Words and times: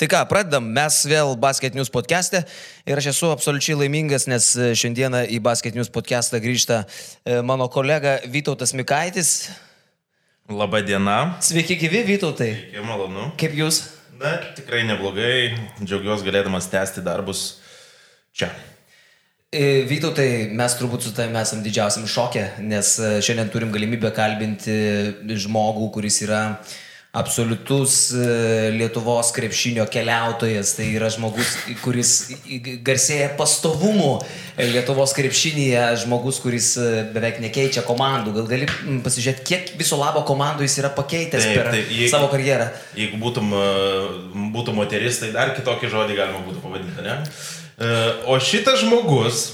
Tai 0.00 0.06
ką, 0.08 0.20
pradedam. 0.30 0.64
Mes 0.64 0.94
vėl 1.04 1.34
Basket 1.36 1.74
News 1.76 1.90
podcast'e 1.92 2.38
ir 2.88 2.96
aš 2.96 3.10
esu 3.10 3.28
absoliučiai 3.34 3.74
laimingas, 3.82 4.24
nes 4.32 4.46
e, 4.56 4.70
šiandieną 4.72 5.26
į 5.36 5.42
Basket 5.44 5.76
News 5.76 5.92
podcast'ą 5.92 6.40
grįžta 6.40 6.78
e, 6.86 7.42
mano 7.44 7.66
kolega 7.68 8.14
Vytautas 8.24 8.72
Mikaitis. 8.72 9.50
Labą 10.48 10.80
dieną. 10.88 11.18
Sveiki 11.44 11.76
gyvi, 11.84 12.00
Vytautai. 12.14 12.48
Sveiki, 12.62 12.86
malonu. 12.88 13.28
Kaip 13.36 13.60
jūs? 13.60 13.82
Na, 14.16 14.38
tikrai 14.56 14.86
neblogai. 14.88 15.52
Džiaugiuosi 15.84 16.24
galėdamas 16.32 16.72
tęsti 16.72 17.04
darbus 17.04 17.58
čia. 18.32 18.54
E, 19.52 19.82
Vytautai, 19.84 20.30
mes 20.48 20.80
turbūt 20.80 21.04
su 21.04 21.12
tavimi 21.12 21.44
esam 21.44 21.60
didžiausiam 21.60 22.08
šokė, 22.08 22.54
nes 22.64 22.96
šiandien 23.20 23.52
turim 23.52 23.76
galimybę 23.76 24.16
kalbinti 24.16 24.80
žmogų, 25.44 25.92
kuris 25.92 26.24
yra 26.24 26.46
absoliutus 27.12 28.12
e, 28.14 28.70
Lietuvos 28.76 29.32
krepšinio 29.34 29.86
keliautojas. 29.90 30.74
Tai 30.78 30.86
yra 30.94 31.10
žmogus, 31.10 31.56
kuris 31.82 32.12
garsėja 32.86 33.32
pastovumu 33.38 34.20
Lietuvos 34.60 35.14
krepšinėje, 35.16 35.84
žmogus, 36.04 36.38
kuris 36.44 36.72
beveik 37.14 37.40
nekeičia 37.42 37.82
komandų. 37.86 38.34
Gal 38.38 38.50
gali 38.50 38.68
pasižiūrėti, 39.06 39.46
kiek 39.48 39.72
viso 39.80 39.98
labo 40.00 40.22
komandų 40.28 40.66
jis 40.68 40.78
yra 40.82 40.92
pakeitęs 40.94 41.48
taip, 41.48 41.56
per 41.58 41.72
taip, 41.74 41.88
jeigu, 41.90 42.10
savo 42.12 42.28
karjerą. 42.32 42.68
Jeigu 42.98 43.22
būtum, 43.22 43.56
būtum 44.54 44.78
moteris, 44.78 45.22
tai 45.22 45.32
dar 45.34 45.54
kitokį 45.58 45.90
žodį 45.96 46.20
galima 46.20 46.44
būtų 46.46 46.62
pavadinti, 46.62 47.06
ne? 47.06 47.18
E, 47.80 47.90
o 48.28 48.36
šitas 48.44 48.84
žmogus 48.84 49.48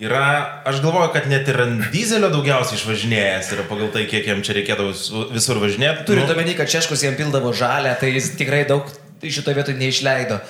yra, 0.00 0.62
aš 0.64 0.80
galvoju, 0.82 1.10
kad 1.12 1.28
net 1.28 1.48
ir 1.48 1.60
ant 1.66 1.84
dizelio 1.92 2.30
daugiausiai 2.32 2.78
išvažinėjęs 2.78 3.52
yra 3.56 3.64
pagal 3.68 3.88
tai, 3.92 4.06
kiek 4.10 4.26
jam 4.30 4.40
čia 4.44 4.56
reikėdavo 4.56 4.90
visur 5.34 5.60
važinėti. 5.62 6.06
Turint 6.08 6.30
nu, 6.30 6.36
omeny, 6.36 6.52
kad 6.58 6.70
Češkus 6.72 7.04
jam 7.04 7.18
pildavo 7.18 7.50
žalę, 7.56 7.92
tai 8.00 8.08
jis 8.14 8.32
tikrai 8.40 8.62
daug 8.68 8.84
šito 9.22 9.54
vietoj 9.54 9.76
neišleido. 9.78 10.40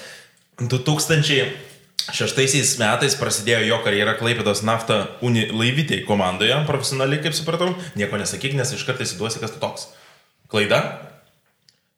2006 0.63 2.79
metais 2.79 3.15
prasidėjo 3.19 3.63
jo 3.67 3.79
karjera 3.85 4.15
Klaipėdos 4.21 4.63
nafta 4.67 4.97
uni 5.25 5.49
laivytėje 5.51 6.07
komandoje, 6.07 6.55
profesionaliai, 6.69 7.23
kaip 7.25 7.35
supratau. 7.37 7.73
Nieko 7.99 8.21
nesakyk, 8.21 8.53
nes 8.59 8.75
iš 8.77 8.87
karto 8.87 9.03
įsiduosi, 9.07 9.43
kas 9.43 9.57
tu 9.57 9.63
toks. 9.63 9.83
Klaida? 10.53 10.79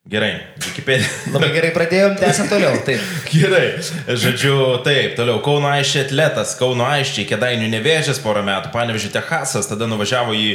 Gerai, 0.05 0.41
Wikipedia. 0.60 1.08
Labai 1.33 1.48
gerai 1.55 1.70
pradėjom, 1.72 2.19
tęsim 2.20 2.48
toliau. 2.50 2.77
Taip. 2.84 3.00
gerai, 3.33 3.78
žodžiu, 4.05 4.56
taip, 4.84 5.14
toliau 5.16 5.38
Kauno 5.41 5.70
Aiščiai 5.72 6.02
atletas, 6.05 6.52
Kauno 6.60 6.84
Aiščiai, 6.84 7.24
Kedainių 7.30 7.70
nevėžės 7.72 8.20
porą 8.20 8.42
metų, 8.44 8.69
Panevežė 8.75 9.14
Techasas, 9.14 9.70
tada 9.70 9.88
nuvažiavo 9.88 10.36
į 10.36 10.50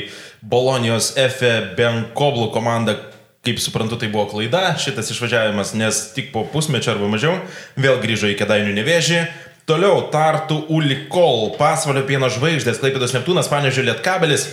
Bolonijos 0.46 1.16
F. 1.18 1.42
Benkoblų 1.80 2.52
komandą, 2.54 3.00
kaip 3.42 3.58
suprantu, 3.58 3.98
tai 3.98 4.12
buvo 4.14 4.28
klaida, 4.36 4.76
šitas 4.78 5.10
išvažiavimas, 5.16 5.74
nes 5.82 6.06
tik 6.14 6.30
po 6.36 6.46
pusmečio 6.54 6.94
arba 6.94 7.10
mažiau 7.10 7.40
vėl 7.74 7.98
grįžo 8.06 8.30
į 8.30 8.38
Kedainių 8.38 8.78
nevėžį. 8.78 9.24
Toliau 9.66 10.12
Tartu 10.14 10.62
Ulikol, 10.70 11.56
Pasvalio 11.58 12.06
pieno 12.06 12.30
žvaigždės, 12.30 12.78
Klaipėdos 12.86 13.18
Neptūnas, 13.18 13.50
Panevežė 13.50 13.90
Lietkabelis. 13.90 14.52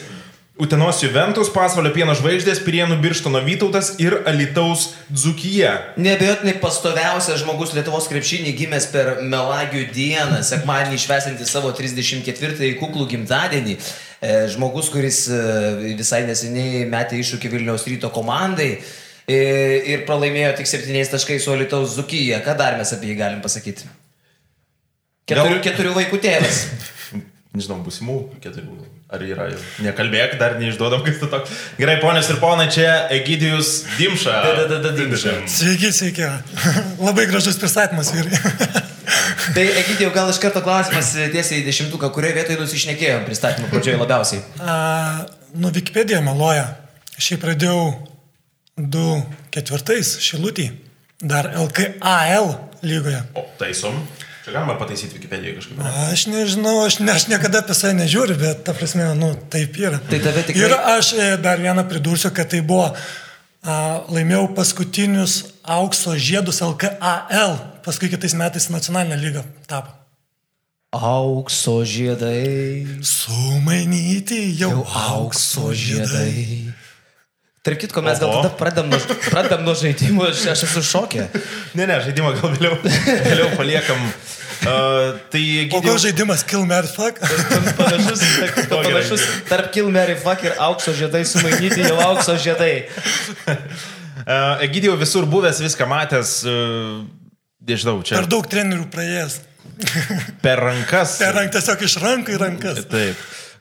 Utenos 0.56 1.02
Juventus, 1.02 1.50
Pasvalio 1.52 1.90
pieno 1.92 2.14
žvaigždės, 2.16 2.62
Prienų 2.64 2.96
Birštono 3.02 3.42
Vytautas 3.44 3.90
ir 4.00 4.14
Alitaus 4.24 4.86
Dzukyje. 5.12 5.68
Nebejotinai 6.00 6.54
pastoviausias 6.62 7.42
žmogus 7.42 7.74
Lietuvos 7.76 8.08
krepšinį 8.08 8.54
gimęs 8.56 8.86
per 8.88 9.10
Melagių 9.20 9.84
dieną, 9.92 10.40
sekmadienį 10.48 10.96
išvesinti 10.96 11.44
savo 11.44 11.74
34-ąjį 11.76 12.72
kuklų 12.80 13.04
gimtadienį. 13.12 13.76
E, 13.76 14.32
žmogus, 14.56 14.88
kuris 14.96 15.26
e, 15.28 15.44
visai 16.00 16.24
neseniai 16.24 16.86
metė 16.88 17.20
iššūkį 17.20 17.52
Vilniaus 17.52 17.84
ryto 17.92 18.08
komandai 18.16 18.72
e, 18.72 19.38
ir 19.92 20.08
pralaimėjo 20.08 20.56
tik 20.62 20.72
7 20.72 21.16
taškais 21.18 21.44
su 21.44 21.52
Alitaus 21.52 22.00
Dzukyje. 22.00 22.40
Ką 22.48 22.56
dar 22.56 22.80
mes 22.80 22.96
apie 22.96 23.12
jį 23.12 23.20
galim 23.20 23.44
pasakyti? 23.44 23.92
Keturių, 25.28 25.58
Gal... 25.58 25.64
keturių 25.68 25.98
vaikų 26.00 26.24
tėvas. 26.24 26.68
Nežinau, 27.58 27.82
busimų 27.84 28.22
keturių. 28.40 28.95
Ar 29.06 29.22
yra 29.22 29.44
jau? 29.52 29.58
Nekalbėk, 29.86 30.32
dar 30.40 30.56
neišduodam, 30.58 31.04
kas 31.06 31.20
tu 31.20 31.28
toks. 31.30 31.52
Gerai, 31.78 32.00
ponės 32.02 32.26
ir 32.32 32.40
ponai, 32.42 32.64
čia 32.74 33.04
Egidijus 33.14 33.84
Dimša. 34.00 34.34
Da, 34.42 34.64
da, 34.66 34.80
da, 34.82 34.90
Dimša. 34.96 35.34
Sveiki, 35.52 35.92
sveiki. 35.94 36.26
Labai 37.06 37.28
gražus 37.30 37.60
pristatymas, 37.62 38.10
vyrai. 38.16 38.40
tai 39.54 39.68
Egidijau, 39.84 40.10
gal 40.16 40.32
iš 40.32 40.42
karto 40.42 40.58
klausimas 40.66 41.12
tiesiai 41.14 41.62
į 41.62 41.68
dešimtuką, 41.68 42.10
kurioje 42.16 42.34
vietoje 42.40 42.58
nusišnekėjom 42.64 43.22
pristatymą 43.30 43.70
pradžioje 43.70 44.02
labiausiai? 44.02 44.42
A, 44.58 44.76
nu, 45.54 45.70
Wikipedia 45.70 46.18
meluoja. 46.26 46.66
Šiaip 47.14 47.46
pradėjau 47.46 47.86
2-4 48.76 50.02
šilutį, 50.26 50.70
dar 51.22 51.52
LKAL 51.62 52.56
lygoje. 52.82 53.22
O, 53.38 53.46
taisom. 53.62 54.02
Čia 54.46 54.52
galima 54.52 54.78
pataisyti 54.78 55.14
Wikipedijoje 55.18 55.54
kažkaip. 55.56 55.78
Ne? 55.78 55.92
Aš 56.12 56.20
nežinau, 56.30 56.76
aš, 56.86 57.00
ne, 57.02 57.10
aš 57.10 57.24
niekada 57.26 57.64
apie 57.64 57.74
save 57.74 57.96
nežiūriu, 57.98 58.36
bet 58.38 58.60
ta 58.62 58.76
prasme, 58.78 59.08
nu, 59.18 59.32
taip 59.50 59.74
yra. 59.74 59.98
Tai 60.06 60.20
tave 60.22 60.44
tikrai... 60.46 60.68
Ir 60.68 60.74
aš 60.92 61.08
e, 61.18 61.26
dar 61.42 61.58
vieną 61.58 61.82
pridursiu, 61.90 62.30
kad 62.30 62.52
tai 62.52 62.60
buvo, 62.62 62.84
a, 62.94 63.80
laimėjau 64.06 64.44
paskutinius 64.54 65.34
aukso 65.66 66.14
žiedus 66.14 66.62
LKAL, 66.62 67.56
paskui 67.82 68.12
kitais 68.12 68.38
metais 68.38 68.70
nacionalinę 68.70 69.18
lygą 69.18 69.42
tapo. 69.66 69.90
Aukso 70.94 71.80
žiedai. 71.82 72.86
Sumainyti 73.02 74.44
jau, 74.62 74.70
jau 74.76 74.86
aukso 75.10 75.74
žiedai. 75.74 76.30
žiedai. 76.30 76.75
Tark 77.66 77.80
kitko, 77.82 78.02
mes 78.06 78.20
gal 78.22 78.30
tada 78.30 78.52
pradedam 78.54 78.92
nuo, 78.92 78.98
pradedam 79.26 79.64
nuo 79.66 79.72
žaidimų, 79.74 80.28
aš, 80.30 80.44
aš 80.52 80.60
esu 80.68 80.82
šokė. 80.86 81.24
Ne, 81.74 81.88
ne, 81.90 81.96
žaidimą 82.04 82.36
gal 82.38 82.52
vėliau, 82.54 82.76
vėliau 83.26 83.52
paliekam. 83.58 84.02
Uh, 84.66 85.18
tai 85.28 85.68
o 85.76 85.82
gal 85.84 85.98
žaidimas 86.00 86.40
Kill 86.48 86.64
Mary 86.66 86.88
Fuck? 86.88 87.20
panašus, 87.76 88.22
panašus 88.72 89.24
tarp 89.50 89.68
Kill 89.74 89.90
Mary 89.92 90.14
Fuck 90.16 90.46
ir 90.48 90.54
aukso 90.64 90.94
žiedai 90.96 91.20
sumainyti 91.28 91.84
jau 91.84 91.98
aukso 92.06 92.38
žiedai. 92.40 92.86
Uh, 94.26 94.56
Egidijau 94.64 94.96
visur 94.98 95.26
buvęs, 95.28 95.60
viską 95.62 95.86
matęs, 95.86 96.30
uh, 96.48 97.04
nežinau, 97.68 98.00
čia. 98.02 98.16
Per 98.16 98.26
daug 98.32 98.48
trenerių 98.50 98.88
praėjęs. 98.90 99.36
Per 100.42 100.62
rankas. 100.64 101.18
Per 101.20 101.36
rankas, 101.36 101.68
tiesiog 101.68 101.84
iš 101.86 101.94
rankų 102.02 102.34
į 102.34 102.40
rankas. 102.40 102.80
Taip. 102.90 103.20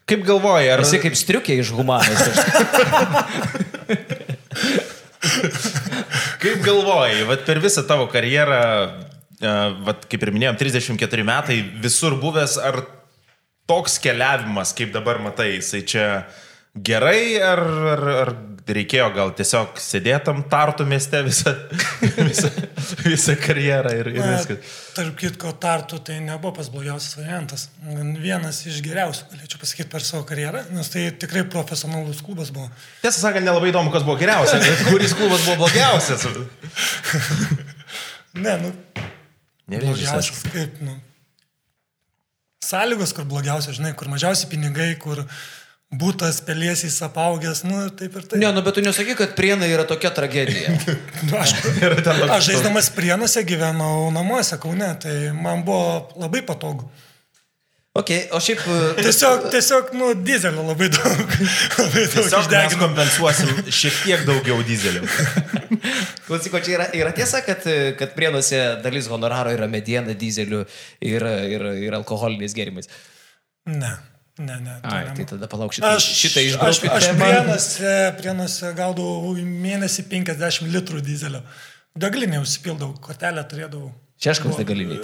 Kaip 0.10 0.26
galvoji, 0.26 0.72
ar... 0.74 0.82
Esi 0.82 1.04
kaip 1.04 1.20
striukė 1.20 1.60
iš 1.62 1.76
humanos. 1.76 2.24
Kaip 6.44 6.62
galvoji, 6.66 7.26
vat 7.30 7.46
per 7.48 7.62
visą 7.64 7.86
tavo 7.88 8.08
karjerą, 8.12 8.62
vat 9.86 10.06
kaip 10.10 10.26
ir 10.26 10.34
minėjom, 10.36 10.60
34 10.60 11.26
metai, 11.28 11.60
visur 11.84 12.18
buvęs, 12.22 12.58
ar 12.62 12.84
toks 13.70 13.98
keliavimas, 14.04 14.74
kaip 14.78 14.94
dabar 14.94 15.20
matai, 15.24 15.56
jisai 15.58 15.82
čia 15.88 16.08
gerai, 16.76 17.42
ar, 17.42 17.62
ar, 17.94 18.04
ar 18.26 18.34
reikėjo 18.66 19.06
gal 19.14 19.32
tiesiog 19.38 19.78
sėdėtam 19.82 20.42
tartų 20.50 20.88
mieste 20.90 21.22
visą, 21.26 21.54
visą, 22.30 22.50
visą 23.06 23.36
karjerą 23.40 23.94
ir, 24.00 24.10
ir 24.16 24.26
viskas. 24.26 24.76
Tarp 24.96 25.16
kitko, 25.20 25.54
tartų 25.62 26.02
tai 26.08 26.18
nebuvo 26.24 26.56
pas 26.58 26.70
blogiausias 26.74 27.18
variantas. 27.20 27.68
Vienas 28.22 28.64
iš 28.66 28.82
geriausių, 28.86 29.30
galėčiau 29.34 29.62
pasakyti, 29.62 29.90
per 29.94 30.06
savo 30.06 30.26
karjerą, 30.28 30.66
nes 30.76 30.92
tai 30.92 31.08
tikrai 31.22 31.46
profesionalus 31.52 32.24
klubas 32.26 32.52
buvo. 32.56 32.70
Tiesą 33.04 33.28
sakant, 33.28 33.46
nelabai 33.46 33.72
įdomu, 33.74 33.94
kas 33.94 34.06
buvo 34.08 34.18
geriausias, 34.22 34.86
kuris 34.90 35.14
klubas 35.18 35.46
buvo 35.46 35.66
blogiausias. 35.66 36.26
ne, 38.46 38.56
nu. 38.66 38.74
Ne, 39.66 39.82
blogiausias, 39.82 40.42
kaip, 40.54 40.82
nu. 40.86 40.98
Sąlygos, 42.66 43.14
kur 43.14 43.28
blogiausia, 43.30 43.76
žinai, 43.78 43.94
kur 43.98 44.10
mažiausi 44.10 44.50
pinigai, 44.50 44.96
kur 44.98 45.22
būtas 46.00 46.42
pelėsiais 46.46 46.98
apaugęs, 47.08 47.64
nu 47.68 47.88
taip 47.96 48.18
ir 48.20 48.28
taip. 48.28 48.38
Ne, 48.42 48.52
nu 48.56 48.64
bet 48.66 48.78
tu 48.78 48.84
nesakai, 48.86 49.16
kad 49.20 49.34
prienai 49.38 49.70
yra 49.74 49.88
tokia 49.88 50.12
tragedija. 50.16 50.76
nu, 51.30 51.40
aš, 51.40 51.56
aš 52.38 52.52
žaisdamas 52.52 52.92
prienuose 52.96 53.44
gyvenau 53.48 54.10
namuose, 54.16 54.60
kaune, 54.62 54.92
tai 55.02 55.16
man 55.36 55.66
buvo 55.68 56.22
labai 56.22 56.46
patogu. 56.48 56.88
Ok, 57.96 58.10
o 58.36 58.42
šiaip... 58.44 58.64
Tiesiog, 59.06 59.46
tiesiog 59.54 59.94
nu, 59.96 60.10
dizelio 60.20 60.66
labai 60.68 60.90
daug. 60.92 61.36
Labai 61.80 62.02
daug 62.12 62.26
tiesiog 62.26 62.50
mes 62.52 62.76
kompensuosim 62.82 63.62
šiek 63.72 64.02
tiek 64.02 64.26
daugiau 64.28 64.60
dizelio. 64.68 65.06
Klausyko, 66.26 66.60
čia 66.66 66.74
yra, 66.76 66.90
yra 66.98 67.14
tiesa, 67.16 67.40
kad, 67.46 67.64
kad 67.96 68.12
prienuose 68.18 68.60
dalis 68.84 69.08
honoraro 69.12 69.54
yra 69.56 69.70
mediena, 69.72 70.12
dizeliu 70.12 70.66
ir, 71.00 71.24
ir, 71.56 71.66
ir 71.88 71.96
alkoholiniais 71.96 72.58
gėrimais. 72.58 72.92
Ne. 73.72 73.94
Ne, 74.38 74.58
ne. 74.60 74.80
Ai, 74.84 75.06
tai 75.16 75.24
tada 75.30 75.48
palauk 75.48 75.72
šitą, 75.76 75.94
aš, 75.96 76.10
šitą. 76.20 76.42
Aš, 76.68 76.82
aš 76.92 77.06
prienuose, 77.16 77.94
prienuose 78.18 78.72
gaudavau 78.76 79.32
mėnesį 79.40 80.10
50 80.12 80.68
litrų 80.74 81.00
dizelio. 81.06 81.40
Degalinė 81.96 82.42
užsipildavau, 82.44 82.98
kortelę 83.00 83.46
turėdavau. 83.48 83.94
Šeškas 84.20 84.60
degalinė. 84.60 85.00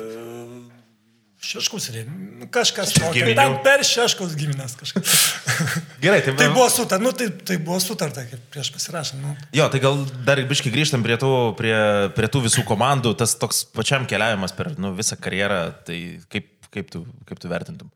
Šeškus 1.42 1.88
rėmė. 1.96 2.46
Kažkas 2.54 2.92
tokio. 2.94 3.24
Ten 3.34 3.56
per 3.66 3.82
šeškus 3.88 4.36
giminės 4.38 4.76
kažkas. 4.78 5.16
Gerai, 6.04 6.20
tai, 6.22 6.36
tai 6.38 6.52
buvo 6.54 6.68
sutarta, 6.70 7.00
nu, 7.02 7.16
tai, 7.18 7.32
tai 7.48 7.58
buvo 7.58 7.80
sutarta, 7.82 8.28
kaip 8.30 8.44
prieš 8.54 8.70
pasirašant. 8.76 9.24
Nu. 9.24 9.34
Jo, 9.58 9.66
tai 9.74 9.82
gal 9.82 10.04
dar 10.28 10.44
biškai 10.52 10.70
grįžtam 10.76 11.02
prie 11.08 11.18
tų, 11.22 11.32
prie, 11.58 11.74
prie 12.14 12.30
tų 12.30 12.44
visų 12.46 12.66
komandų, 12.68 13.16
tas 13.18 13.34
toks 13.42 13.64
pačiam 13.74 14.06
keliavimas 14.10 14.54
per 14.54 14.76
nu, 14.78 14.94
visą 14.98 15.18
karjerą, 15.18 15.62
tai 15.88 16.02
kaip, 16.30 16.52
kaip, 16.70 16.94
tu, 16.94 17.08
kaip 17.26 17.42
tu 17.42 17.50
vertintum? 17.50 17.90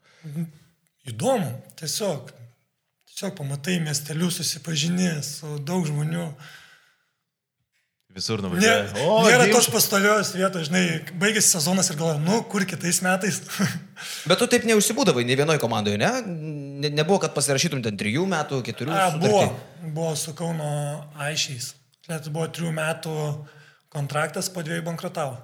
Įdomu, 1.05 1.51
tiesiog. 1.77 2.31
Tiesiog 3.05 3.35
pamatai 3.37 3.77
miestelius, 3.83 4.39
susipažinė 4.41 5.11
su 5.23 5.57
daug 5.63 5.85
žmonių. 5.87 6.29
Visur 8.15 8.39
Ne, 8.39 8.47
nuvažiavai. 8.47 9.03
o, 9.03 9.15
nėra 9.27 9.45
tos 9.51 9.67
pastovios 9.67 10.29
vietos, 10.37 10.69
žinai, 10.69 10.83
baigėsi 11.19 11.51
sezonas 11.51 11.89
ir 11.91 11.97
galvoju, 11.99 12.21
nu, 12.23 12.37
kur 12.47 12.63
kitais 12.63 13.01
metais. 13.03 13.41
Bet 14.29 14.39
tu 14.39 14.47
taip 14.47 14.63
neužsibūdavai 14.69 15.25
nei 15.27 15.35
vienoje 15.35 15.59
komandoje, 15.59 15.99
ne? 15.99 16.11
ne? 16.23 16.91
Nebuvo, 16.95 17.19
kad 17.25 17.35
pasirašytum 17.35 17.83
ten 17.83 17.99
trijų 17.99 18.23
metų, 18.31 18.61
keturių 18.65 18.95
sutartį. 18.95 19.19
buvo, 19.27 19.91
buvo 19.99 20.13
su 20.19 20.31
Kauno 20.37 20.71
Aišiais. 21.27 21.73
Net 22.07 22.31
buvo 22.31 22.47
trijų 22.55 22.71
metų 22.79 23.15
kontraktas, 23.91 24.47
po 24.47 24.63
dviejų 24.63 24.87
bankrutavo. 24.87 25.35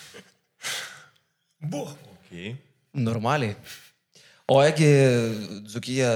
buvo. 1.72 1.96
Okay. 2.26 2.58
Normaliai. 2.92 3.56
O 4.50 4.58
egi 4.66 4.88
Dzukija 5.68 6.10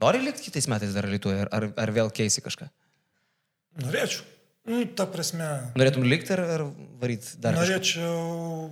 nori 0.00 0.22
likti 0.24 0.46
kitais 0.46 0.68
metais 0.70 0.94
dar 0.96 1.08
Lietuvoje, 1.08 1.44
ar, 1.52 1.68
ar 1.76 1.92
vėl 1.92 2.08
keisi 2.14 2.42
kažką? 2.44 2.70
Norėčiau. 3.84 4.24
Nu, 4.64 4.80
ta 4.96 5.04
prasme, 5.10 5.46
Norėtum 5.76 6.06
likti 6.08 6.32
ar, 6.32 6.40
ar 6.54 6.62
varyti 7.02 7.36
dar? 7.36 7.52
kažką? 7.52 7.66
norėčiau. 7.66 8.70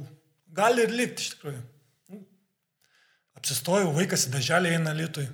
Gali 0.56 0.86
ir 0.86 0.94
likti 0.96 1.26
iš 1.26 1.34
tikrųjų. 1.34 1.58
Nu, 2.12 2.20
Apsistojau, 3.36 3.90
vaikas 3.96 4.24
į 4.28 4.32
daželį 4.38 4.72
eina 4.78 4.94
Lietuvai. 4.96 5.28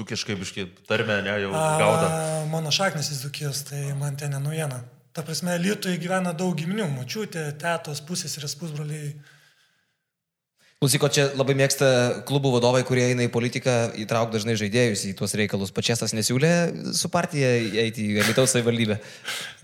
Dukiškai 0.00 0.38
biškai 0.40 0.64
tarmę, 0.88 1.18
ne, 1.26 1.34
jau 1.42 1.50
gauda. 1.52 2.08
A, 2.08 2.40
mano 2.48 2.72
šaknis 2.72 3.10
į 3.12 3.18
Dzukijos, 3.18 3.64
tai 3.68 3.82
man 3.98 4.16
ten 4.16 4.32
nenaujiena. 4.32 4.80
Ta 5.12 5.24
prasme, 5.26 5.58
Lietuvai 5.60 6.00
gyvena 6.00 6.32
daug 6.32 6.56
giminių. 6.56 6.88
Mačiutė, 6.94 7.44
tetos, 7.60 8.00
pusės 8.08 8.38
ir 8.40 8.48
pusbroliai. 8.60 9.12
Klausyk, 10.80 11.02
o 11.04 11.08
čia 11.12 11.26
labai 11.36 11.52
mėgsta 11.58 11.86
klubų 12.24 12.54
vadovai, 12.54 12.80
kurie 12.88 13.02
eina 13.10 13.26
į 13.26 13.30
politiką, 13.34 13.74
įtrauk 14.00 14.30
dažnai 14.32 14.54
žaidėjus 14.56 15.02
į 15.10 15.12
tuos 15.18 15.34
reikalus. 15.36 15.74
Pačiastas 15.76 16.14
nesiūlė 16.16 16.52
su 16.96 17.10
partija 17.12 17.50
eiti 17.82 18.06
į 18.06 18.24
Lietuvos 18.24 18.54
savivaldybę. 18.56 18.96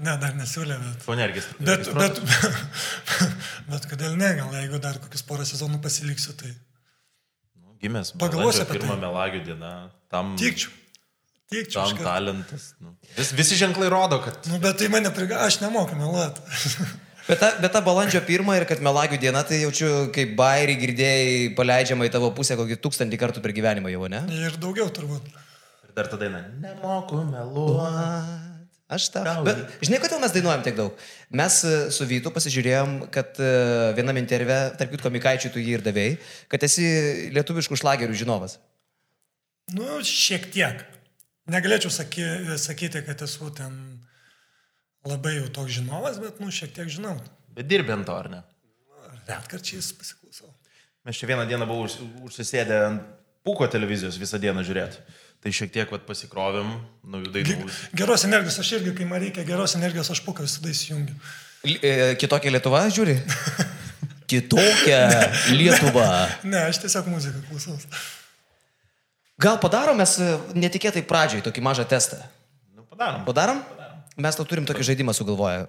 Ne, 0.05 0.19
dar 0.21 0.37
nesiūlė, 0.37 0.77
bet... 0.77 1.07
Ponergis. 1.09 1.49
Bet, 1.57 1.89
bet, 1.97 2.21
bet 3.73 3.89
kodėl 3.89 4.19
ne, 4.21 4.35
gal 4.43 4.53
jeigu 4.59 4.83
dar 4.85 5.01
kokius 5.01 5.25
porą 5.25 5.49
sezonų 5.49 5.81
pasiliksiu, 5.87 6.37
tai 6.37 6.53
Gimęs. 7.81 8.13
Pagalvosiu 8.21 8.67
apie 8.67 8.77
tai. 8.77 8.85
Pirmą 8.85 8.99
melagių 9.01 9.41
dieną. 9.49 9.73
Tam, 10.13 10.37
tikčiau. 10.41 10.77
Tikčiau. 11.49 11.81
tam 11.81 11.89
iš 11.89 11.97
karto. 11.97 12.07
talentas. 12.11 12.69
Nu. 12.83 12.93
Vis, 13.17 13.33
visi 13.41 13.57
ženklai 13.57 13.89
rodo, 13.93 14.21
kad 14.25 14.49
Nu, 14.51 14.61
bet 14.61 14.81
tai 14.81 14.93
mane 14.93 15.13
priga, 15.17 15.41
aš 15.49 15.63
nemoku 15.65 15.97
meluoti. 15.97 16.45
Bet 17.27 17.41
ta, 17.43 17.49
bet 17.59 17.73
ta 17.75 17.83
balandžio 17.83 18.21
pirmą 18.23 18.55
ir 18.55 18.65
kad 18.71 18.79
melagių 18.85 19.19
diena, 19.19 19.43
tai 19.47 19.59
jaučiu, 19.65 19.89
kaip 20.15 20.37
bairį 20.39 20.77
girdėjai 20.79 21.39
paleidžiama 21.59 22.07
į 22.07 22.13
tavo 22.15 22.31
pusę 22.37 22.55
kokį 22.59 22.79
tūkstantį 22.85 23.19
kartų 23.19 23.43
per 23.43 23.55
gyvenimą 23.57 23.91
jau, 23.91 24.07
ne? 24.13 24.23
Ir 24.31 24.55
daugiau 24.63 24.87
turbūt. 24.95 25.27
ir 25.89 25.97
dar 25.97 26.07
tada 26.13 26.29
eina. 26.29 26.45
Nemoku 26.63 27.25
meluoti. 27.27 28.45
Aš 28.87 29.09
tą. 29.11 29.25
Bet 29.43 29.65
žinai, 29.83 29.99
kodėl 29.99 30.21
mes 30.23 30.31
dainuojam 30.31 30.63
tiek 30.63 30.77
daug? 30.79 31.07
Mes 31.35 31.55
e, 31.67 31.75
su 31.91 32.07
Vytu 32.07 32.31
pasižiūrėjom, 32.31 32.93
kad 33.11 33.35
e, 33.43 33.49
viename 33.99 34.23
interve, 34.23 34.59
tarp 34.79 34.93
kitko 34.95 35.11
Mikaičiui 35.11 35.51
tu 35.51 35.59
jį 35.59 35.81
ir 35.81 35.83
davėjai, 35.83 36.13
kad 36.53 36.63
esi 36.63 36.87
lietuviškų 37.35 37.81
šlagerių 37.83 38.15
žinovas. 38.23 38.61
Nu, 39.75 39.99
šiek 40.07 40.47
tiek. 40.55 40.87
Negalėčiau 41.51 41.91
saky, 41.91 42.23
sakyti, 42.63 43.03
kad 43.07 43.27
esu 43.27 43.51
ten 43.59 43.75
labai 45.07 45.37
jau 45.39 45.49
toks 45.61 45.77
žinovas, 45.79 46.21
bet, 46.23 46.41
nu, 46.43 46.53
šiek 46.55 46.75
tiek 46.77 46.91
žinau. 46.93 47.17
Bet 47.57 47.69
dirbi 47.71 47.95
ant 47.95 48.07
to, 48.09 48.17
ar 48.17 48.31
ne? 48.33 48.43
Retkarčiais 49.27 49.93
pasiklausau. 49.99 50.51
Mes 51.07 51.19
čia 51.19 51.29
vieną 51.31 51.47
dieną 51.49 51.67
buvome 51.69 51.89
už, 51.89 52.01
užsisėdę 52.27 52.83
ant 52.89 53.15
Puko 53.47 53.69
televizijos 53.71 54.17
visą 54.19 54.41
dieną 54.43 54.65
žiūrėti. 54.67 55.03
Tai 55.39 55.51
šiek 55.55 55.71
tiek 55.71 55.91
vat, 55.95 56.03
pasikrovėm, 56.09 56.73
naujų 57.07 57.31
dainų. 57.31 57.69
Geros 57.95 58.25
energijos, 58.27 58.57
aš 58.59 58.73
irgi, 58.81 58.95
kai 58.99 59.07
man 59.07 59.23
reikia 59.23 59.45
geros 59.47 59.77
energijos, 59.79 60.11
aš 60.11 60.19
puką 60.27 60.43
visada 60.43 60.73
įsijungiu. 60.73 61.15
E, 61.63 62.17
Kitokia 62.19 62.51
Lietuva, 62.51 62.83
žiūri? 62.91 63.15
Kitokia 64.31 64.99
Lietuva. 65.55 66.09
Ne, 66.43 66.65
aš 66.73 66.83
tiesiog 66.83 67.07
muziką 67.13 67.45
klausau. 67.47 67.79
Gal 69.39 69.61
padarom 69.63 70.03
mes 70.03 70.17
e, 70.19 70.33
netikėtai 70.59 71.05
pradžiai 71.07 71.47
tokį 71.47 71.63
mažą 71.63 71.87
testą? 71.87 72.19
Nu, 72.75 72.83
padarom. 72.91 73.23
Padarom? 73.29 73.63
Mes 74.17 74.33
tau 74.39 74.47
turim 74.49 74.65
tokį 74.65 74.85
žaidimą 74.89 75.13
sugalvoję. 75.13 75.67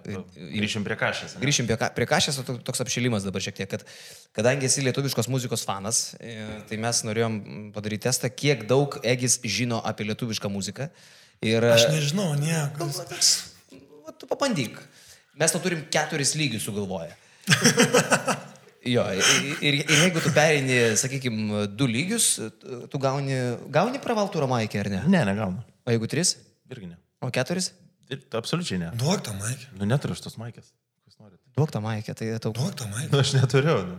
Grįšim 0.55 0.83
prie 0.88 0.95
kažės. 0.95 1.33
ane? 1.35 1.41
Grįšim 1.44 1.67
prie, 1.67 1.75
ka- 1.81 1.89
prie 1.91 2.05
kažės, 2.07 2.38
toks 2.63 2.79
apšilimas 2.79 3.25
dabar 3.27 3.44
šiek 3.44 3.57
tiek, 3.57 3.67
kad 3.67 3.83
kadangi 4.38 4.69
esi 4.69 4.85
lietuviškos 4.85 5.27
muzikos 5.27 5.65
fanas, 5.67 6.15
e, 6.23 6.38
tai 6.69 6.77
mes 6.79 7.01
norėjom 7.03 7.73
padaryti 7.75 8.07
testą, 8.07 8.31
kiek 8.31 8.63
daug 8.69 8.95
Egis 9.03 9.35
žino 9.44 9.81
apie 9.83 10.07
lietuvišką 10.07 10.47
muziką. 10.47 10.88
Ir, 11.44 11.59
Aš 11.73 11.89
nežinau, 11.91 12.31
nieko. 12.39 12.88
Nu, 12.88 14.15
tu 14.17 14.25
pabandyk. 14.31 14.79
Mes 15.35 15.51
tau 15.51 15.59
turim 15.59 15.83
keturis 15.91 16.31
lygius 16.39 16.63
sugalvoję. 16.63 17.11
Jo, 18.88 19.03
ir, 19.11 19.57
ir, 19.59 19.75
jeigu 19.83 20.21
tu 20.23 20.29
pereini, 20.31 20.95
sakykime, 20.95 21.65
du 21.75 21.88
lygius, 21.91 22.38
tu 22.88 22.99
gauni, 23.03 23.35
gauni 23.73 23.99
pravaltų 23.99 24.39
ramaikį, 24.45 24.79
ar 24.79 24.89
ne? 24.94 25.01
Ne, 25.11 25.23
negaunu. 25.27 25.59
O 25.83 25.91
jeigu 25.91 26.07
tris? 26.07 26.38
Irgi 26.71 26.88
ne. 26.94 26.95
O 27.19 27.27
keturis? 27.33 27.73
Ir, 28.13 28.21
absoliučiai 28.39 28.80
ne. 28.81 28.92
Duok 29.00 29.24
tą 29.25 29.33
maikę. 29.36 29.65
Nu, 29.80 29.88
neturiu 29.89 30.15
aš 30.15 30.21
tos 30.27 30.38
maikės. 30.39 30.69
Duok 31.57 31.71
tą 31.74 31.81
maikę, 31.83 32.13
tai 32.15 32.30
tau. 32.44 32.54
Duok 32.56 32.75
tą 32.80 32.88
maikę. 32.92 33.09
Nu, 33.12 33.19
aš 33.24 33.33
neturiu. 33.36 33.75
Nu, 33.89 33.98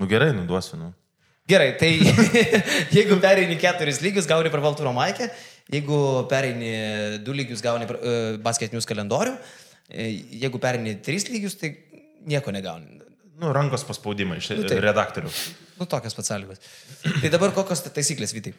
nu 0.00 0.08
gerai, 0.10 0.30
nuduosiu. 0.36 0.78
Nu. 0.80 0.92
Gerai, 1.48 1.72
tai 1.80 1.90
jeigu 2.96 3.16
pereini 3.22 3.56
keturis 3.60 4.00
lygius, 4.04 4.28
gauni 4.28 4.50
pravaltų 4.52 4.84
ramaikį, 4.86 5.28
jeigu 5.72 5.98
pereini 6.30 6.72
du 7.24 7.32
lygius, 7.36 7.62
gauni 7.64 7.88
uh, 7.88 8.36
basketinius 8.44 8.84
kalendorių, 8.88 9.32
e, 9.88 10.10
jeigu 10.44 10.60
pereini 10.60 10.96
tris 11.04 11.24
lygius, 11.32 11.56
tai 11.60 11.72
nieko 12.28 12.52
negauni. 12.52 13.00
nu, 13.38 13.52
rankos 13.54 13.84
paspaudimai 13.86 14.40
iš 14.42 14.50
Nu, 14.50 14.62
nu, 14.64 14.68
taip. 14.68 14.80
redaktorių. 14.82 15.30
Nu, 15.78 15.86
tokios 15.86 16.14
pats 16.18 16.28
sąlygos. 16.32 16.58
Tai 17.22 17.28
dabar 17.30 17.52
kokios 17.54 17.80
ta- 17.84 17.92
taisyklės, 17.94 18.32
Vytai? 18.34 18.52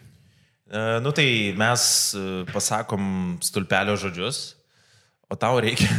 E, 0.72 0.84
nu, 1.04 1.12
tai 1.12 1.26
mes 1.60 1.84
e, 2.16 2.22
pasakom 2.54 3.38
stulpelio 3.44 3.98
žodžius, 4.00 4.56
o 5.30 5.38
tau 5.40 5.60
reikia, 5.64 5.90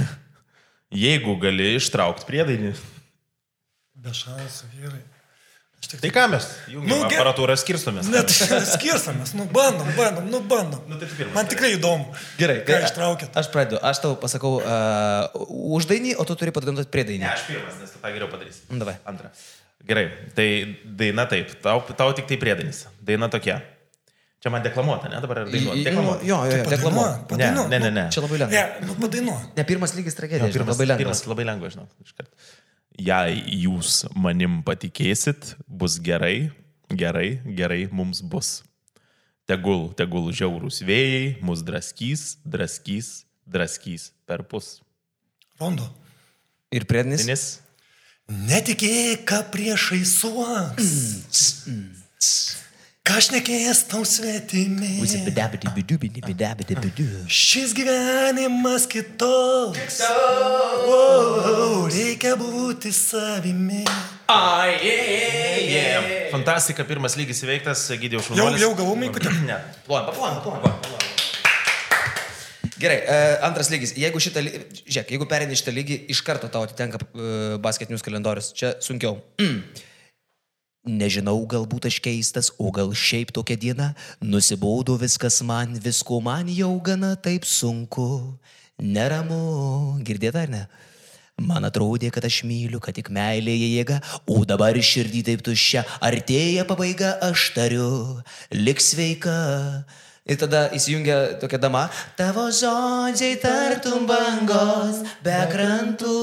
jeigu 0.94 1.36
gali 1.42 1.74
ištraukti 1.78 2.26
priedainį. 2.28 2.74
Be 4.00 4.12
šansų, 4.16 4.70
vyrai. 4.76 5.02
Tik 5.90 6.02
Tai 6.04 6.10
ką 6.12 6.24
mes? 6.30 6.44
Nu, 6.86 6.98
aparatūrą 7.06 7.54
skirstomės. 7.58 8.06
Net 8.12 8.28
skirstamės, 8.74 9.32
nu 9.34 9.46
bandom, 9.50 9.88
bandom, 9.96 10.26
nu 10.30 10.42
bandom. 10.46 10.82
Nu, 10.86 10.98
tai 11.00 11.08
pirmas. 11.08 11.32
Man 11.34 11.48
tikrai 11.50 11.72
įdomu. 11.74 12.12
Gerai, 12.38 12.58
ką 12.68 12.82
ištraukėt. 12.86 13.32
Aš 13.40 13.48
pradedu, 13.50 13.80
aš 13.82 14.02
tau 14.04 14.12
pasakau 14.20 14.58
uh, 14.60 15.32
uždainį, 15.72 16.14
o 16.20 16.26
tu 16.28 16.36
turi 16.38 16.52
Ne, 16.52 16.84
priedainį. 16.84 17.26
aš 17.32 17.46
pirmas, 17.48 17.80
nes 17.80 17.96
tu 17.96 18.02
tą 18.04 18.12
geriau 18.12 18.28
padarysi. 18.30 18.62
Nu, 18.68 18.78
davai. 18.84 18.98
Antra. 19.08 19.32
Gerai, 19.88 20.06
tai 20.36 20.46
daina 20.84 21.24
taip, 21.26 21.56
tau, 21.64 21.80
tau 21.96 22.12
tik 22.12 22.28
tai 22.28 22.38
priedainis. 22.38 22.84
Daina 23.00 23.30
tokia. 23.32 23.58
Čia 24.40 24.50
man 24.54 24.62
deklamuota, 24.64 25.08
ne 25.12 25.18
dabar 25.20 25.42
ar 25.42 25.50
dainuota? 25.52 25.76
Nu, 25.76 25.84
Deklamuota. 25.84 26.24
jo, 26.24 26.36
jo, 26.48 26.56
jo, 26.56 26.64
deklamuok. 26.72 27.26
Padainuok, 27.28 27.28
padainuok. 27.28 27.68
Ne, 27.68 27.78
ne, 27.78 27.90
ne, 27.90 28.04
ne. 28.04 28.04
Čia 28.14 28.22
labai 28.24 28.38
lengva. 28.40 28.54
Ne, 28.56 28.86
nu 28.88 28.94
padainuok. 29.02 29.42
Ne, 29.58 29.64
pirmas 29.68 29.92
lygis 29.98 30.14
Jo, 30.14 30.18
tragedija, 30.22 30.48
žinok, 30.48 30.56
pirmas, 30.56 30.72
labai 30.78 30.86
lengva. 30.88 31.02
pirmas 31.04 31.20
labai 31.28 31.44
lengva, 31.50 31.70
žinau. 31.74 31.86
iškart. 32.06 32.30
Jei 33.00 33.36
jūs 33.66 33.98
manim 34.16 34.58
patikėsit, 34.64 35.54
bus 35.68 35.98
gerai, 36.04 36.50
gerai, 36.88 37.28
gerai 37.44 37.82
mums 37.92 38.20
bus. 38.24 38.62
Tegul, 39.50 39.90
tegul 39.98 40.30
žiaurūs 40.32 40.80
vėjai 40.88 41.36
mus 41.44 41.60
draskys, 41.66 42.38
draskys, 42.46 43.24
draskys 43.44 44.08
per 44.24 44.44
pus. 44.48 44.78
Rondo. 45.60 45.84
Ir 46.72 46.86
priedainis? 46.88 47.26
Nes 47.28 47.44
Netikėk, 48.30 49.26
priešai 49.50 50.04
suoks. 50.06 50.90
Ką 53.10 53.18
šnekės 53.18 53.80
tau 53.90 54.04
svetimi. 54.06 55.00
Šis 57.26 57.72
gyvenimas 57.74 58.84
kitoks. 58.86 59.96
Wow, 60.86 61.88
reikia 61.90 62.36
būti 62.38 62.92
savimi. 62.94 63.82
Yeah. 64.86 66.06
Fantastika, 66.30 66.86
pirmas 66.86 67.18
lygis 67.18 67.42
įveiktas, 67.42 67.82
gydėjau 67.98 68.22
Jau, 68.22 68.28
šaunuolis. 68.28 68.62
jau 68.62 68.70
gavau 68.78 68.94
maikutę. 69.02 69.34
Ne. 69.42 69.58
Plojam, 69.90 70.06
paplojam, 70.12 70.38
paplojam. 70.46 70.70
Gerai, 72.78 73.02
e, 73.02 73.20
antras 73.50 73.74
lygis. 73.74 73.98
Jeigu 73.98 74.22
šitą 74.22 74.46
lygį, 74.46 74.64
žiūrėk, 74.86 75.10
jeigu 75.16 75.26
perini 75.34 75.58
šitą 75.58 75.74
lygį, 75.74 75.98
iš 76.14 76.22
karto 76.24 76.46
tau 76.46 76.62
atitenka 76.62 77.02
e, 77.02 77.58
basketinius 77.58 78.06
kalendorius. 78.06 78.54
Čia 78.54 78.76
sunkiau. 78.78 79.18
Mm. 79.42 79.64
Nežinau, 80.80 81.42
galbūt 81.44 81.90
aš 81.90 81.98
keistas, 82.00 82.48
o 82.56 82.70
gal 82.72 82.94
šiaip 82.96 83.34
tokia 83.36 83.58
diena, 83.60 83.90
nusibodo 84.24 84.94
viskas 84.96 85.42
man, 85.44 85.74
visko 85.76 86.22
man 86.24 86.48
jau 86.48 86.72
gana 86.80 87.18
taip 87.20 87.44
sunku, 87.44 88.38
neramu, 88.80 90.00
girdėt 90.00 90.38
ar 90.40 90.48
ne? 90.48 90.62
Man 91.36 91.68
atrodė, 91.68 92.08
kad 92.08 92.24
aš 92.24 92.42
myliu, 92.48 92.80
kad 92.80 92.96
tik 92.96 93.12
meilėje 93.12 93.68
jėga, 93.74 93.98
o 94.24 94.40
dabar 94.48 94.72
širdį 94.72 95.20
taip 95.28 95.44
tuščia, 95.44 95.84
artėja 96.00 96.64
pabaiga, 96.64 97.12
aš 97.28 97.50
tariu, 97.58 97.90
lik 98.56 98.80
sveika. 98.80 99.36
Ir 100.28 100.36
tada 100.36 100.66
įsijungia 100.76 101.38
tokia 101.40 101.58
dama. 101.58 101.86
Tavo 102.18 102.44
žodžiai 102.52 103.38
tartum 103.40 104.04
bangos, 104.06 105.00
be 105.24 105.38
krantų, 105.50 106.16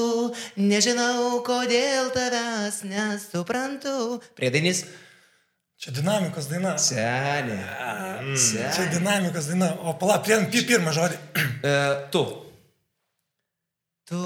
nežinau, 0.56 1.40
kodėl 1.44 2.12
tavęs 2.14 2.84
nesuprantu. 2.86 4.20
Priedainis. 4.38 4.84
Čia 5.78 5.92
dinamikos 5.94 6.46
daina. 6.50 6.72
Senė. 6.82 7.58
Čia 8.34 8.70
Senė. 8.74 8.86
dinamikos 8.96 9.50
daina. 9.50 9.72
O 9.86 9.92
pala, 9.98 10.16
prie 10.22 10.38
pi- 10.50 10.64
pirmą 10.66 10.94
žodį. 10.94 11.18
E, 11.58 11.70
tu. 12.14 12.20
Tu. 14.06 14.18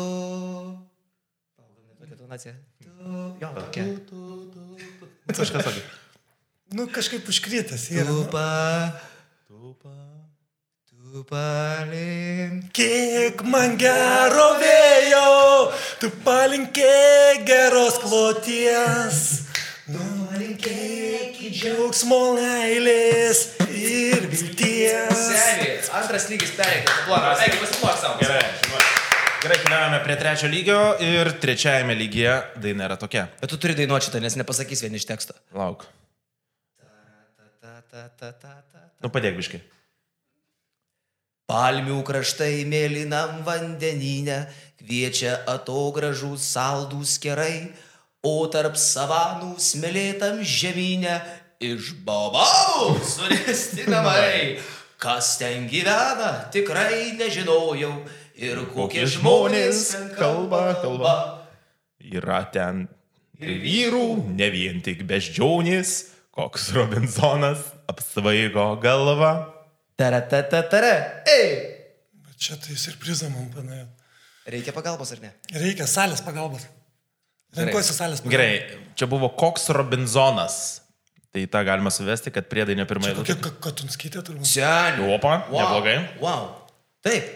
Tokia 1.97 2.17
tonacija. 2.19 2.53
Tu. 2.85 2.91
Jo, 3.41 3.49
tokia. 3.57 3.85
Kažkas 5.33 5.65
sakė. 5.65 5.83
Nu, 6.77 6.85
kažkaip 6.93 7.25
užkrytas 7.29 7.87
yra. 7.93 8.05
Tu 8.05 8.19
nu. 8.21 8.27
Pa. 9.83 9.97
Tu 10.89 11.25
palim. 11.29 12.63
Kiek 12.73 13.43
man 13.45 13.77
gero 13.81 14.49
vėjo, 14.61 15.73
tu 16.01 16.09
palinkėk 16.25 17.45
geros 17.49 17.99
kloties. 18.01 19.19
Nu, 19.93 20.01
palinkėk 20.31 21.37
į 21.37 21.51
džiaugsmo 21.53 22.21
meilės 22.39 23.43
ir 23.69 24.29
vilties. 24.33 25.25
Senė, 25.33 25.71
antras 26.01 26.29
lygis 26.33 26.55
pereikė. 26.57 26.97
Blogas. 27.09 27.43
Eigi, 27.45 27.61
pasiplok 27.61 27.99
savo. 28.01 28.21
Gerai, 28.23 28.45
žinau. 28.63 28.85
Gerai, 29.43 29.59
keliaujame 29.65 29.99
prie 30.07 30.17
trečio 30.21 30.49
lygio 30.53 30.81
ir 31.03 31.33
trečiajame 31.43 31.99
lygyje 31.99 32.39
daina 32.63 32.87
yra 32.87 32.97
tokia. 33.01 33.27
Bet 33.43 33.51
tu 33.53 33.59
turi 33.61 33.77
dainuoti 33.81 34.09
šitą, 34.09 34.23
nes 34.23 34.39
nepasakys 34.39 34.87
vien 34.87 34.97
iš 34.97 35.09
teksto. 35.11 35.37
Lauk. 35.59 35.85
Ta, 36.79 37.81
ta, 37.91 38.07
ta, 38.17 38.31
ta, 38.33 38.55
ta. 38.71 38.92
Nu, 39.03 39.11
padėk 39.11 39.39
biškai. 39.41 39.61
Palmių 41.51 41.99
kraštai 42.07 42.63
mėlynam 42.71 43.43
vandenyne 43.45 44.45
kviečia 44.81 45.35
atogražų 45.51 46.37
saldus 46.41 47.19
kerai, 47.23 47.73
o 48.23 48.47
tarp 48.47 48.79
savanų 48.79 49.57
smėlėtam 49.61 50.41
žemynę 50.47 51.19
iš 51.63 51.93
babavų 52.07 53.03
suresti 53.07 53.89
namai. 53.91 54.63
Kas 55.03 55.35
ten 55.41 55.67
gyvena, 55.71 56.47
tikrai 56.55 57.19
nežinojau. 57.19 57.95
Ir 58.39 58.63
kokie 58.73 59.03
žmonės 59.11 59.83
ten 59.93 60.09
kalba, 60.17 60.63
kalba. 60.81 61.15
Yra 62.01 62.41
ten 62.55 62.87
ir 63.43 63.59
vyrų, 63.67 64.07
ne 64.39 64.49
vien 64.55 64.81
tik 64.83 65.03
beždžionės, 65.11 65.93
koks 66.33 66.71
Robinsonas 66.79 67.72
apsvaigo 67.91 68.67
galva. 68.83 69.33
Tara, 69.99 70.23
ta, 70.29 70.43
ta, 70.43 70.63
tara. 70.69 70.93
Ei! 71.29 71.57
Bet 72.27 72.39
čia 72.41 72.59
tai 72.61 72.77
surprizą 72.81 73.31
man 73.33 73.49
panėjo. 73.55 73.89
Reikia 74.53 74.75
pagalbos 74.75 75.13
ar 75.15 75.23
ne? 75.23 75.33
Reikia 75.55 75.87
salės 75.91 76.23
pagalbos. 76.25 76.65
Renkuosi 77.57 77.95
salės 77.95 78.23
pagalbos. 78.23 78.35
Gerai, 78.35 78.87
čia 78.99 79.07
buvo 79.11 79.31
koks 79.39 79.69
Robinsonas. 79.77 80.57
Tai 81.33 81.47
tą 81.49 81.63
galima 81.65 81.89
suvesti, 81.89 82.29
kad 82.35 82.45
priedainio 82.51 82.85
pirmąjį 82.89 83.15
Kokia 83.23 83.53
katunskaitė 83.65 84.21
turbūt. 84.27 84.49
Seniai. 84.51 85.01
Opa, 85.15 85.39
neblogai. 85.49 85.95
Wow. 86.21 86.51
Taip. 87.05 87.31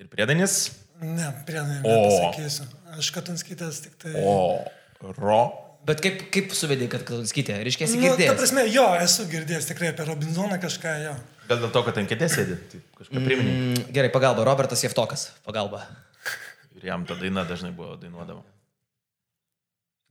Ir 0.00 0.08
priedainis. 0.10 0.56
Ne, 1.00 1.28
prie 1.46 1.60
O. 1.62 1.68
nepasakysiu. 1.84 2.66
Aš 2.98 3.12
katunskaitės 3.14 3.84
tik 3.84 3.94
tai... 4.00 4.16
O. 4.26 4.64
Ro. 5.20 5.42
Bet 5.88 6.02
kaip, 6.04 6.26
kaip 6.34 6.52
suvedai, 6.54 6.86
kad 6.92 7.02
Kalonskytė? 7.08 7.56
Reiškia, 7.64 7.86
esi 7.88 7.96
Nu, 7.96 8.02
ta 8.04 8.10
girdėjęs. 8.12 8.36
prasme, 8.36 8.64
jo, 8.68 8.84
esu 9.00 9.24
girdėjęs 9.30 9.68
tikrai 9.70 9.88
apie 9.94 10.04
Robinzoną 10.04 10.58
kažką, 10.60 10.92
jo. 11.06 11.14
Gal 11.48 11.62
dėl 11.64 11.72
to, 11.74 11.82
kad 11.86 11.98
ant 12.02 12.10
kėdės 12.10 12.36
sėdi. 12.36 12.58
Tai 12.70 12.80
kažką 13.00 13.22
priminė. 13.24 13.54
Mm, 13.56 13.86
Gerai, 13.96 14.10
pagalba. 14.12 14.44
Robertas 14.46 14.84
Jeftokas. 14.84 15.30
Pagalba. 15.46 15.80
Ir 16.76 16.84
jam 16.92 17.06
ta 17.08 17.16
daina 17.18 17.46
dažnai 17.48 17.72
buvo 17.74 17.96
dainuodama. 18.00 18.44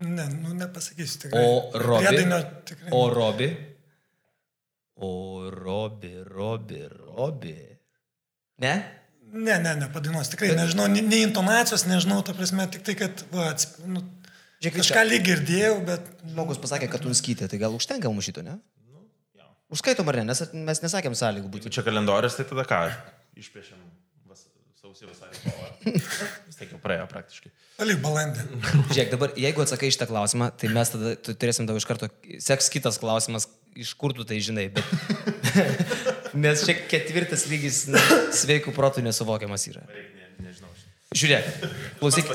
Ne, 0.10 0.26
nu 0.42 0.54
nepasakysiu 0.58 1.26
tikrai. 1.28 1.44
O 1.44 1.80
Robi. 1.80 2.06
Priedainio 2.08 2.40
tikrai. 2.66 2.92
O 2.96 3.02
Robi. 3.14 3.50
O 4.96 5.50
Robi, 5.54 6.14
Robi, 6.28 6.82
Robi. 6.90 7.56
Ne? 8.60 8.74
Ne, 9.32 9.60
ne, 9.62 9.76
ne, 9.78 9.88
padainuos. 9.94 10.32
Tikrai 10.34 10.56
nežinau, 10.58 10.88
nei, 10.92 11.04
nei 11.06 11.22
intonacijos, 11.24 11.86
nežinau, 11.88 12.24
ta 12.26 12.34
prasme, 12.36 12.66
tik 12.74 12.82
tai, 12.88 12.96
kad, 13.00 13.22
va, 13.32 13.52
atsip, 13.54 13.78
nu, 13.86 14.02
Žiūrėk, 14.60 14.82
kažką 14.82 15.06
lyg 15.08 15.24
girdėjau, 15.24 15.78
bet... 15.88 16.08
Žmogus 16.28 16.60
pasakė, 16.60 16.90
kad 16.92 17.00
Kalonskytė, 17.00 17.48
tai 17.48 17.60
gal 17.62 17.76
užtenka 17.78 18.12
mums 18.12 18.28
šito, 18.28 18.44
ne? 18.44 18.58
Užskaitom 19.70 20.08
ar 20.10 20.18
ne, 20.20 20.32
nes 20.32 20.42
mes 20.66 20.82
nesakėm 20.82 21.14
sąlygų 21.16 21.52
būti. 21.54 21.72
Čia 21.74 21.84
kalendorius, 21.86 22.36
tai 22.40 22.46
tada 22.50 22.66
ką? 22.66 22.80
Išpiešiam 23.38 23.78
vas, 24.26 24.48
sausį 24.82 25.12
vasarį. 25.12 25.94
Vis 26.50 26.58
tiek 26.58 26.74
jau 26.74 26.80
praėjo 26.82 27.06
praktiškai. 27.12 27.52
Palik 27.78 28.02
balandį. 28.02 28.48
Žiūrėk, 28.96 29.12
dabar 29.14 29.38
jeigu 29.38 29.64
atsakai 29.64 29.92
šitą 29.94 30.10
klausimą, 30.10 30.50
tai 30.58 30.72
mes 30.74 30.92
tada 30.96 31.14
tu, 31.22 31.38
turėsim 31.38 31.70
tau 31.70 31.78
iš 31.78 31.86
karto, 31.86 32.10
seks 32.42 32.72
kitas 32.74 32.98
klausimas, 33.00 33.46
iš 33.78 33.94
kur 34.00 34.18
tu 34.18 34.26
tai 34.26 34.42
žinai, 34.42 34.72
bet... 34.74 34.90
Nes 36.44 36.66
čia 36.66 36.74
ketvirtas 36.90 37.46
lygis 37.50 37.86
sveikų 38.42 38.74
protų 38.74 39.06
nesuvokiamas 39.06 39.70
yra. 39.70 39.86
Ne, 39.86 40.28
nežinau. 40.50 40.69
Žiūrėk, 41.10 41.46
klausyk. 41.98 42.28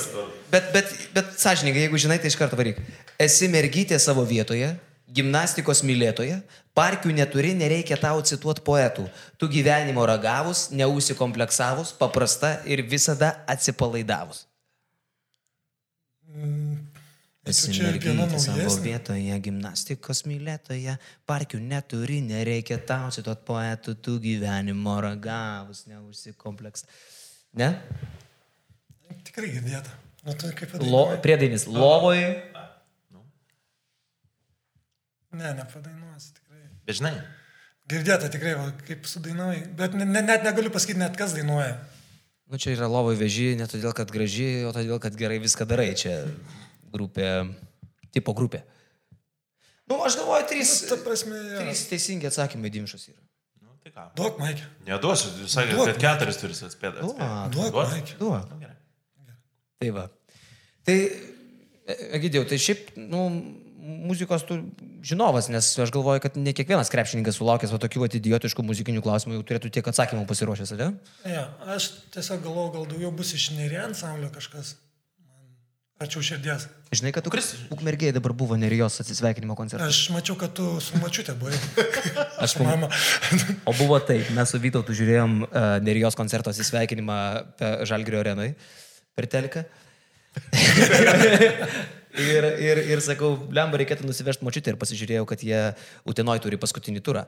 Bet, 0.51 0.73
bet, 0.75 0.89
bet 1.15 1.29
sąžininkai, 1.39 1.85
jeigu 1.85 1.99
žinai, 2.03 2.17
tai 2.19 2.33
iš 2.33 2.37
karto 2.41 2.57
varyk. 2.59 2.81
Esi 3.23 3.47
mergytė 3.47 4.01
savo 4.03 4.25
vietoje, 4.27 4.73
gimnastikos 5.15 5.85
mylėtoje, 5.87 6.41
parkių 6.75 7.13
neturi, 7.15 7.53
nereikia 7.55 7.95
tau 8.03 8.19
cituoti 8.27 8.65
poetų. 8.67 9.05
Tu 9.39 9.47
gyvenimo 9.53 10.03
ragavus, 10.11 10.73
neusikompleksavus, 10.75 11.93
paprasta 12.01 12.57
ir 12.67 12.83
visada 12.91 13.31
atsipalaidavus. 13.47 14.43
Esi 17.47 17.71
ir 17.77 17.79
viena 17.79 18.27
mergytė 18.27 18.43
savo 18.43 18.67
vietoje, 18.83 19.39
gimnastikos 19.47 20.25
mylėtoje, 20.27 20.99
parkių 21.31 21.63
neturi, 21.63 22.19
nereikia 22.27 22.83
tau 22.83 23.15
cituoti 23.15 23.47
poetų, 23.47 23.95
tu 24.03 24.19
gyvenimo 24.19 24.99
ragavus, 25.05 25.87
neusikompleks. 25.87 26.89
Ne? 27.55 27.71
Tikrai 29.27 29.51
girdėta. 29.55 29.93
Nu, 30.25 30.33
tai 30.41 30.53
kaip 30.57 30.73
Lo, 30.73 30.79
padainuoji. 30.81 31.21
priedainis 31.25 31.67
lovoje. 31.69 32.29
Ne, 35.35 35.51
nepadainuosi, 35.59 36.35
tikrai. 36.39 36.61
Bet 36.87 37.01
žinai, 37.01 37.15
Girdėta 37.91 38.31
tikrai, 38.33 38.55
va, 38.57 38.69
kaip 38.87 39.05
sudainuoji. 39.11 39.65
Bet 39.77 39.93
ne, 39.99 40.07
ne, 40.09 40.23
net 40.25 40.45
negaliu 40.47 40.71
pasakyti, 40.73 40.97
net 41.03 41.19
kas 41.21 41.35
dainuoja. 41.37 41.75
Nu, 42.49 42.57
čia 42.61 42.73
yra 42.73 42.87
lovoje 42.89 43.19
veži, 43.21 43.51
ne 43.61 43.67
todėl, 43.69 43.93
kad 43.97 44.09
graži, 44.15 44.47
o 44.65 44.71
todėl, 44.73 44.97
kad 45.03 45.17
gerai 45.21 45.37
viską 45.43 45.67
darai. 45.69 45.91
Čia 45.99 46.15
grupė, 46.95 47.27
tipo 48.15 48.33
grupė. 48.39 48.63
Nu, 49.91 49.99
aš 50.07 50.17
galvoju, 50.23 50.47
trys, 50.49 50.73
Ta 50.89 50.97
prasme, 51.05 51.37
jo. 51.37 51.61
trys 51.61 51.83
teisingi 51.91 52.31
atsakymai 52.31 52.71
dimšus 52.73 53.11
yra. 53.11 53.21
nu, 53.67 53.75
tai 53.85 53.93
ką. 53.93 54.07
Duok, 54.17 54.39
Maikė. 54.41 54.65
Neduosiu, 54.89 55.35
jūs 55.43 55.59
sakėte, 55.59 55.77
Duok. 55.77 55.91
kad 55.93 56.01
keturis 56.07 56.41
turi 56.41 56.57
atspėti. 56.57 57.03
Duok. 57.05 57.21
Duok? 57.53 57.77
Maikė. 57.93 58.17
Duok. 58.23 58.49
Nu, 58.55 58.63
gerai. 58.65 58.79
Tai 59.83 59.91
va. 59.97 60.09
Tai, 60.85 60.97
Egidėjau, 61.85 62.47
tai 62.49 62.57
šiaip, 62.61 62.95
nu, 62.97 63.27
muzikos 63.85 64.47
tu 64.49 64.57
žinovas, 65.05 65.51
nes 65.53 65.67
aš 65.85 65.91
galvoju, 65.93 66.23
kad 66.25 66.39
ne 66.41 66.55
kiekvienas 66.57 66.89
krepšininkas 66.93 67.37
sulaukęs 67.37 67.75
va 67.75 67.81
tokių 67.83 68.09
idiotiškų 68.21 68.65
muzikinių 68.65 69.03
klausimų 69.05 69.37
jau 69.37 69.45
turėtų 69.51 69.73
tiek 69.75 69.91
atsakymų 69.93 70.25
pasiruošęs, 70.31 70.73
ar 70.77 70.81
ne? 70.81 70.89
Ja, 71.29 71.45
aš 71.75 71.91
tiesiog 72.15 72.41
galvoju, 72.47 72.73
gal 72.79 72.89
daugiau 72.95 73.13
bus 73.13 73.35
iš 73.37 73.51
nerė 73.59 73.83
ansamblio 73.85 74.31
kažkas. 74.33 74.79
Arčiau 76.01 76.25
širdies. 76.27 76.65
Žinai, 76.91 77.13
kad 77.15 77.23
tu 77.23 77.31
ukmergiai 77.71 78.11
dabar 78.13 78.33
buvo 78.35 78.57
nerijos 78.59 78.97
atsisveikinimo 79.05 79.55
koncertas. 79.55 79.93
Aš 79.93 80.09
mačiau, 80.11 80.35
kad 80.41 80.51
tu 80.57 80.81
su 80.83 80.99
mačiutė 80.99 81.37
buvai. 81.39 81.55
Aš 82.43 82.57
Su 82.57 82.65
mama. 82.67 82.89
O 83.63 83.75
buvo 83.79 84.01
taip, 84.03 84.27
mes 84.35 84.51
su 84.51 84.59
Vytautu 84.59 84.97
žiūrėjom 84.97 85.37
uh, 85.45 85.69
Nerijos 85.87 86.19
koncerto 86.19 86.51
atsisveikinimą 86.51 87.21
Žalgirio 87.87 88.25
arenui 88.25 88.51
per 89.15 89.29
teleką. 89.31 89.65
ir, 92.35 92.47
ir, 92.63 92.81
ir 92.95 93.03
sakau, 93.05 93.35
lemba 93.55 93.79
reikėtų 93.81 94.07
nusivežti 94.09 94.47
močiutę 94.47 94.73
ir 94.75 94.81
pasižiūrėjau, 94.81 95.27
kad 95.31 95.45
jie 95.47 95.61
Utenoj 96.11 96.43
turi 96.43 96.59
paskutinį 96.61 97.05
turą. 97.07 97.25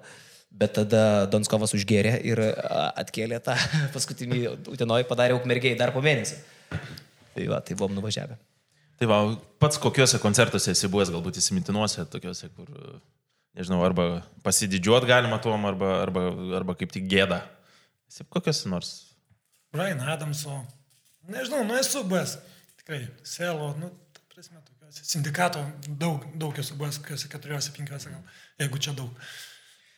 Bet 0.57 0.77
tada 0.79 1.27
Donskovas 1.31 1.75
užgėrė 1.77 2.17
ir 2.27 2.41
atkėlė 2.43 3.41
tą 3.45 3.57
paskutinį 3.97 4.43
Utenoj, 4.75 5.07
padarė 5.09 5.39
ukmergiai 5.39 5.79
dar 5.79 5.95
po 5.95 6.03
mėnesio. 6.05 6.39
Tai 7.37 7.49
va, 7.51 7.61
tai 7.61 7.77
buvom 7.77 7.97
nuvažiavę. 7.99 8.39
Tai 8.97 9.09
va, 9.11 9.19
pats 9.61 9.81
kokiuose 9.83 10.21
koncertuose 10.23 10.73
esi 10.73 10.89
buvęs, 10.89 11.11
galbūt 11.13 11.37
įsimintinuose, 11.43 12.07
tokiuose, 12.09 12.49
kur, 12.57 12.71
nežinau, 13.59 13.83
arba 13.85 14.23
pasididžiuot 14.47 15.05
galima 15.09 15.37
tuom, 15.45 15.67
arba, 15.69 15.99
arba, 16.07 16.31
arba 16.57 16.77
kaip 16.79 16.95
tik 16.95 17.05
gėda. 17.11 17.43
Esi 18.09 18.25
kokiuose 18.33 18.73
nors. 18.73 18.95
Brian 19.75 20.01
Adamso. 20.01 20.63
Nežinau, 21.29 21.65
nu 21.67 21.77
esu 21.79 22.05
buvęs. 22.07 22.37
Tikrai, 22.83 23.03
selo, 23.27 23.73
nu, 23.81 23.91
ta 24.15 24.23
prasme, 24.35 24.61
tokiuose. 24.63 25.05
Sindikato 25.11 25.65
daug, 25.89 26.25
daug 26.39 26.59
esu 26.63 26.77
buvęs, 26.79 27.01
kokiuose 27.03 27.31
keturiuose, 27.33 27.73
penkiuose 27.75 28.13
gal, 28.13 28.23
jeigu 28.63 28.81
čia 28.83 28.95
daug. 28.97 29.11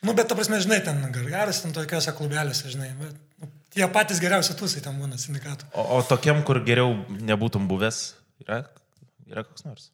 Nu, 0.06 0.14
bet 0.14 0.30
ta 0.30 0.38
prasme, 0.38 0.60
žinai, 0.62 0.80
ten 0.86 1.02
gargaras, 1.12 1.60
ten 1.64 1.74
tokiuose 1.76 2.14
klubeliuose, 2.16 2.72
žinai, 2.72 2.88
bet 3.00 3.42
nu, 3.42 3.50
tie 3.74 3.88
patys 3.92 4.22
geriausi 4.22 4.56
tūsai 4.56 4.82
ten 4.84 4.96
būna 5.00 5.20
sindikato. 5.20 5.68
O, 5.74 5.84
o 5.98 6.00
tokiam, 6.06 6.40
kur 6.46 6.62
geriau 6.64 6.94
nebūtum 7.18 7.68
buvęs, 7.70 8.02
yra, 8.46 8.62
yra 9.28 9.44
koks 9.46 9.66
nors. 9.68 9.90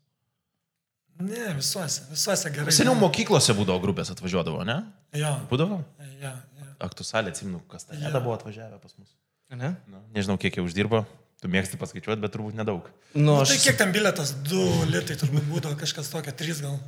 Ne, 1.22 1.54
visuose, 1.54 2.08
visuose 2.10 2.50
gerai. 2.50 2.74
Seniau 2.74 2.96
mokyklose 2.98 3.54
būdavo 3.54 3.78
grupės 3.82 4.10
atvažiuodavo, 4.14 4.64
ne? 4.66 4.80
Jo. 5.14 5.36
Būdavo? 5.50 5.78
Ja, 6.18 6.32
ja. 6.58 6.70
Aktų 6.82 7.06
salė, 7.06 7.30
atsimenu, 7.30 7.60
kas 7.70 7.86
ten 7.86 8.02
tada 8.02 8.18
buvo 8.22 8.34
atvažiavę 8.34 8.80
pas 8.82 8.96
mus. 8.98 9.12
Ne? 9.54 9.76
Nu, 9.86 10.00
nežinau, 10.16 10.34
kiek 10.42 10.58
jie 10.58 10.64
uždirbo. 10.64 11.04
Tu 11.44 11.48
mėgsti 11.52 11.76
paskaičiuoti, 11.76 12.22
bet 12.24 12.32
turbūt 12.32 12.56
nedaug. 12.56 12.86
Nu, 13.12 13.24
Nu, 13.26 13.32
aš 13.42 13.50
tai 13.52 13.58
kiek 13.60 13.76
ten 13.76 13.90
biletas? 13.92 14.30
2 14.48 14.86
litai 14.88 15.12
turbūt 15.20 15.44
būdavo 15.50 15.76
kažkas 15.76 16.08
tokio, 16.08 16.32
3 16.32 16.62
gal. 16.64 16.78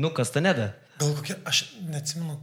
Nu, 0.00 0.08
kas 0.16 0.32
ta 0.32 0.40
neda? 0.40 0.70
Gal 1.00 1.12
kokie, 1.18 1.36
aš 1.44 1.60
neatsimenu, 1.84 2.38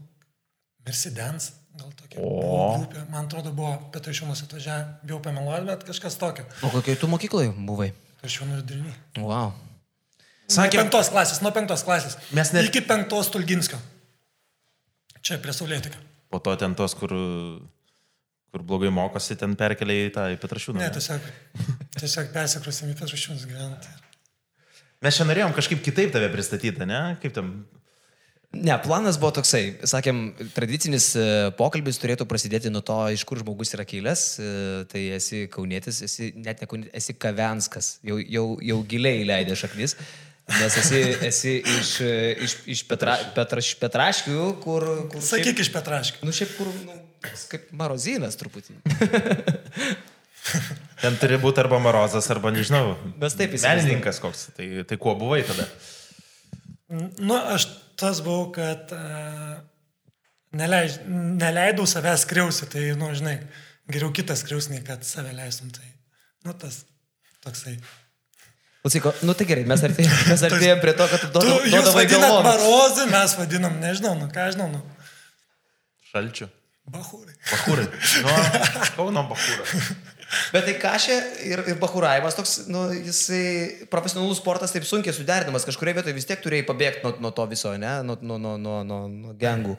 Mercedes, 0.85 1.47
gal 1.79 1.89
tokia 1.97 2.21
O. 2.21 2.29
grupė, 2.77 3.03
man 3.09 3.25
atrodo, 3.25 3.53
buvo 3.57 3.71
Petrašiūnas 3.95 4.43
atvažiavę, 4.45 4.99
bijau 5.09 5.17
pameluoti, 5.25 5.65
bet 5.71 5.85
kažkas 5.89 6.17
tokio. 6.21 6.45
O 6.61 6.69
kokiai 6.75 6.97
tu 7.01 7.09
mokyklai 7.09 7.47
buvai? 7.65 7.89
Petrašiūnų 8.21 8.59
vidurinį. 8.61 8.93
Wow. 9.17 9.49
Nuo 9.57 10.57
Sakė, 10.59 10.77
penktos 10.83 11.09
klasės, 11.09 11.41
nuo 11.41 11.53
penktos 11.55 11.81
klasės. 11.87 12.19
Mes 12.37 12.53
net- 12.53 12.69
Iki 12.69 12.85
penktos 12.85 13.33
Tulginskio. 13.33 13.79
Čia 15.25 15.39
prie 15.41 15.53
Saulėtikio. 15.57 15.97
po 16.29 16.37
to 16.39 16.53
ten 16.57 16.75
tos, 16.75 16.93
kur, 16.93 17.09
kur 18.53 18.61
blogai 18.61 18.91
mokosi, 18.93 19.33
ten 19.39 19.55
perkelia 19.57 20.07
į 20.07 20.09
tą 20.13 20.29
į 20.35 20.39
Petrašiūną. 20.41 20.77
Ne, 20.77 20.89
tiesiog, 20.93 21.23
tiesiog 22.01 22.33
persikrosim 22.35 22.91
į 22.93 22.97
Petrašiūnus 22.99 23.47
gyventi. 23.49 23.93
Mes 25.03 25.17
čia 25.17 25.25
norėjom 25.25 25.55
kažkaip 25.57 25.81
kitaip 25.83 26.13
tave 26.13 26.29
pristatyti, 26.31 26.85
ne? 26.87 26.99
Kaip 27.23 27.33
tam. 27.35 27.55
Ne, 28.53 28.75
planas 28.83 29.17
buvo 29.17 29.31
toksai, 29.33 29.63
sakėm, 29.89 30.19
tradicinis 30.53 31.07
e, 31.17 31.23
pokalbis 31.57 31.97
turėtų 31.97 32.27
prasidėti 32.29 32.69
nuo 32.69 32.83
to, 32.85 32.99
iš 33.09 33.23
kur 33.25 33.41
žmogus 33.41 33.73
yra 33.73 33.87
kilęs. 33.89 34.25
e, 34.37 34.51
Tai 34.91 35.01
esi 35.15 35.47
kaunietis, 35.51 36.03
esi 36.05 36.29
net 36.37 36.61
ne 36.61 36.69
kaunietis, 36.69 36.93
esi 37.01 37.17
kavenskas, 37.17 37.95
jau, 38.05 38.19
jau, 38.21 38.45
jau 38.61 38.77
giliai 38.93 39.25
leidė 39.25 39.57
šaknis. 39.57 39.97
Nes 40.53 40.77
esi, 40.83 41.01
esi 41.25 41.55
iš, 41.63 41.95
e, 42.05 42.13
iš, 42.45 42.55
iš 42.75 42.85
Petra, 42.85 43.17
Petraš, 43.33 43.73
Petraškių, 43.81 44.45
kur... 44.61 44.85
kur 45.09 45.25
Sakyk 45.25 45.65
iš 45.65 45.73
Petraškių. 45.73 46.21
Nu 46.27 46.35
šiaip 46.35 46.53
kur, 46.59 46.69
nu, 46.85 46.99
kaip 47.51 47.69
marozinas 47.79 48.35
truputį. 48.39 48.75
Ten 51.03 51.15
turi 51.19 51.37
būti 51.39 51.61
arba 51.63 51.79
Marozas, 51.83 52.27
arba 52.31 52.51
nežinau. 52.53 52.95
Mes 53.19 53.35
taip 53.39 53.53
įsivaizduojam. 53.55 53.79
Menininkas 53.85 54.19
koks. 54.23 54.41
Tai, 54.57 54.67
tai 54.87 54.97
kuo 54.99 55.13
buvai 55.19 55.41
tada? 55.47 55.65
Nu, 57.19 57.35
aš 57.37 57.65
tas 57.99 58.19
buvau, 58.23 58.49
kad 58.55 58.91
uh, 58.95 59.55
neleid, 60.59 60.99
neleidau 61.39 61.85
savęs 61.89 62.25
skriausi, 62.27 62.67
tai, 62.71 62.89
nu, 62.99 63.09
žinai, 63.17 63.37
geriau 63.91 64.11
kitas 64.15 64.43
skriausnai, 64.43 64.81
kad 64.85 65.03
save 65.07 65.31
leistum. 65.37 65.71
Tai, 65.75 65.87
nu, 66.47 66.55
tas 66.59 66.83
toksai. 67.45 67.77
Klausyk, 68.83 69.07
o- 69.07 69.15
nu 69.23 69.35
tai 69.39 69.47
gerai, 69.47 69.63
mes 69.69 69.83
artėjom, 69.87 70.17
mes 70.33 70.43
artėjom 70.49 70.81
prie 70.83 70.95
to, 70.99 71.07
kad 71.13 71.23
tu 71.23 71.31
duodavai 71.37 71.69
jūs 71.71 71.77
duodavai 71.77 72.01
vadinat 72.03 72.27
galvoną. 72.27 72.49
marozą, 72.51 73.07
mes 73.15 73.37
vadinam, 73.39 73.79
nežinau, 73.83 74.11
nu, 74.19 74.27
ką 74.35 74.49
aš 74.49 74.57
žinau, 74.59 74.67
nu, 74.75 74.83
Šalčių. 76.13 76.45
Bahūrai. 76.91 77.35
Bahūrai. 77.47 77.85
Nu, 78.25 78.33
Kauno 78.97 79.23
Bahūrai. 79.29 79.83
Bet 80.53 80.65
tai 80.67 80.73
kažė 80.81 81.15
ir, 81.45 81.61
ir 81.71 81.79
bahuravimas 81.81 82.35
toks, 82.37 82.53
nu, 82.71 82.85
jisai 82.95 83.87
profesionalus 83.91 84.39
sportas 84.41 84.73
taip 84.73 84.85
sunkiai 84.87 85.13
suderinamas, 85.15 85.65
kažkurioje 85.67 85.99
vietoje 85.99 86.15
vis 86.17 86.27
tiek 86.29 86.41
turėjai 86.41 86.65
pabėgti 86.67 87.03
nuo, 87.05 87.13
nuo 87.21 87.31
to 87.35 87.45
viso, 87.51 87.73
ne, 87.77 87.91
nuo, 88.07 88.17
nuo, 88.21 88.39
nuo, 88.41 88.55
nuo, 88.57 88.79
nuo, 88.87 89.01
nuo 89.11 89.35
gengų. 89.39 89.75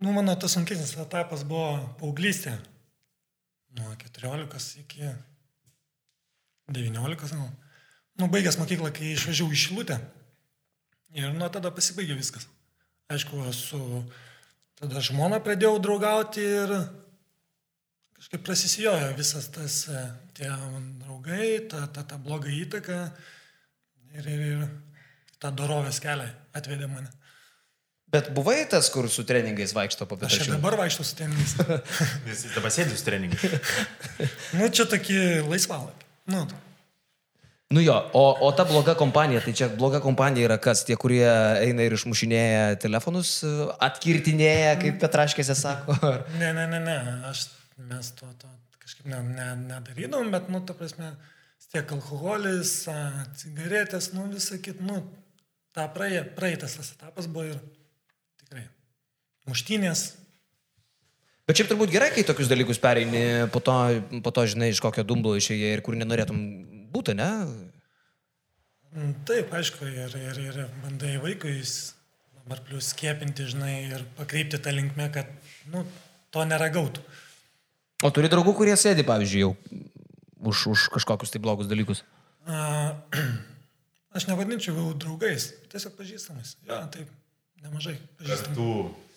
Nu, 0.00 0.14
mano 0.16 0.36
tas 0.40 0.54
sunkesnis 0.56 0.94
etapas 0.96 1.42
buvo 1.44 1.74
paauglystė. 2.00 2.54
Nuo 3.76 3.90
14 4.00 4.80
iki 4.80 5.10
19, 6.70 7.34
gal. 7.34 7.50
Nu, 8.20 8.30
baigęs 8.32 8.56
mokyklą, 8.60 8.90
kai 8.94 9.12
išvažiavau 9.14 9.52
į 9.52 9.60
Šilutę. 9.60 9.98
Ir 11.18 11.34
nuo 11.34 11.50
tada 11.52 11.72
pasibaigė 11.74 12.16
viskas. 12.18 12.46
Aišku, 13.10 13.42
su 13.56 13.80
tada 14.78 15.02
žmona 15.02 15.40
pradėjau 15.42 15.80
draugauti 15.82 16.44
ir 16.46 16.74
kažkaip 18.20 18.44
prasisijojo 18.46 19.14
visas 19.18 19.48
tas, 19.50 19.80
e, 19.90 20.04
tie 20.36 20.50
draugai, 21.00 21.48
ta, 21.70 21.86
ta, 21.90 22.04
ta 22.06 22.20
bloga 22.22 22.52
įtaka 22.54 23.00
ir, 24.14 24.28
ir, 24.30 24.44
ir 24.52 24.62
tą 25.42 25.50
dorovės 25.56 25.98
kelią 26.04 26.28
atvedė 26.54 26.86
mane. 26.90 27.10
Bet 28.10 28.32
buvai 28.34 28.64
tas, 28.70 28.88
kur 28.90 29.06
su 29.10 29.22
treningais 29.26 29.70
vaikšto 29.74 30.06
po 30.10 30.16
Aš 30.18 30.34
ir 30.34 30.42
pietų. 30.42 30.54
dabar 30.56 30.78
vaikščiau 30.80 31.06
su 31.06 31.18
tenais. 31.18 31.52
Jis 32.26 32.48
dabar 32.56 32.72
sėdi 32.74 32.96
su 32.98 33.06
treningu. 33.06 33.38
Nu, 34.58 34.66
čia 34.66 34.86
tokie 34.90 35.42
laisvalai. 35.46 35.94
Nu, 36.30 36.42
Nu 37.70 37.80
jo, 37.80 37.94
o, 38.12 38.22
o 38.46 38.50
ta 38.50 38.64
bloga 38.66 38.96
kompanija, 38.98 39.38
tai 39.44 39.52
čia 39.54 39.68
bloga 39.70 40.00
kompanija 40.02 40.48
yra 40.48 40.56
kas, 40.58 40.80
tie, 40.82 40.96
kurie 40.98 41.22
eina 41.62 41.84
ir 41.86 41.94
išmušinėja 41.94 42.80
telefonus, 42.82 43.36
atkirtinėja, 43.78 44.72
kaip 44.80 44.96
Petraškėse 44.98 45.54
sako. 45.54 45.94
ar- 46.08 46.24
ne, 46.40 46.48
ne, 46.56 46.64
ne, 46.72 46.80
ne. 46.82 46.96
Aš, 47.30 47.44
mes 47.78 48.10
to, 48.18 48.26
to 48.42 48.50
kažkaip 48.82 49.06
ne, 49.12 49.20
ne, 49.22 49.46
nedarydom, 49.68 50.32
bet, 50.34 50.48
nu, 50.50 50.58
ta 50.66 50.74
prasme, 50.74 51.12
tiek 51.70 51.94
alkoholis, 51.94 52.72
cigaretės, 53.38 54.10
nu, 54.16 54.26
visą 54.34 54.58
kitą, 54.58 54.82
nu, 54.90 55.04
tą 55.70 55.86
praė, 55.94 56.24
praeitas 56.34 56.74
tas 56.74 56.90
etapas 56.96 57.30
buvo 57.30 57.52
ir 57.52 57.60
tikrai. 58.42 58.66
Muštynės. 59.46 60.08
Bet 61.46 61.58
šiaip 61.58 61.70
turbūt 61.70 61.94
gerai, 61.94 62.10
kai 62.14 62.26
tokius 62.26 62.50
dalykus 62.50 62.78
pereini, 62.82 63.46
po 63.54 63.62
to, 63.62 63.78
po 64.26 64.34
to 64.34 64.42
žinai, 64.50 64.68
iš 64.74 64.82
kokio 64.82 65.06
dumblo 65.06 65.32
išėjai 65.38 65.70
ir 65.78 65.86
kur 65.86 65.94
nenorėtum 65.98 66.42
būti, 66.92 67.14
ne? 67.18 67.28
Mm, 68.90 69.12
Taip, 69.28 69.52
aišku, 69.54 69.86
ir, 69.86 70.14
ir, 70.18 70.38
ir 70.50 70.56
bandai 70.82 71.14
vaikui 71.22 71.60
s- 71.62 71.92
dabar 72.40 72.58
plus 72.66 72.88
skiepinti, 72.90 73.46
žinai, 73.52 73.74
ir 73.94 74.02
pakreipti 74.18 74.58
tą 74.58 74.72
linkmę, 74.74 75.06
kad, 75.14 75.30
nu, 75.70 75.84
to 76.34 76.42
neragautų. 76.48 77.04
O 78.02 78.10
turi 78.10 78.30
draugų, 78.32 78.54
kurie 78.58 78.74
sėdi, 78.80 79.04
pavyzdžiui, 79.06 79.44
jau 79.44 79.52
už, 80.50 80.64
už 80.72 80.86
kažkokius 80.96 81.30
tai 81.34 81.42
blogus 81.44 81.68
dalykus. 81.70 82.02
A, 82.48 82.96
aš 84.16 84.26
nevadinčiau 84.30 84.90
draugais, 84.98 85.50
tiesiog 85.70 85.94
pažįstamais. 86.00 86.56
Jo, 86.66 86.80
taip, 86.90 87.10
nemažai 87.62 87.94
pažįstamų. 88.18 88.56
Tu. 88.56 89.09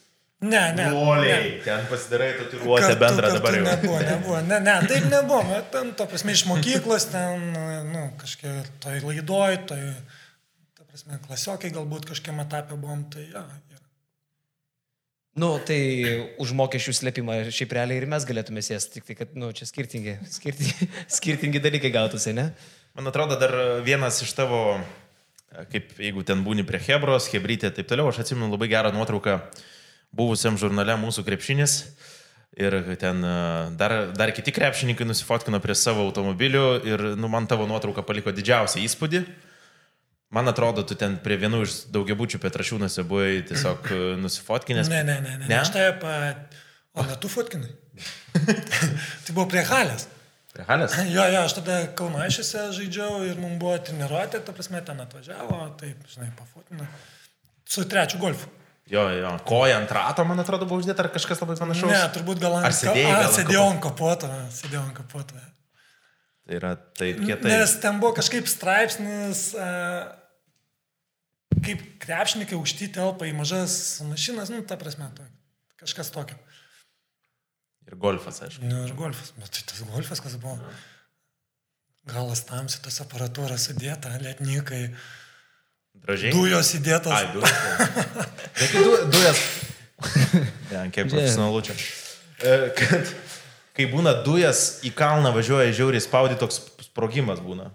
Ne, 0.44 0.64
ne. 0.76 0.88
Uoliai. 0.92 1.62
Ten 1.64 1.86
pasidarai 1.88 2.34
tatuiruotę 2.40 2.96
bendrą 3.00 3.30
kartu 3.30 3.38
dabar 3.40 3.56
jau. 3.56 3.66
Nebuvo, 3.68 4.00
nebuvo. 4.00 4.42
Ne, 4.48 4.60
ne, 4.60 4.74
taip 4.88 5.06
nebuvo. 5.12 5.44
bet 5.50 5.70
Ten, 5.72 5.94
to 5.96 6.08
prasme, 6.10 6.36
iš 6.36 6.46
mokyklos, 6.50 7.06
ten, 7.14 7.46
nu, 7.94 8.10
kažkiek 8.20 8.74
toj 8.84 9.00
laidoj, 9.08 9.62
toj, 9.70 9.86
ta 10.76 10.84
prasme, 10.90 11.22
klasiokai 11.28 11.72
galbūt 11.72 12.10
kažkiek 12.12 12.44
etapė 12.44 12.76
buvom, 12.76 13.06
tai 13.14 13.30
jo. 13.30 13.46
Ja, 13.46 13.74
Nu, 15.34 15.56
tai 15.66 15.78
už 16.38 16.52
mokesčių 16.54 16.92
slėpimą 16.94 17.40
šiaip 17.50 17.72
realiai 17.74 17.98
ir 17.98 18.06
mes 18.10 18.26
galėtume 18.30 18.62
sėsti, 18.62 19.00
tik 19.00 19.08
tai, 19.08 19.16
kad, 19.18 19.32
nu, 19.34 19.48
čia 19.58 19.66
skirtingi, 19.66 20.20
skirtingi, 20.30 20.90
skirtingi 21.18 21.62
dalykai 21.64 21.90
gautųsi, 21.94 22.36
ne? 22.38 22.52
Man 22.94 23.10
atrodo, 23.10 23.40
dar 23.42 23.56
vienas 23.82 24.22
iš 24.22 24.36
tavo, 24.38 24.60
kaip 25.72 25.96
jeigu 25.98 26.22
ten 26.28 26.44
būni 26.46 26.66
prie 26.70 26.78
Hebros, 26.86 27.32
Hebrytė 27.34 27.72
ir 27.72 27.78
taip 27.80 27.90
toliau, 27.90 28.12
aš 28.12 28.22
atsimenu 28.22 28.52
labai 28.52 28.70
gerą 28.70 28.92
nuotrauką 28.94 29.40
buvusiam 30.16 30.58
žurnale 30.60 30.96
mūsų 31.02 31.26
krepšinis. 31.28 31.78
Ir 32.54 32.76
ten 33.02 33.24
e, 33.26 33.38
dar, 33.80 33.96
dar 34.14 34.32
kiti 34.36 34.54
krepšininkai 34.54 35.08
nusifotkino 35.10 35.58
prie 35.62 35.74
savo 35.78 36.06
automobilių 36.06 36.66
ir 36.86 37.04
nu, 37.18 37.30
man 37.34 37.50
tavo 37.50 37.66
nuotrauka 37.70 38.06
paliko 38.06 38.34
didžiausią 38.36 38.84
įspūdį. 38.86 39.24
Man 40.34 40.50
atrodo, 40.50 40.84
tu 40.86 40.98
ten 40.98 41.20
prie 41.22 41.38
vienų 41.42 41.64
iš 41.66 41.78
daugiabučių 41.94 42.40
Petrašiūnuose 42.42 43.06
buvai 43.10 43.42
tiesiog 43.50 43.90
e, 43.90 44.02
nusifotkinęs. 44.22 44.90
Ne, 44.94 45.02
ne, 45.06 45.20
ne, 45.22 45.38
ne. 45.42 45.50
Ne? 45.50 45.62
Aš 45.62 45.74
tai 45.74 45.90
pa... 46.02 46.18
O 46.94 47.06
ne 47.10 47.18
tu 47.18 47.30
fotkinai? 47.30 47.72
tai 49.26 49.34
buvo 49.34 49.48
prie 49.50 49.66
halės. 49.66 50.08
Prie 50.54 50.66
Halės? 50.70 50.94
Jo, 51.16 51.24
jo, 51.34 51.46
aš 51.48 51.56
tada 51.58 51.80
Kaunaišiuose 51.98 52.68
žaidžiau 52.78 53.24
ir 53.26 53.40
mums 53.42 53.58
buvo 53.62 53.74
treniruotė, 53.82 54.44
ta 54.46 54.54
prasme, 54.54 54.82
ten 54.86 55.02
atvažiavo, 55.02 55.64
taip, 55.80 56.04
žinai, 56.12 56.30
pafotina. 56.38 56.86
Su 57.66 57.88
trečiu 57.90 58.20
golfu. 58.22 58.52
Jo, 58.92 59.08
jo. 59.16 59.30
Koja 59.48 59.78
ant 59.80 59.92
rato, 59.96 60.26
man 60.28 60.42
atrodo, 60.44 60.68
buvo 60.68 60.82
uždėta 60.82 61.06
ar 61.06 61.12
kažkas 61.14 61.40
labai 61.40 61.56
panašaus. 61.60 61.92
Ne, 61.94 62.02
turbūt 62.18 62.42
gal 62.44 62.58
ant 62.60 62.76
sėdėjai 62.76 63.14
gal 63.16 63.36
Sėdėjau 63.38 63.68
ant 63.70 63.84
kapoto, 63.84 64.30
sėdėjau 64.52 64.82
ant 64.84 64.98
kapoto. 64.98 65.40
Tai 66.44 66.58
yra 66.58 66.74
taip 67.00 67.22
kietai. 67.24 67.54
Nes 67.54 67.78
ten 67.80 68.02
buvo 68.02 68.12
kažkaip 68.18 68.50
straipsnis, 68.52 69.46
a, 69.56 69.70
kaip 71.64 71.86
krepšininkai 72.04 72.58
aukšti 72.60 72.90
telpa 72.98 73.30
į 73.30 73.38
mažas 73.38 73.78
mašinas, 74.10 74.52
nu, 74.52 74.60
ta 74.68 74.76
prasme, 74.80 75.08
to, 75.16 75.28
kažkas 75.80 76.12
tokio. 76.12 76.36
Ir 77.88 77.96
golfas, 78.00 78.42
aišku. 78.44 78.68
Nu, 78.68 78.84
ir 78.88 78.96
golfas, 79.00 79.32
bet 79.40 79.56
tai 79.56 79.64
tas 79.72 79.84
golfas, 79.88 80.20
kas 80.24 80.36
buvo. 80.42 80.60
Galas 82.12 82.44
tamsi, 82.44 82.82
tas 82.84 83.00
aparatūras 83.04 83.70
sudėta, 83.70 84.12
lietnikai, 84.20 84.90
Gražiai. 86.04 86.34
dujos 86.36 86.74
įdėtos. 86.80 87.14
Ai, 87.14 87.28
dujas. 87.36 87.54
Taigi 88.58 88.84
du, 88.84 88.96
dujas. 89.14 89.44
Ne, 90.72 90.88
kiek 90.92 91.08
profesionalu 91.08 91.62
čia. 91.68 91.78
Kad 92.80 93.14
kai 93.74 93.88
būna 93.90 94.14
dujas 94.26 94.82
į 94.86 94.92
kalną 94.98 95.32
važiuoja 95.36 95.74
žiauriai 95.74 96.04
spaudi, 96.04 96.38
toks 96.40 96.60
sprogimas 96.84 97.40
būna. 97.42 97.72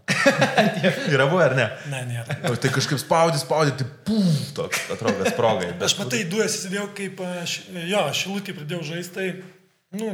Yra 1.14 1.26
buvę 1.30 1.46
ar 1.48 1.54
ne? 1.58 1.68
Ne, 1.90 2.02
nėra. 2.12 2.36
O 2.50 2.54
tai 2.60 2.70
kažkaip 2.74 3.00
spaudi, 3.02 3.40
spaudi, 3.42 3.74
tai 3.80 3.86
pum, 4.06 4.26
toks 4.54 4.84
atrodo 4.94 5.26
sprogai. 5.26 5.72
Bet 5.72 5.88
Aš 5.88 5.96
matai, 5.98 6.22
dujas 6.30 6.58
įsidėjau, 6.60 6.90
kaip, 6.98 7.22
aš, 7.42 7.56
jo, 7.90 8.02
šilutį 8.20 8.54
pradėjau 8.60 8.84
žaisti, 8.92 9.14
tai, 9.16 9.98
nu, 9.98 10.12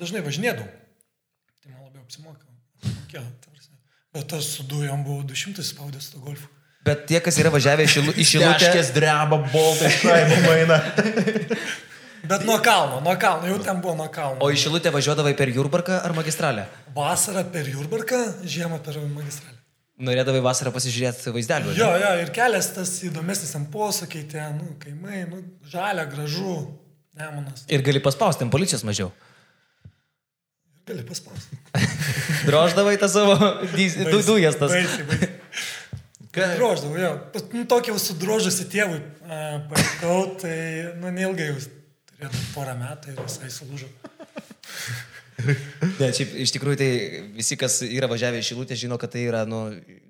dažnai 0.00 0.24
važinėdavau. 0.26 0.68
Tai 1.62 1.72
man 1.72 1.86
labiau 1.86 2.04
apsimoka. 2.04 2.44
Bet 4.14 4.30
aš 4.36 4.46
su 4.46 4.66
dujom 4.70 5.00
buvau 5.06 5.24
200 5.26 5.64
spaudęs 5.66 6.12
to 6.12 6.20
golfu. 6.22 6.46
Bet 6.84 7.06
tie, 7.08 7.16
kas 7.24 7.38
yra 7.40 7.48
važiavę 7.54 7.86
į 7.86 7.92
Šilutę, 7.94 8.24
Šilutės 8.28 8.90
dreba, 8.92 9.38
boltai, 9.52 9.88
šaibų 10.02 10.40
maina. 10.44 10.78
Bet 12.28 12.44
nuo 12.48 12.56
kalno, 12.64 13.00
nuo 13.04 13.14
kalno, 13.20 13.48
jau 13.48 13.58
ten 13.60 13.80
buvo 13.84 13.94
nuo 13.98 14.08
kalno. 14.12 14.40
o 14.40 14.48
į 14.52 14.56
Šilutę 14.60 14.92
važiuodavai 14.92 15.34
per 15.36 15.52
Jurbarką 15.52 15.98
ar 16.04 16.14
magistralę? 16.16 16.66
Vasarą 16.96 17.44
per 17.52 17.68
Jurbarką, 17.68 18.20
žiemą 18.48 18.80
per 18.84 18.96
magistralę. 19.00 19.60
Norėdavai 20.04 20.40
vasarą 20.42 20.72
pasižiūrėti 20.74 21.32
vaizdelių. 21.36 21.74
Jo, 21.78 21.90
jo, 22.00 22.08
ir 22.24 22.32
kelias 22.34 22.72
tas 22.74 22.96
įdomesnis 23.06 23.52
ant 23.54 23.68
posakiai, 23.70 24.24
ten, 24.28 24.56
nu, 24.58 24.72
kaimai, 24.80 25.22
nu, 25.30 25.44
žalia, 25.70 26.04
gražu, 26.10 26.56
nemonas. 27.14 27.62
Ir 27.70 27.84
gali 27.86 28.02
paspausti, 28.02 28.42
ten 28.42 28.50
policijos 28.50 28.82
mažiau. 28.88 29.12
Gali 30.88 31.04
paspausti. 31.06 31.60
Droždavai 32.48 32.96
tą 33.00 33.08
savo 33.12 33.36
dujas 34.28 34.58
tas. 34.58 34.74
Baisiai, 34.74 35.30
baisiai. 36.36 36.58
Droždavau, 36.58 36.98
jo. 37.00 37.12
Nu, 37.54 37.64
tokį 37.70 37.92
jau 37.92 37.98
sudrožusi 38.02 38.66
tėvui 38.72 39.00
palikau, 39.70 40.18
tai, 40.42 40.56
nu, 41.00 41.10
neilgai 41.14 41.50
jau 41.52 41.58
turėjau 42.10 42.44
porą 42.54 42.74
metų 42.80 43.14
ir 43.14 43.20
visai 43.24 43.50
sulūžau. 43.54 43.90
Ne, 45.98 46.08
šiaip, 46.14 46.30
iš 46.44 46.52
tikrųjų, 46.54 46.76
tai 46.78 46.88
visi, 47.34 47.56
kas 47.58 47.80
yra 47.84 48.06
važiavę 48.08 48.38
į 48.40 48.44
Šilutę, 48.46 48.76
žino, 48.78 48.96
kad 49.02 49.10
tai 49.12 49.24
yra 49.26 49.42
nu, 49.50 49.64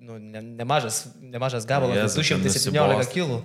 nu, 0.05 0.19
ne, 0.21 0.41
nemažas, 0.61 1.01
nemažas 1.19 1.65
gabalas, 1.67 1.97
Jėzau, 1.97 2.21
ten 2.21 2.43
217 2.45 2.69
nusibosta. 2.69 3.13
kilų. 3.15 3.39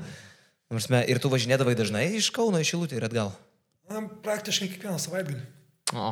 Me- 0.93 1.05
Ir 1.11 1.19
tu 1.19 1.31
važinėdavai 1.33 1.73
dažnai 1.75 2.05
iš 2.21 2.29
Kauno 2.37 2.61
į 2.63 2.69
Šilutę 2.69 2.99
ir 3.01 3.07
atgal. 3.09 3.33
Na, 3.91 4.05
praktiškai 4.23 4.69
kiekvieną 4.71 5.01
savaitgalį. 5.03 5.41
O. 5.99 6.11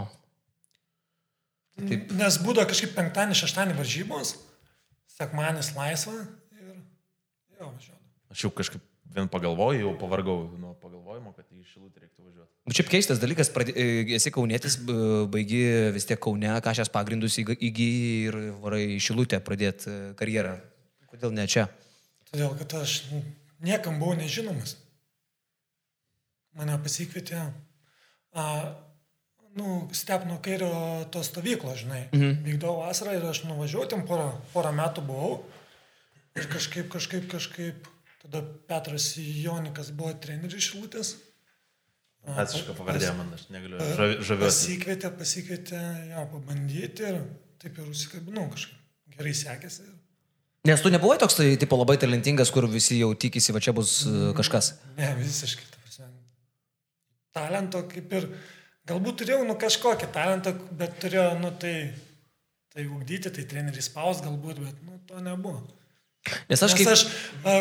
Taip. 1.78 2.10
Nes 2.18 2.40
būdavo 2.42 2.66
kažkaip 2.72 2.96
penktadienį, 2.96 3.36
šeštadienį 3.38 3.76
varžybos, 3.78 4.32
sekmanis 5.14 5.70
laisva 5.76 6.16
jo, 7.60 7.70
važiuodavau. 7.72 8.04
Aš 8.28 8.44
jau 8.44 8.50
kažkaip 8.52 8.82
vien 9.14 9.28
pagalvoju, 9.32 9.80
jau 9.86 9.92
pavargau 9.98 10.42
nuo 10.60 10.74
pagalvojimo, 10.82 11.32
kad 11.36 11.46
į 11.48 11.62
šilutę 11.64 12.02
reiktų 12.02 12.26
važiuoti. 12.26 12.50
Nu, 12.68 12.74
Šiaip 12.76 12.90
keistas 12.92 13.20
dalykas, 13.22 13.48
pradė, 13.54 13.72
e, 13.72 14.02
esi 14.18 14.32
kaunietis, 14.34 14.76
baigi 15.32 15.62
vis 15.94 16.04
tiek 16.08 16.20
kaune, 16.20 16.50
kažkas 16.64 16.90
pagrindus 16.92 17.38
įg- 17.40 17.56
įgyji 17.56 18.10
ir 18.28 18.36
varai 18.60 18.82
į 18.98 18.98
Šilutę 19.00 19.40
pradėti 19.40 19.94
karjerą. 20.20 20.58
Kodėl 21.08 21.32
ne 21.32 21.46
čia? 21.48 21.68
Todėl, 22.28 22.52
kad 22.60 22.74
aš 22.82 22.98
niekam 23.64 23.96
buvau 23.98 24.18
nežinomas. 24.18 24.76
Mane 26.58 26.76
pasikvietė, 26.84 27.40
a, 28.34 28.44
nu, 29.56 29.88
Stepno 29.96 30.36
kairio 30.44 31.06
to 31.14 31.22
stovyklo, 31.24 31.72
žinai. 31.78 32.08
Mhm. 32.12 32.42
Vykdavo 32.44 32.82
vasarą 32.84 33.16
ir 33.16 33.24
aš 33.24 33.46
nuvažiuoju, 33.48 33.88
ten 33.94 34.04
porą, 34.04 34.34
porą 34.52 34.74
metų 34.76 35.06
buvau. 35.08 35.38
Ir 36.36 36.46
kažkaip, 36.52 36.88
kažkaip, 36.92 37.24
kažkaip, 37.30 37.86
tada 38.22 38.42
Petras 38.68 39.14
Jonikas 39.16 39.90
buvo 39.96 40.12
treneris 40.20 40.68
šilutės. 40.68 41.14
A, 42.28 42.42
Atsiška 42.42 42.74
pa- 42.74 42.84
pavardė 42.84 43.12
man, 43.16 43.30
aš 43.34 43.46
negaliu. 43.54 43.78
žavi- 43.78 44.18
Žaviuosi. 44.20 44.66
Pasikvietė, 44.68 45.10
pasikvietė, 45.16 45.80
jo, 46.12 46.26
pabandyti 46.34 47.06
ir 47.08 47.22
taip 47.62 47.78
ir 47.78 47.84
užsikabinau 47.88 48.50
kažkaip. 48.52 48.76
Gerai 49.16 49.32
sekėsi. 49.34 49.86
Nes 50.66 50.80
tu 50.82 50.90
nebuvai 50.90 51.16
toks, 51.18 51.34
tai 51.38 51.56
tipo 51.56 51.76
labai 51.78 51.96
talentingas, 51.96 52.50
kur 52.52 52.66
visi 52.68 52.98
jau 52.98 53.14
tikisi, 53.14 53.52
va 53.54 53.60
čia 53.60 53.72
bus 53.72 54.02
e, 54.06 54.32
kažkas. 54.36 54.74
Ne, 54.98 55.14
visiškai. 55.16 55.64
Talento 57.32 57.82
kaip 57.88 58.12
ir, 58.18 58.24
galbūt 58.88 59.20
turėjau, 59.20 59.44
nu, 59.46 59.54
kažkokį 59.60 60.08
talentą, 60.14 60.52
bet 60.80 60.96
turėjau, 61.02 61.38
nu, 61.40 61.50
tai, 61.60 61.92
tai 62.74 62.86
ugdyti, 62.88 63.30
tai 63.30 63.44
treneris 63.44 63.86
spaus 63.90 64.22
galbūt, 64.24 64.58
bet, 64.64 64.80
nu, 64.82 64.98
to 65.06 65.20
nebuvo. 65.22 65.60
Nes 66.50 66.62
aš 66.66 66.74
Nes 66.74 66.80
kaip... 66.80 66.92
aš, 66.94 67.04
a, 67.44 67.56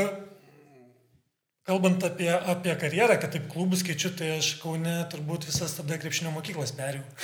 kalbant 1.68 2.04
apie, 2.08 2.30
apie 2.32 2.76
karjerą, 2.80 3.18
kad 3.22 3.34
taip 3.36 3.48
klubus 3.52 3.84
keičiu, 3.88 4.14
tai 4.18 4.34
aš 4.38 4.54
Kaune 4.62 4.94
turbūt 5.12 5.48
visas 5.50 5.74
tada 5.80 5.98
krepšinio 6.00 6.32
mokyklas 6.36 6.72
perėjau. 6.78 7.04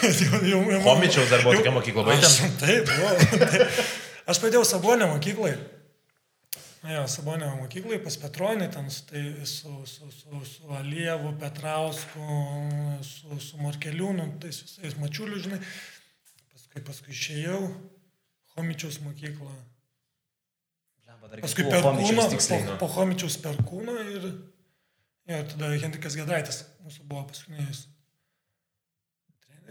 Jau- 0.00 0.40
jau- 0.48 0.62
jau- 0.72 0.78
Chomičiaus 0.86 1.28
dar 1.28 1.42
buvo 1.44 1.58
tokia 1.58 1.74
mokykla, 1.76 2.06
baigėm? 2.06 2.24
Aš- 2.24 2.54
Taip, 2.62 2.88
buvo. 2.88 3.66
Aš 4.32 4.38
pradėjau 4.40 4.62
Sabonio 4.64 5.10
mokyklai. 5.10 5.52
Jo, 6.88 7.02
Sabonio 7.12 7.50
mokyklai 7.58 7.98
pas 8.00 8.14
Petronį, 8.22 8.70
ten 8.72 8.86
tai, 9.10 9.22
su, 9.44 9.74
su, 9.84 10.08
su, 10.14 10.40
su 10.48 10.70
Alievu, 10.78 11.34
Petrausku, 11.42 12.28
su, 13.04 13.36
su 13.44 13.60
Morkeliūnu, 13.60 14.24
tais 14.40 14.62
visais 14.64 14.96
mačiuliu, 14.96 15.36
žinai. 15.44 15.58
Paskui, 16.54 16.80
paskui 16.86 17.12
išėjau, 17.12 17.60
Homičiaus 18.56 18.96
mokyklą. 19.04 19.52
Paskui 21.30 21.68
per 21.70 21.84
kūną, 21.86 22.26
po, 22.34 22.58
po 22.82 22.90
Homičiaus 22.96 23.38
per 23.42 23.58
kūną 23.62 23.94
ir, 24.16 24.28
ir 25.30 25.48
tada 25.52 25.70
Henrikas 25.76 26.18
Gedraitis 26.18 26.64
mūsų 26.82 27.06
buvo 27.06 27.22
paskutinis 27.30 27.86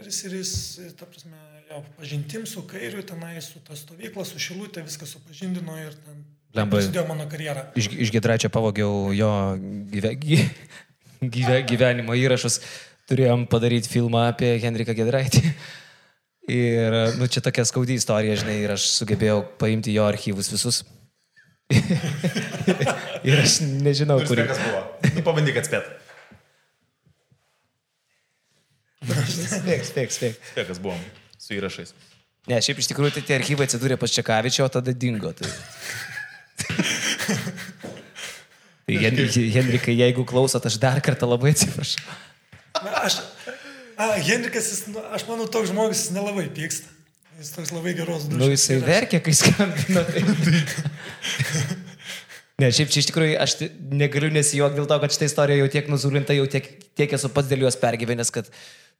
treneris 0.00 0.24
ir 0.24 0.34
jis, 0.38 0.52
ta 0.96 1.06
prasme, 1.06 1.36
jo, 1.70 1.82
pažintim 1.98 2.46
su 2.46 2.62
kairiu 2.68 3.02
tenai, 3.06 3.40
su 3.42 3.60
ta 3.64 3.76
stovykla, 3.76 4.24
su 4.24 4.40
šilutė, 4.40 4.84
viską 4.86 5.06
supažindino 5.06 5.76
ir 5.78 5.92
ten 6.04 6.22
Blemba. 6.54 6.78
prasidėjo 6.78 7.06
mano 7.08 7.26
karjera. 7.30 7.68
Iš, 7.76 7.90
iš 8.06 8.12
Gedraičio 8.14 8.50
pavogiau 8.50 9.12
jo 9.14 9.30
gyve, 9.92 10.14
gy, 10.22 10.40
gyve, 11.36 11.60
gyvenimo 11.68 12.16
įrašus. 12.16 12.60
Turėjom 13.10 13.48
padaryti 13.50 13.90
filmą 13.90 14.28
apie 14.30 14.54
Henriką 14.62 14.94
Gedraitį. 14.94 15.42
Ir, 16.50 16.94
nu, 17.18 17.26
čia 17.30 17.42
tokia 17.44 17.62
skaudi 17.68 17.94
istorija, 17.98 18.38
žinai, 18.40 18.56
ir 18.64 18.72
aš 18.74 18.88
sugebėjau 18.96 19.42
paimti 19.60 19.92
jo 19.94 20.06
archyvus 20.06 20.48
visus. 20.50 20.80
ir 23.28 23.40
aš 23.40 23.60
nežinau, 23.62 24.18
kur. 24.26 24.42
Kas 24.50 24.60
buvo? 24.62 24.82
Nu, 25.14 25.24
pabandyk 25.26 25.60
atspėti. 25.62 25.98
Spėk, 29.10 29.84
spėk, 29.88 30.12
spėk. 30.12 30.40
Spėk, 30.52 30.66
kas 30.68 30.80
buvo 30.82 30.96
su 31.40 31.54
įrašais. 31.56 31.94
Ne, 32.50 32.58
šiaip 32.64 32.80
iš 32.80 32.88
tikrųjų 32.90 33.14
tai 33.16 33.22
tie 33.28 33.36
archyvai 33.38 33.66
atsidūrė 33.68 33.96
pas 34.00 34.12
Čekavičio, 34.12 34.66
o 34.66 34.72
tada 34.72 34.92
dingo. 34.96 35.32
Tai... 35.36 35.48
tai 38.86 38.98
Hen- 39.04 39.20
Henrikai, 39.56 39.94
jeigu 39.96 40.24
klausot, 40.28 40.66
aš 40.68 40.78
dar 40.82 41.00
kartą 41.04 41.28
labai 41.30 41.52
atsiprašau. 41.54 42.04
Na, 42.80 43.04
aš, 43.04 43.20
a, 43.96 44.14
Henrikas, 44.24 44.70
jis, 44.72 44.86
nu, 44.92 45.02
aš 45.12 45.26
manau, 45.28 45.48
toks 45.52 45.72
žmogus 45.72 46.08
nelabai 46.14 46.46
pyksta. 46.54 46.88
Jis 47.40 47.54
toks 47.54 47.70
labai 47.72 47.94
geros 47.96 48.26
dūšios. 48.28 48.36
Nu, 48.36 48.50
jisai 48.52 48.74
verkia, 48.84 49.18
kai 49.24 49.32
skambina. 49.32 50.02
Tai... 50.10 50.20
Ne, 52.60 52.68
šiaip 52.76 52.90
čia 52.92 53.00
iš 53.00 53.08
tikrųjų 53.08 53.38
aš 53.40 53.54
negaliu 53.96 54.28
nesijuokti 54.34 54.76
dėl 54.76 54.88
to, 54.90 54.98
kad 55.00 55.14
šitą 55.14 55.28
istoriją 55.30 55.62
jau 55.62 55.70
tiek 55.72 55.88
nuzulinta, 55.88 56.36
jau 56.36 56.44
tiek, 56.52 56.66
tiek 57.00 57.14
esu 57.16 57.30
pats 57.32 57.48
dėl 57.48 57.64
jos 57.64 57.78
pergyvenęs, 57.80 58.28
kad 58.34 58.50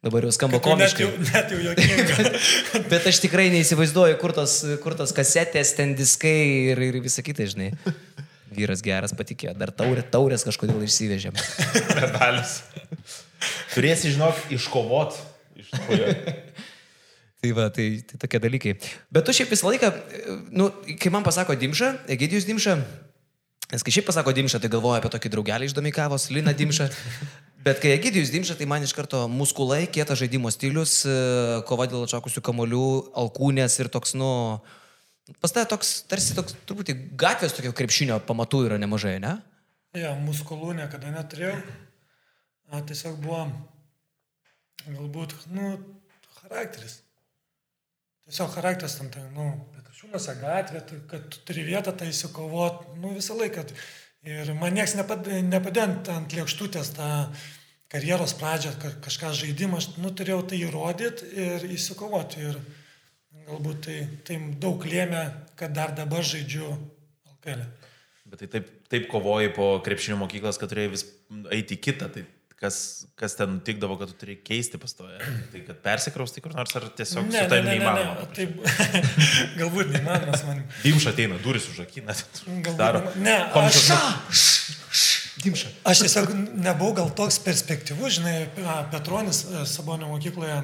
dabar 0.01 0.25
jau 0.25 0.33
skamba 0.33 0.57
Kad 0.57 0.71
jau 0.71 0.79
Net 0.79 0.95
komiškai. 0.97 1.05
jau, 1.05 1.11
net 1.29 1.53
jau 1.53 1.59
jokinga. 1.67 2.33
Bet 2.95 3.05
aš 3.11 3.21
tikrai 3.27 3.45
neįsivaizduoju, 3.53 4.17
kur 4.23 4.33
tos, 4.33 4.57
kur 4.81 4.97
tos 4.97 5.13
kasetės, 5.13 5.75
ten 5.77 5.93
diskai 5.99 6.33
ir, 6.73 6.81
ir 6.89 6.97
visą 7.05 7.21
kitą, 7.27 7.45
žinai. 7.53 7.69
Vyras 8.57 8.81
geras 8.81 9.13
patikėjo, 9.13 9.53
dar 9.61 9.69
taurė, 9.69 10.01
taurės 10.01 10.41
kažkodėl 10.49 10.81
išsivežėm. 10.87 11.37
Medalis. 11.99 12.63
Turėsi, 13.75 14.15
žinok, 14.17 14.41
iškovot. 14.57 15.21
Iš. 15.61 15.69
Tai 17.41 17.51
va, 17.57 17.69
tai, 17.73 18.03
tai 18.05 18.19
tokie 18.21 18.37
dalykai. 18.37 18.75
Bet 19.09 19.25
tu 19.25 19.33
šiaip 19.33 19.49
visą 19.49 19.71
laiką, 19.71 19.87
nu, 20.53 20.67
kai 21.01 21.09
man 21.09 21.23
pasako 21.25 21.55
Dimša, 21.57 21.87
Egidijus 22.13 22.45
Dimša, 22.45 22.75
nes 23.71 23.85
kai 23.85 23.93
šiaip 23.95 24.05
pasako 24.11 24.33
Dimša, 24.37 24.59
tai 24.61 24.69
galvoju 24.69 24.99
apie 24.99 25.09
tokį 25.15 25.31
draugelį 25.33 25.71
iš 25.71 25.73
Domikavos, 25.73 26.27
Lina 26.29 26.53
Dimša. 26.53 26.91
Bet 27.65 27.81
kai 27.81 27.95
Egidijus 27.95 28.29
Dimša, 28.29 28.59
tai 28.61 28.69
man 28.69 28.85
iš 28.85 28.93
karto 28.93 29.23
muskulai, 29.25 29.87
kietas 29.89 30.21
žaidimo 30.21 30.53
stilius, 30.53 30.99
kova 31.65 31.89
dėl 31.89 32.05
atšakusių 32.05 32.45
kamolių, 32.45 32.85
alkūnės 33.25 33.81
ir 33.81 33.89
toks, 33.93 34.13
nu, 34.21 34.29
pas 35.41 35.57
tai 35.57 35.65
toks, 35.69 35.99
tarsi 36.13 36.37
toks, 36.37 36.57
truputį 36.69 36.99
gatvės 37.17 37.57
tokio 37.57 37.73
krepšinio 37.73 38.21
pamatų 38.29 38.67
yra 38.69 38.81
nemažai, 38.81 39.17
ne? 39.21 39.39
Ja, 39.97 40.13
muskulų 40.29 40.77
niekada 40.77 41.09
neturėjau. 41.17 41.57
A, 42.69 42.85
tiesiog 42.85 43.17
buvo 43.25 43.47
galbūt, 44.85 45.41
nu, 45.57 45.79
charakteris. 46.37 47.01
Tiesiog 48.31 48.53
charakteris 48.55 48.95
tam, 48.95 49.09
tai, 49.11 49.25
nu, 49.35 49.49
Petrašiūnuose 49.75 50.35
gatvė, 50.39 50.81
tai, 50.87 50.99
kad 51.11 51.25
tu 51.33 51.41
turi 51.49 51.65
vietą, 51.67 51.91
tai 51.91 52.07
įsikovot, 52.13 52.93
nu, 53.01 53.11
visą 53.17 53.35
laiką. 53.35 53.65
Ir 54.31 54.53
man 54.55 54.77
nieks 54.77 54.93
nepadent 54.95 56.07
ant 56.13 56.35
lėkštutės 56.37 56.93
tą 56.95 57.09
karjeros 57.91 58.31
pradžią, 58.39 58.71
kažką 59.03 59.33
žaidimą, 59.35 59.81
aš, 59.81 59.89
nu, 59.99 60.13
turėjau 60.15 60.45
tai 60.47 60.61
įrodyti 60.63 61.27
ir 61.43 61.67
įsikovoti. 61.75 62.45
Ir 62.47 62.59
galbūt 63.49 63.83
tai, 63.89 63.97
tai 64.27 64.39
daug 64.63 64.87
lėmė, 64.87 65.25
kad 65.59 65.75
dar 65.75 65.91
dabar 65.97 66.23
žaidžiu 66.23 66.69
LKL. 67.35 67.65
Bet 68.31 68.45
tai 68.45 68.51
taip, 68.55 68.71
taip 68.87 69.09
kovoji 69.11 69.51
po 69.57 69.73
krepšinio 69.83 70.21
mokyklas, 70.21 70.61
kad 70.61 70.71
turėjai 70.71 70.93
vis 70.95 71.03
eiti 71.51 71.75
kitą. 71.83 72.07
Tai 72.15 72.23
kas, 72.61 72.77
kas 73.17 73.33
ten 73.39 73.55
nutikdavo, 73.57 73.97
kad 73.97 74.11
tu 74.11 74.17
turi 74.21 74.35
keisti 74.45 74.77
pastoję? 74.81 75.17
Tai 75.51 75.61
kad 75.67 75.79
persikraustai 75.85 76.43
kur 76.45 76.53
nors 76.55 76.75
ar 76.77 76.85
tiesiog 76.97 77.25
Ne, 77.25 77.31
su 77.31 77.43
ne, 77.43 77.49
tavim 77.49 77.65
ne, 77.65 77.71
ne, 77.71 77.79
neįmanoma? 77.79 78.13
ne, 78.21 78.27
taip, 78.37 78.51
galbūt 79.61 79.91
neįmanomas 79.95 80.45
man. 80.47 80.61
Dimša 80.83 81.13
ateina, 81.15 81.39
duris 81.41 81.67
užakina. 81.73 82.15
Galbūt 82.67 83.17
Ne, 83.25 83.37
aš, 83.63 83.81
Dimša. 85.41 85.71
aš 85.89 86.03
tiesiog 86.05 86.33
nebuvau 86.61 86.93
gal 87.01 87.09
toks 87.17 87.39
perspektyvus, 87.41 88.19
žinai, 88.19 88.35
Petronis 88.93 89.41
a, 89.49 89.65
Sabonio 89.65 90.11
mokykloje 90.11 90.59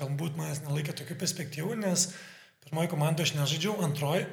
galbūt 0.00 0.34
manęs 0.40 0.64
nelaikė 0.64 0.96
tokių 0.98 1.14
perspektyvų, 1.20 1.76
nes 1.84 2.08
pirmoji 2.64 2.90
komanda 2.90 3.22
aš 3.22 3.36
nežaidžiau, 3.38 3.76
antroji. 3.86 4.24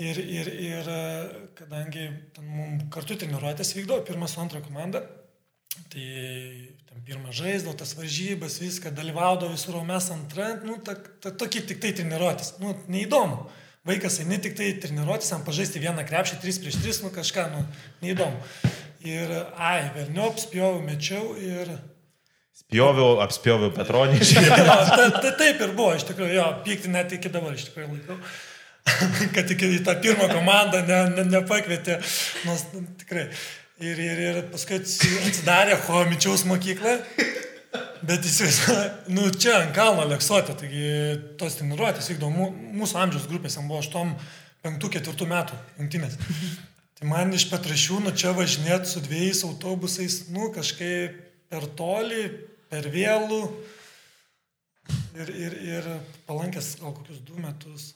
Ir, 0.00 0.16
ir, 0.22 0.50
ir 0.70 0.86
a, 0.94 1.00
kadangi 1.58 2.06
mums 2.38 2.86
kartu 2.94 3.18
treniruotės 3.18 3.74
vykdo, 3.76 3.98
pirmas 4.06 4.36
su 4.36 4.40
antra 4.44 4.62
komanda, 4.62 5.02
tai 5.92 6.06
ten 6.88 7.02
pirmą 7.06 7.32
žaisdavo, 7.34 7.74
tas 7.78 7.94
varžybas, 7.98 8.58
viską, 8.62 8.92
dalyvaudavo 8.94 9.52
visur, 9.54 9.78
o 9.80 9.84
mes 9.86 10.10
antrą, 10.12 10.52
nu, 10.66 10.76
ta, 10.84 10.96
ta, 11.22 11.32
tokie 11.32 11.62
tik 11.66 11.80
tai 11.82 11.94
treniruotės, 11.96 12.56
nu, 12.62 12.74
neįdomu. 12.92 13.46
Vaikas 13.88 14.18
eini 14.20 14.36
tik 14.42 14.58
tai 14.58 14.74
treniruotės, 14.82 15.32
ant 15.36 15.46
pažaisti 15.46 15.80
vieną 15.80 16.04
krepšį, 16.08 16.40
3 16.42 16.60
prieš 16.64 16.80
3, 16.82 17.00
nu 17.06 17.12
kažką, 17.14 17.46
nu, 17.54 17.64
neįdomu. 18.04 18.42
Ir, 19.08 19.32
ai, 19.56 19.88
vėliau 19.96 20.34
spjovau, 20.36 20.82
mečiau 20.84 21.32
ir... 21.40 21.72
Spjoviau, 22.60 23.16
apspjoviau 23.24 23.72
Petronį. 23.72 24.20
Ta, 24.50 25.08
ta, 25.16 25.30
taip 25.32 25.62
ir 25.64 25.72
buvo, 25.72 25.94
iš 25.96 26.04
tikrųjų, 26.10 26.34
jo, 26.36 26.46
pykti 26.66 26.92
net 26.92 27.14
iki 27.16 27.32
dabar 27.32 27.56
iš 27.56 27.70
tikrųjų 27.70 27.94
laikau. 27.96 28.18
kad 29.34 29.48
tik 29.48 29.62
į 29.64 29.80
tą 29.86 29.94
pirmą 30.02 30.28
komandą 30.32 30.82
ne, 30.86 31.00
ne, 31.16 31.24
nepakvietė, 31.34 31.98
nors 32.46 32.66
nu, 32.74 32.84
tikrai. 33.00 33.28
Ir, 33.80 33.96
ir, 33.96 34.18
ir 34.20 34.38
paskui 34.52 34.76
atsidarė 34.76 35.78
Homičiaus 35.86 36.42
mokyklą, 36.44 36.98
bet 38.04 38.26
įsivaizduoju, 38.28 39.14
nu 39.16 39.30
čia 39.32 39.54
ant 39.62 39.72
kalno 39.76 40.04
Leksuotė, 40.10 40.52
taigi 40.60 40.90
tos 41.40 41.56
treniruotės 41.56 42.10
vykdo 42.12 42.28
mū- 42.34 42.50
mūsų 42.76 42.98
amžiaus 43.00 43.24
grupės, 43.30 43.56
jam 43.56 43.70
buvo 43.70 43.80
8-5-4 43.80 45.28
metų 45.30 45.56
jungtinės. 45.78 46.18
Tai 47.00 47.08
man 47.08 47.32
iš 47.32 47.46
Petrašiūnų 47.48 48.12
čia 48.20 48.34
važinėti 48.36 48.90
su 48.90 49.00
dviejais 49.06 49.40
autobusais, 49.48 50.18
nu 50.28 50.50
kažkaip 50.52 51.16
per 51.48 51.64
toli, 51.78 52.26
per 52.68 52.84
vėlų 52.92 53.40
ir, 55.16 55.32
ir, 55.46 55.56
ir 55.70 55.88
palankęs 56.28 56.74
gal 56.82 56.92
kokius 57.00 57.24
du 57.24 57.40
metus. 57.40 57.94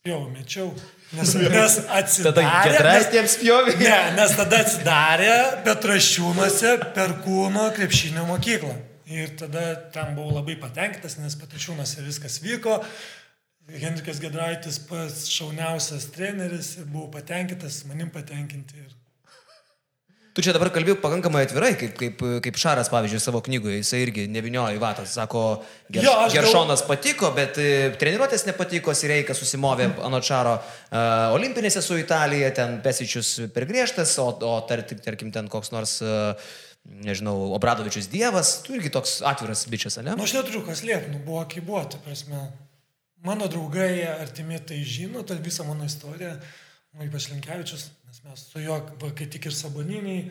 Spjau, 0.00 0.30
mečiau. 0.32 0.70
Nes, 1.12 1.34
nes 1.56 1.74
Tada 1.84 1.98
atsidarė. 2.00 2.44
ketras 2.64 3.02
nes- 3.02 3.08
tiems 3.12 3.34
pjovi. 3.42 3.74
Ne, 3.82 3.96
nes 4.16 4.30
tada 4.38 4.60
atsidarė 4.64 5.34
Petrašiūnuose 5.66 6.70
per 6.96 7.12
kūno 7.26 7.66
krepšinio 7.76 8.22
mokyklą. 8.30 8.72
Ir 9.10 9.34
tada 9.36 9.64
ten 9.92 10.14
buvau 10.16 10.38
labai 10.38 10.54
patenkintas, 10.62 11.18
nes 11.20 11.36
Petrašiūnuose 11.36 12.06
viskas 12.06 12.38
vyko. 12.40 12.78
Henrikas 13.70 14.22
Gedraitis 14.24 14.80
pats 14.88 15.26
šauniausias 15.34 16.08
treneris 16.14 16.78
ir 16.80 16.88
buvau 16.88 17.10
patenkintas, 17.18 17.82
manim 17.90 18.08
patenkinti. 18.14 18.80
Ir... 18.80 18.96
Tu 20.30 20.44
čia 20.46 20.52
dabar 20.54 20.68
kalbėjai 20.70 21.00
pakankamai 21.02 21.40
atvirai, 21.42 21.72
kaip, 21.74 21.96
kaip, 21.98 22.20
kaip 22.44 22.58
Šaras, 22.62 22.86
pavyzdžiui, 22.92 23.18
savo 23.22 23.40
knygoje, 23.42 23.80
jisai 23.80 24.04
irgi 24.04 24.28
neviniojo 24.30 24.76
į 24.76 24.80
vatas, 24.82 25.10
sako, 25.18 25.42
ger, 25.90 26.04
Jo, 26.06 26.12
aš 26.22 26.36
gal- 26.36 26.44
Geršonas 26.46 26.84
patiko, 26.86 27.32
bet 27.34 27.58
e, 27.58 27.66
treniruotės 27.98 28.46
nepatiko, 28.46 28.94
Sireikas 28.94 29.42
susimovė 29.42 29.88
anot 30.06 30.22
Šaro 30.28 30.54
uh, 30.60 31.34
olimpinėse 31.34 31.82
su 31.82 31.98
Italija, 31.98 32.52
ten 32.54 32.78
Pesičius 32.84 33.32
per 33.54 33.66
griežtas, 33.66 34.14
o, 34.22 34.28
o 34.30 34.54
tar, 34.70 34.84
tarkim 35.02 35.34
ten 35.34 35.50
koks 35.50 35.74
nors, 35.74 35.96
uh, 36.06 36.38
nežinau, 37.04 37.34
Obradovičius 37.58 38.06
Dievas, 38.12 38.60
tu 38.62 38.78
irgi 38.78 38.94
toks 38.94 39.18
atviras 39.26 39.66
bičias, 39.68 39.98
ne? 39.98 40.14
Nu, 40.14 40.24
aš 40.30 40.38
neturiu 40.38 40.62
kas 40.66 40.84
liepti, 40.86 41.10
nu, 41.10 41.24
buvo 41.26 41.42
kaip 41.50 41.66
buvo, 41.66 41.82
ta 41.90 41.98
prasme. 42.06 42.46
Mano 43.26 43.50
draugai, 43.52 44.06
artimi 44.14 44.62
tai 44.64 44.78
žino, 44.86 45.26
tą 45.28 45.36
visą 45.44 45.66
mano 45.68 45.84
istoriją, 45.84 46.38
nu, 46.94 47.04
ypač 47.04 47.26
Linkevičius, 47.34 47.90
nes 48.24 48.30
mes 48.30 48.40
su 48.52 48.60
juo, 48.60 48.80
kai 49.16 49.26
tik 49.30 49.46
ir 49.48 49.54
saboniniai, 49.54 50.24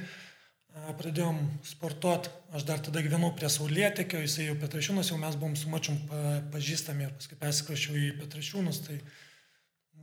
pradėjom 0.99 1.39
sportuoti, 1.65 2.29
aš 2.53 2.65
dar 2.67 2.81
tada 2.83 3.01
gyvenau 3.01 3.31
prie 3.35 3.49
Saulėtekio, 3.49 4.21
jisai 4.23 4.49
jau 4.49 4.57
Petrašiūnas, 4.61 5.09
jau 5.09 5.17
mes 5.19 5.37
buvom 5.39 5.55
su 5.57 5.69
mačium 5.71 5.97
pa, 6.09 6.37
pažįstami 6.53 7.07
ir 7.07 7.15
paskui 7.17 7.37
persikrašiau 7.39 7.97
į 7.97 8.11
Petrašiūnus, 8.21 8.81
tai 8.85 8.99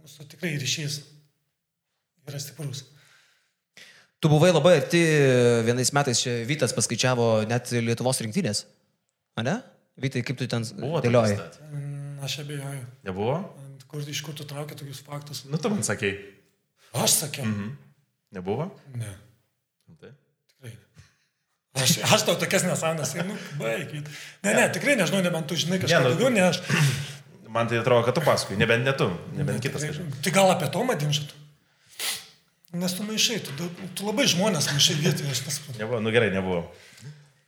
mūsų 0.02 0.26
tikrai 0.34 0.56
ryšys 0.58 0.98
yra 2.26 2.42
stiprus. 2.42 2.84
Tu 4.20 4.32
buvai 4.32 4.50
labai 4.50 4.78
arti, 4.80 5.02
vienais 5.68 5.92
metais 5.94 6.24
čia 6.24 6.40
Vytas 6.48 6.74
paskaičiavo 6.74 7.46
net 7.46 7.70
Lietuvos 7.70 8.20
rinktinės, 8.24 8.64
ne? 9.46 9.60
Vytai, 10.00 10.24
kaip 10.26 10.40
tu 10.40 10.48
ten 10.50 10.66
Buvo 10.76 11.00
stat. 11.00 11.60
Mm, 11.70 12.18
Aš 12.26 12.40
abejoju, 12.42 12.82
Nebuvo? 13.06 13.38
kur, 13.86 14.02
iš 14.02 14.20
kur 14.26 14.34
tu 14.36 14.44
traukia 14.44 14.76
tokius 14.76 15.00
faktus. 15.06 15.44
Nu, 15.48 15.60
tu 15.62 15.70
man 15.70 15.84
sakei. 15.86 16.35
Aš 17.02 17.10
sakiau, 17.22 17.44
Mhm. 17.46 17.70
Nebuvo? 18.32 18.70
ne. 18.94 19.12
Tai. 20.00 20.10
Tikrai. 20.48 20.72
ne. 21.74 21.82
Aš, 21.82 21.98
aš 22.02 22.22
tau 22.26 22.36
tokias 22.40 22.64
nesąmonės, 22.64 23.14
nu, 23.26 23.36
baigit. 23.60 24.08
Ne, 24.42 24.54
ne, 24.54 24.68
tikrai 24.72 24.96
nežinau, 24.96 25.22
nebent 25.22 25.46
tu 25.46 25.54
žinai 25.56 25.78
kažką 25.78 25.92
Ne, 25.92 26.04
nu- 26.04 26.10
daugiau, 26.14 26.30
ne 26.32 26.42
aš. 26.48 26.60
Man 27.48 27.68
tai 27.68 27.78
atrodo, 27.78 28.04
kad 28.04 28.14
tu 28.14 28.20
paskui, 28.20 28.56
nebent 28.56 28.84
ne 28.84 28.92
tu, 28.92 29.06
nebent 29.36 29.62
kitas 29.62 29.80
Tikrai-. 29.82 30.22
Tai 30.22 30.30
gal 30.32 30.50
apie 30.50 30.68
Tomą 30.72 30.96
Dimšat? 30.98 31.32
Nes 32.76 32.92
tu 32.92 33.02
maišai, 33.06 33.38
tu, 33.46 33.68
tu 33.94 34.04
labai 34.04 34.26
žmonės 34.28 34.66
maišai 34.72 34.96
vietoje, 35.00 35.30
aš 35.30 35.44
nesuprantu. 35.46 35.78
Nebuvo, 35.80 36.00
nu 36.02 36.10
gerai, 36.12 36.30
nebuvo. 36.34 36.66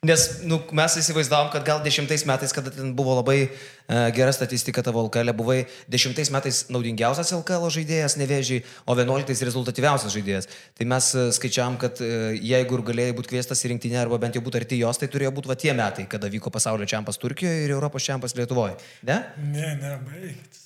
Nes 0.07 0.45
nu, 0.47 0.61
mes 0.79 0.95
įsivaizdavom, 1.01 1.49
kad 1.51 1.65
gal 1.67 1.81
dešimtais 1.83 2.23
metais, 2.23 2.53
kada 2.55 2.71
ten 2.71 2.93
buvo 2.95 3.17
labai 3.19 3.49
uh, 3.49 4.07
gera 4.15 4.31
statistika 4.31 4.79
tavo 4.87 5.03
LKL, 5.09 5.33
buvai 5.35 5.57
dešimtais 5.91 6.31
metais 6.31 6.61
naudingiausias 6.71 7.33
LKL 7.35 7.67
žaidėjas, 7.75 8.15
nevėžiai, 8.21 8.63
o 8.87 8.95
vienuoliktais 8.95 9.43
rezultatyviausias 9.49 10.15
žaidėjas. 10.15 10.47
Tai 10.79 10.87
mes 10.95 11.11
uh, 11.19 11.33
skaičiavam, 11.35 11.81
kad 11.83 11.99
uh, 11.99 12.31
jeigu 12.31 12.79
ir 12.79 12.87
galėjai 12.93 13.19
būti 13.19 13.35
kviestas 13.35 13.65
į 13.67 13.73
rinktinę 13.75 13.99
arba 14.05 14.23
bent 14.23 14.39
jau 14.39 14.45
būti 14.47 14.63
arti 14.63 14.79
jos, 14.79 15.03
tai 15.03 15.11
turėjo 15.11 15.35
būti 15.35 15.51
va 15.51 15.59
tie 15.59 15.75
metai, 15.75 16.07
kada 16.07 16.31
vyko 16.31 16.55
pasaulio 16.55 16.87
čempas 16.87 17.19
Turkijoje 17.19 17.67
ir 17.67 17.75
Europos 17.75 18.07
čempas 18.07 18.39
Lietuvoje. 18.39 18.79
Ne? 19.03 19.19
Ne, 19.51 19.73
ne, 19.83 19.97
baigit. 20.07 20.63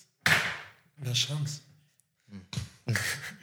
Be 1.01 1.17
šans. 1.17 1.63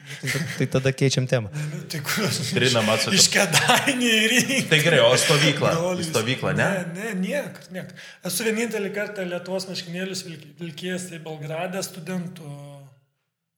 Tai, 0.58 0.66
tada 0.74 0.90
keičiam 0.92 1.26
temą. 1.30 1.48
Nu, 1.70 1.80
tai 1.90 2.00
kur 2.04 2.24
aš? 2.26 2.38
Trinam 2.56 2.88
atsuka. 2.92 3.16
Iš 3.16 3.26
kedainių 3.34 4.10
į 4.16 4.22
rinką. 4.32 4.60
Tai 4.72 4.78
gerai, 4.84 5.00
o 5.06 5.10
stovykla? 5.22 5.70
Į 6.02 6.06
stovyklą, 6.10 6.52
ne? 6.58 6.68
Ne, 6.70 6.84
ne, 6.96 7.12
niekas, 7.20 7.70
niekas. 7.74 8.08
Esu 8.30 8.46
vienintelį 8.48 8.90
kartą 8.96 9.24
Lietuvos 9.28 9.68
maškinėlius 9.70 10.24
vilk- 10.28 10.48
vilkėjęs 10.60 11.08
tai 11.12 11.20
Belgrade 11.24 11.82
studentų 11.86 12.48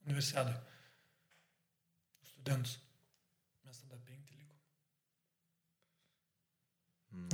universiadai. 0.06 0.54
Studentus. 2.32 2.76
Mes 3.66 3.76
tada 3.84 3.96
penkti 4.02 4.34
likom. 4.38 4.58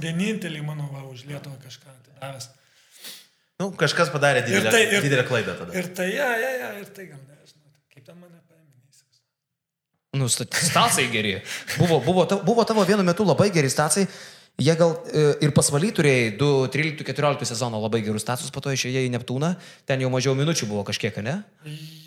Vienintelį 0.02 0.62
mano 0.66 0.88
va 0.92 1.02
už 1.10 1.24
Lietuvą 1.28 1.56
kažką 1.64 1.90
atidavęs. 1.94 2.50
Nu, 3.58 3.72
kažkas 3.74 4.12
padarė 4.14 4.44
didelę, 4.46 4.70
tai- 4.70 4.84
ir- 4.94 5.02
didelę 5.02 5.24
klaidą 5.26 5.56
tada. 5.58 5.72
Ir 5.74 5.88
tai, 5.98 6.12
ja, 6.14 6.28
ja, 6.38 6.50
ja, 6.62 6.68
ir 6.78 6.86
tai 6.94 7.08
gal 7.10 7.18
nežinau. 7.26 7.72
Kaip 7.94 8.04
ten 8.06 8.20
mane. 8.20 8.37
Nu, 10.18 10.26
sta- 10.32 10.48
stacijai 10.50 11.08
geri. 11.12 11.36
Buvo, 11.78 12.00
buvo, 12.04 12.26
ta- 12.30 12.40
buvo 12.44 12.64
tavo 12.68 12.84
vienu 12.88 13.06
metu 13.06 13.26
labai 13.28 13.50
geri 13.54 13.70
stacijai. 13.72 14.08
Jie 14.58 14.74
gal 14.74 14.96
e, 15.14 15.20
ir 15.46 15.52
pasvaly 15.54 15.92
turėjai 15.94 16.32
2-13-14 16.40 17.46
sezono 17.46 17.78
labai 17.78 18.00
gerus 18.02 18.24
status, 18.26 18.50
po 18.50 18.58
to 18.64 18.72
išėjai 18.74 19.04
į 19.06 19.12
Neptūną, 19.14 19.52
ten 19.86 20.02
jau 20.02 20.08
mažiau 20.10 20.34
minučių 20.34 20.66
buvo 20.66 20.82
kažkiek, 20.88 21.20
ne? 21.22 21.36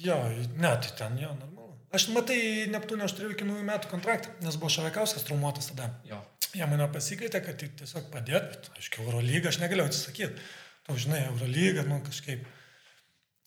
Jo, 0.04 0.17
ne, 0.60 0.74
tai 0.84 0.91
ten 1.00 1.15
jo, 1.21 1.30
normalu. 1.38 1.69
Aš 1.95 2.10
matai, 2.12 2.41
Neptūnė 2.74 3.08
aš 3.08 3.15
turėjau 3.15 3.38
iki 3.38 3.47
naujų 3.47 3.63
metų 3.69 3.91
kontraktą, 3.93 4.34
nes 4.43 4.58
buvo 4.60 4.71
Šarakauskas 4.76 5.24
traumuotas 5.30 5.71
tada. 5.71 5.93
Jo. 6.10 6.19
Jie 6.52 6.67
mane 6.67 6.89
pasikvietė, 6.91 7.39
kad 7.45 7.63
tiesiog 7.63 8.10
padėt, 8.12 8.50
bet, 8.52 8.67
aišku, 8.82 9.06
Eurolygą 9.06 9.54
aš 9.54 9.62
negalėjau 9.63 9.88
atsisakyti. 9.93 10.43
Tau 10.89 11.00
žinai, 11.00 11.21
Eurolygą, 11.30 11.88
nu 11.88 12.02
kažkaip. 12.04 12.43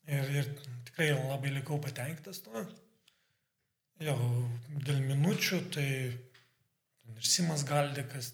Ir, 0.09 0.33
ir 0.41 0.49
tikrai 0.89 1.11
labai 1.13 1.53
likau 1.59 1.77
patenkintas 1.85 2.41
tuo. 2.45 2.65
Jo, 4.03 4.15
dėl 4.83 5.05
minučių, 5.07 5.61
tai 5.75 5.87
ir 6.11 7.29
Simas 7.29 7.63
Galdikas 7.69 8.33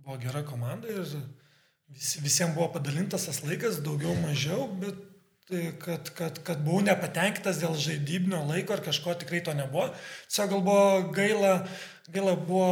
buvo 0.00 0.16
gera 0.22 0.40
komanda 0.46 0.88
ir 0.88 1.02
vis, 1.04 2.14
visiems 2.22 2.54
buvo 2.56 2.70
padalintas 2.78 3.26
tas 3.28 3.42
laikas, 3.44 3.82
daugiau 3.84 4.14
mažiau, 4.22 4.70
bet 4.80 4.96
tai, 5.50 5.66
kad, 5.82 6.08
kad, 6.16 6.40
kad 6.46 6.62
buvau 6.64 6.80
nepatenkintas 6.86 7.60
dėl 7.60 7.76
žaidybinio 7.76 8.40
laiko 8.48 8.78
ar 8.78 8.82
kažko 8.86 9.18
tikrai 9.20 9.42
to 9.44 9.52
nebuvo. 9.58 9.90
Tiesiog 10.30 10.54
gal 10.54 10.64
buvo 10.70 11.12
gaila, 11.18 11.52
gaila 12.08 12.38
buvo 12.40 12.70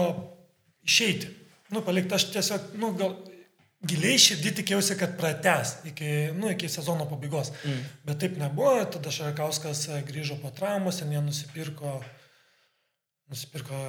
išeiti. 0.87 1.29
Nu, 1.75 1.85
palikti 1.85 2.17
aš 2.17 2.31
tiesiog, 2.33 2.73
nu, 2.81 2.95
gal 2.97 3.19
giliai 3.89 4.19
širdį 4.21 4.53
tikėjausi, 4.61 4.97
kad 5.01 5.17
prates 5.19 5.79
iki, 5.91 6.11
nu, 6.37 6.51
iki 6.53 6.71
sezono 6.73 7.07
pabaigos. 7.11 7.53
Mm. 7.65 7.81
Bet 8.09 8.21
taip 8.23 8.37
nebuvo, 8.41 8.77
tada 8.97 9.13
Šarakauskas 9.15 9.87
grįžo 10.09 10.39
po 10.43 10.53
traumos 10.55 11.01
ir 11.03 11.13
jie 11.15 11.23
nusipirko, 11.25 11.97
nusipirko 13.33 13.81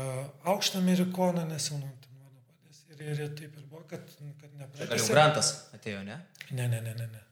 aukštą 0.54 0.82
amerikoną, 0.84 1.46
nes 1.50 1.70
jau 1.72 1.80
nu, 1.82 1.92
ten 2.04 2.18
mano 2.22 2.42
padės. 2.48 2.82
Ir, 2.96 3.06
ir 3.12 3.38
taip 3.38 3.54
ir 3.60 3.70
buvo, 3.70 3.84
kad, 3.90 4.10
kad 4.42 4.56
Gal 4.56 4.66
jau 4.66 4.66
nepratęsė. 4.66 5.14
Grantas 5.14 5.54
atėjo, 5.76 6.02
ne? 6.08 6.20
Ne, 6.52 6.68
ne, 6.72 6.82
ne, 6.82 6.96
ne. 6.98 7.08
ne. 7.14 7.24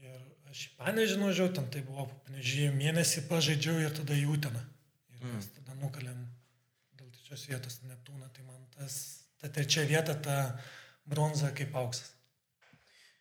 Ir 0.00 0.18
aš 0.50 0.66
į 0.66 0.74
Panežį 0.80 1.20
nuvažiavau, 1.20 1.54
ten 1.60 1.70
tai 1.72 1.84
buvo, 1.86 2.08
panežį 2.26 2.70
mėnesį 2.76 3.26
pažaidžiau 3.30 3.80
ir 3.84 3.96
tada 3.96 4.16
į 4.18 4.26
Uteną. 4.34 4.62
Ir 5.14 5.24
mes 5.34 5.48
tada 5.56 5.76
nukalėm 5.80 6.20
dėl 6.98 7.10
trečios 7.16 7.48
vietos 7.50 7.80
Neptūną, 7.84 8.30
tai 8.34 8.46
man 8.46 8.62
tas, 8.76 9.19
ta 9.40 9.48
trečia 9.48 9.84
vieta, 9.88 10.14
ta 10.14 10.38
bronza 11.08 11.52
kaip 11.56 11.76
auksas. 11.76 12.16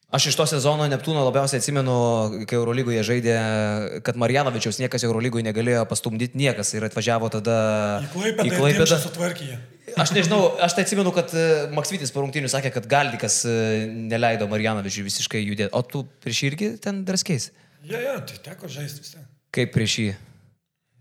Aš 0.10 0.32
iš 0.32 0.38
to 0.40 0.46
sezono 0.50 0.88
Neptūno 0.90 1.22
labiausiai 1.22 1.62
atsimenu, 1.62 1.96
kai 2.50 2.58
Eurolygoje 2.58 3.04
žaidė, 3.06 3.34
kad 4.02 4.18
Marjanovičiaus 4.18 4.80
niekas 4.82 5.06
Eurolygoje 5.06 5.46
negalėjo 5.46 5.84
pastumdyti 5.90 6.40
niekas 6.40 6.74
ir 6.74 6.88
atvažiavo 6.88 7.30
tada 7.36 7.58
Į 8.02 8.10
Klaipėdą, 8.16 8.48
į 8.48 8.56
Klaipėdą. 8.56 8.98
Sutvarkė. 9.04 9.60
Aš 10.02 10.16
nežinau, 10.18 10.40
aš 10.66 10.74
tai 10.78 10.88
atsimenu, 10.88 11.14
kad 11.14 11.30
e, 11.38 11.46
Maksvitis 11.78 12.10
po 12.14 12.24
rungtynių 12.24 12.50
sakė, 12.50 12.74
kad 12.74 12.90
Galdikas 12.90 13.44
e, 13.46 13.54
neleido 14.10 14.50
Marjanovičiui 14.50 15.06
visiškai 15.06 15.44
judėti. 15.44 15.70
O 15.78 15.84
tu 15.86 16.02
prieš 16.26 16.42
jį 16.42 16.52
irgi 16.56 16.72
ten 16.82 17.04
draskiais? 17.06 17.52
Ja, 17.86 18.02
ja, 18.02 18.18
tai 18.26 18.42
teko 18.50 18.70
žaisti 18.70 19.06
vis 19.06 19.14
tiek. 19.14 19.30
Kaip 19.54 19.78
prieš 19.78 20.00
jį? 20.02 20.10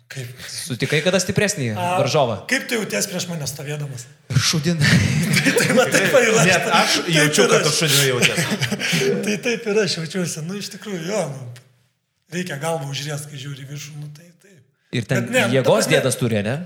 Kaip? 0.08 0.28
Sutikai 0.48 1.02
kada 1.04 1.18
stipresnį 1.20 1.74
varžovą? 1.76 2.38
Kaip 2.48 2.64
tu 2.68 2.78
jauties 2.78 3.08
prieš 3.10 3.26
mane 3.28 3.44
stovėdamas? 3.48 4.06
Šudin. 4.40 4.80
tai 5.58 5.74
va 5.76 5.84
taip 5.92 6.16
ir 6.16 6.30
aš. 6.32 6.48
Net 6.48 6.70
aš 6.78 6.94
Taip 7.02 7.10
jaučiu, 7.12 7.44
kad 7.52 7.66
tu 7.66 7.72
šudinu 7.76 8.06
jautiesi. 8.14 8.46
tai 9.26 9.36
taip 9.44 9.68
ir 9.68 9.82
aš 9.84 9.98
jaučiuosi, 9.98 10.46
nu 10.48 10.56
iš 10.56 10.72
tikrųjų, 10.72 11.02
jo, 11.10 11.20
nu, 11.34 11.68
reikia 12.32 12.56
galvą 12.62 12.88
užriest, 12.88 13.28
kai 13.28 13.42
žiūri 13.42 13.68
viršų, 13.68 13.98
nu 14.00 14.08
tai 14.16 14.30
taip. 14.40 14.64
Ir 14.96 15.10
ten 15.12 15.28
Bet 15.28 15.36
ne, 15.36 15.44
jėgos 15.58 15.90
dėdas 15.92 16.16
turi, 16.16 16.40
ne? 16.48 16.56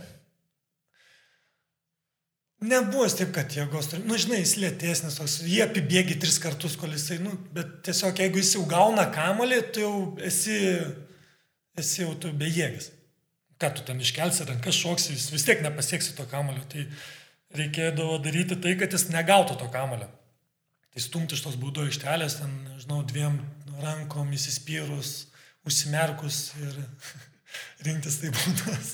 Nebuvo 2.62 3.10
taip, 3.10 3.34
kad 3.34 3.50
jėgos 3.50 3.90
turi, 3.90 4.06
nu 4.06 4.22
žinai, 4.22 4.44
jis 4.44 4.54
lėtesnis, 4.62 5.18
toks, 5.18 5.40
jie 5.50 5.64
apibėgi 5.66 6.20
tris 6.22 6.38
kartus, 6.38 6.78
kol 6.78 6.94
jisai, 6.94 7.18
nu, 7.26 7.34
bet 7.58 7.80
tiesiog 7.90 8.22
jeigu 8.22 8.38
jis 8.38 8.54
jau 8.54 8.68
gauna 8.70 9.10
kamolį, 9.10 9.62
tu 9.74 9.82
jau 9.82 9.94
esi, 10.30 10.62
esi 11.74 12.04
jau 12.04 12.14
tu 12.22 12.30
bejėgis. 12.30 12.92
Ką 13.62 13.70
tu 13.76 13.84
ten 13.86 14.00
iškelsi 14.02 14.48
rankas, 14.48 14.74
šoksi, 14.74 15.14
jis 15.14 15.28
vis 15.30 15.46
tiek 15.46 15.62
nepasieksi 15.62 16.16
to 16.18 16.26
kamolio, 16.26 16.64
tai 16.72 16.88
reikėdavo 17.54 18.18
daryti 18.24 18.58
tai, 18.58 18.74
kad 18.80 18.90
jis 18.90 19.06
negautų 19.12 19.58
to 19.60 19.68
kamolio. 19.70 20.08
Tai 20.92 21.02
stumti 21.04 21.36
iš 21.38 21.44
tos 21.44 21.54
būdo 21.60 21.86
ištelės, 21.88 22.40
ten, 22.40 22.50
nežinau, 22.72 23.00
dviem 23.06 23.38
rankom 23.80 24.34
įsispyrus, 24.34 25.30
užsimerkus 25.68 26.50
ir 26.60 26.74
rinktis 27.86 28.18
tai 28.20 28.32
būdas. 28.34 28.92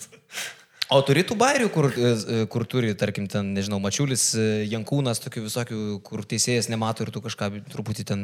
O 0.88 1.00
turi 1.04 1.20
tų 1.26 1.36
bairių, 1.36 1.68
kur, 1.72 1.90
e, 1.92 2.44
kur 2.48 2.64
turi, 2.68 2.94
tarkim, 2.96 3.26
ten, 3.28 3.50
nežinau, 3.56 3.76
Mačiulis, 3.82 4.30
e, 4.38 4.46
Jankūnas, 4.70 5.20
tokių 5.20 5.44
visokių, 5.44 5.80
kur 6.06 6.22
teisėjas 6.24 6.70
nemato 6.72 7.04
ir 7.04 7.12
tu 7.12 7.20
kažką 7.24 7.50
truputį 7.74 8.06
ten 8.08 8.22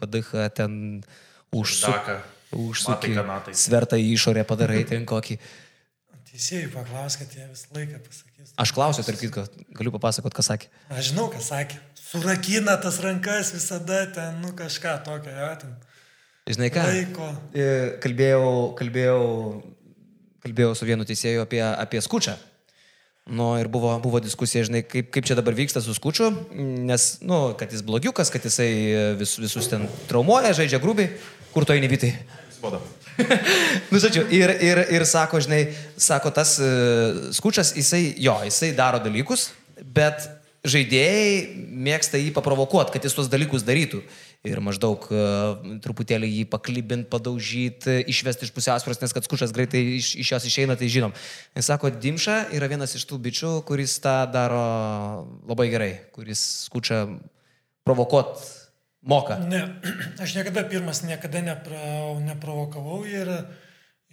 padaha, 0.00 0.50
ten 0.52 0.74
užsuk, 1.56 1.94
Daka. 1.94 2.18
užsuki, 2.52 3.14
Matai 3.14 3.14
kanatais. 3.16 3.64
svertą 3.64 3.96
į 3.96 4.12
išorę 4.18 4.44
padarai 4.48 4.82
ten 4.88 5.06
kokį. 5.08 5.38
Teisėjai 6.32 6.70
paklaus, 6.72 7.18
kad 7.20 7.32
jie 7.36 7.44
visą 7.44 7.74
laiką 7.76 7.98
pasakys. 8.06 8.52
Aš 8.62 8.70
klausiu, 8.72 9.02
tarp 9.04 9.18
kitko, 9.20 9.42
galiu 9.76 9.90
papasakot, 9.92 10.32
ką 10.32 10.44
sakė. 10.46 10.70
Aš 10.88 11.10
žinau, 11.10 11.26
ką 11.28 11.42
sakė. 11.44 11.76
Surakina 12.00 12.78
tas 12.80 12.96
rankas 13.04 13.50
visada 13.52 13.98
ten, 14.16 14.38
nu 14.40 14.54
kažką 14.56 14.94
tokio, 15.04 15.34
jo, 15.36 15.50
ten. 15.60 15.74
Žinai 16.48 16.70
ką? 16.72 16.86
Laiko. 16.88 17.28
E, 17.52 17.66
Kalbėjau, 18.00 18.46
kalbėjau, 18.80 19.20
kalbėjau 20.46 20.72
su 20.80 20.88
vienu 20.88 21.04
teisėju 21.08 21.44
apie, 21.44 21.60
apie 21.68 22.00
skučią. 22.00 22.38
Nu, 23.28 23.52
ir 23.60 23.68
buvo, 23.70 23.92
buvo 24.02 24.18
diskusija, 24.24 24.64
žinai, 24.66 24.82
kaip, 24.88 25.12
kaip 25.12 25.28
čia 25.28 25.36
dabar 25.38 25.54
vyksta 25.54 25.84
su 25.84 25.92
skučiu, 25.94 26.32
nes, 26.88 27.10
nu, 27.22 27.42
kad 27.60 27.76
jis 27.76 27.84
blogiukas, 27.86 28.32
kad 28.32 28.48
jisai 28.48 28.72
vis, 29.20 29.36
visus 29.38 29.68
ten 29.70 29.84
traumuoja, 30.08 30.56
žaidžia 30.58 30.80
grubiai, 30.82 31.12
kur 31.52 31.68
to 31.68 31.76
įnevitai. 31.76 32.16
Spoda. 32.56 32.80
nu, 33.90 34.00
žodžiu, 34.00 34.26
ir, 34.32 34.52
ir, 34.62 34.82
ir 34.96 35.06
sako, 35.08 35.40
žinai, 35.44 35.64
sako, 36.00 36.32
tas 36.34 36.56
uh, 36.62 37.32
skučas, 37.34 37.74
jisai, 37.76 38.04
jo, 38.20 38.36
jisai 38.46 38.72
daro 38.76 39.00
dalykus, 39.02 39.50
bet 39.82 40.28
žaidėjai 40.62 41.64
mėgsta 41.86 42.20
jį 42.20 42.30
paprovokuoti, 42.36 42.94
kad 42.94 43.02
jis 43.04 43.16
tuos 43.16 43.30
dalykus 43.30 43.64
darytų. 43.66 44.02
Ir 44.46 44.58
maždaug 44.62 45.04
uh, 45.14 45.74
truputėlį 45.82 46.28
jį 46.30 46.46
paklybint, 46.50 47.06
padaužyti, 47.10 48.00
išvesti 48.10 48.48
iš 48.48 48.54
pusiausvėros, 48.54 48.98
nes 49.02 49.14
kad 49.14 49.26
skučas 49.26 49.54
greitai 49.54 49.82
iš, 49.98 50.14
iš 50.18 50.32
jos 50.34 50.48
išeina, 50.48 50.74
tai 50.78 50.90
žinom. 50.90 51.14
Jis 51.58 51.70
sako, 51.70 51.92
Dimša 52.02 52.38
yra 52.56 52.70
vienas 52.70 52.96
iš 52.98 53.06
tų 53.10 53.20
bičių, 53.22 53.52
kuris 53.68 53.94
tą 54.02 54.16
daro 54.34 54.64
labai 55.50 55.68
gerai, 55.70 55.92
kuris 56.14 56.42
skučia 56.66 57.04
provokuot 57.86 58.61
moka. 59.02 59.38
Ne, 59.42 59.62
aš 60.22 60.36
niekada 60.38 60.64
pirmas 60.68 61.02
niekada 61.06 61.42
nepra, 61.44 61.82
neprovokavau 62.22 63.02
ir, 63.08 63.30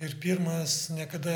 ir 0.02 0.16
pirmas 0.22 0.90
niekada 0.96 1.36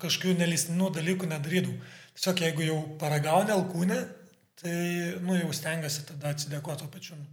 kažkokių 0.00 0.36
nelistinų 0.40 0.90
dalykų 0.98 1.30
nedarydavau. 1.30 1.78
Tiesiog 2.16 2.42
jeigu 2.44 2.64
jau 2.64 2.76
paragauni 3.00 3.52
alkūnę, 3.52 3.98
tai, 4.60 4.76
nu, 5.20 5.36
jau 5.36 5.50
stengiasi 5.52 6.06
tada 6.08 6.32
atsidėkoti 6.32 6.84
to 6.84 6.92
pačiu 6.92 7.18
nu. 7.18 7.26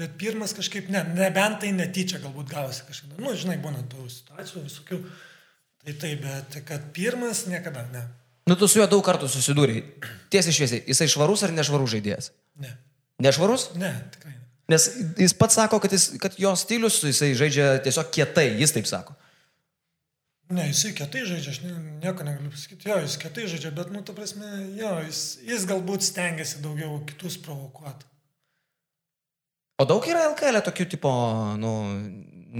Bet 0.00 0.14
pirmas 0.16 0.54
kažkaip, 0.56 0.86
ne, 0.88 1.02
nebent 1.12 1.58
tai 1.60 1.74
netyčia 1.76 2.22
galbūt 2.22 2.48
gavosi 2.48 2.86
kažkada. 2.86 3.18
Nu, 3.20 3.34
žinai, 3.36 3.58
būna 3.60 3.82
tų 3.90 4.06
situacijų 4.08 4.62
visokių. 4.64 4.98
Tai 5.80 5.94
taip, 6.00 6.22
bet 6.24 6.56
kad 6.68 6.86
pirmas 6.96 7.42
niekada, 7.48 7.84
ne. 7.92 8.06
Nu, 8.48 8.56
tu 8.56 8.68
su 8.68 8.80
juo 8.80 8.86
daug 8.88 9.04
kartų 9.04 9.28
susidūrėjai. 9.28 9.82
Tiesiai 10.32 10.56
šviesiai, 10.56 10.84
jisai 10.88 11.08
švarus 11.12 11.44
ar 11.44 11.52
nešvarus 11.52 11.92
žaidėjas? 11.92 12.30
Ne, 12.64 12.72
Nešvarus? 13.20 13.70
ne, 13.80 13.92
tikrai 14.14 14.34
ne. 14.34 14.40
Nes 14.70 14.86
jis 15.18 15.34
pats 15.34 15.56
sako, 15.58 15.80
kad, 15.82 15.92
jis, 15.92 16.12
kad 16.22 16.36
jo 16.38 16.52
stilius, 16.56 17.00
jisai 17.02 17.32
žaidžia 17.34 17.80
tiesiog 17.82 18.12
kietai, 18.14 18.46
jis 18.60 18.74
taip 18.76 18.86
sako. 18.86 19.16
Ne, 20.50 20.68
jisai 20.70 20.92
kietai 20.98 21.24
žaidžia, 21.26 21.54
aš 21.54 21.58
ne, 21.64 21.72
nieko 22.02 22.26
negaliu 22.26 22.52
pasakyti. 22.52 22.88
Jo, 22.90 23.00
jis 23.02 23.16
kietai 23.22 23.48
žaidžia, 23.50 23.72
bet, 23.74 23.90
nu, 23.94 24.02
ta 24.06 24.14
prasme, 24.14 24.46
jo, 24.78 24.92
jis, 25.06 25.24
jis 25.46 25.66
galbūt 25.70 26.06
stengiasi 26.06 26.62
daugiau 26.62 27.00
kitus 27.06 27.38
provokuoti. 27.42 28.06
O 29.80 29.86
daug 29.88 30.06
yra 30.10 30.26
LKL 30.30 30.60
tokių 30.66 30.86
tipo, 30.94 31.10
nu, 31.58 31.74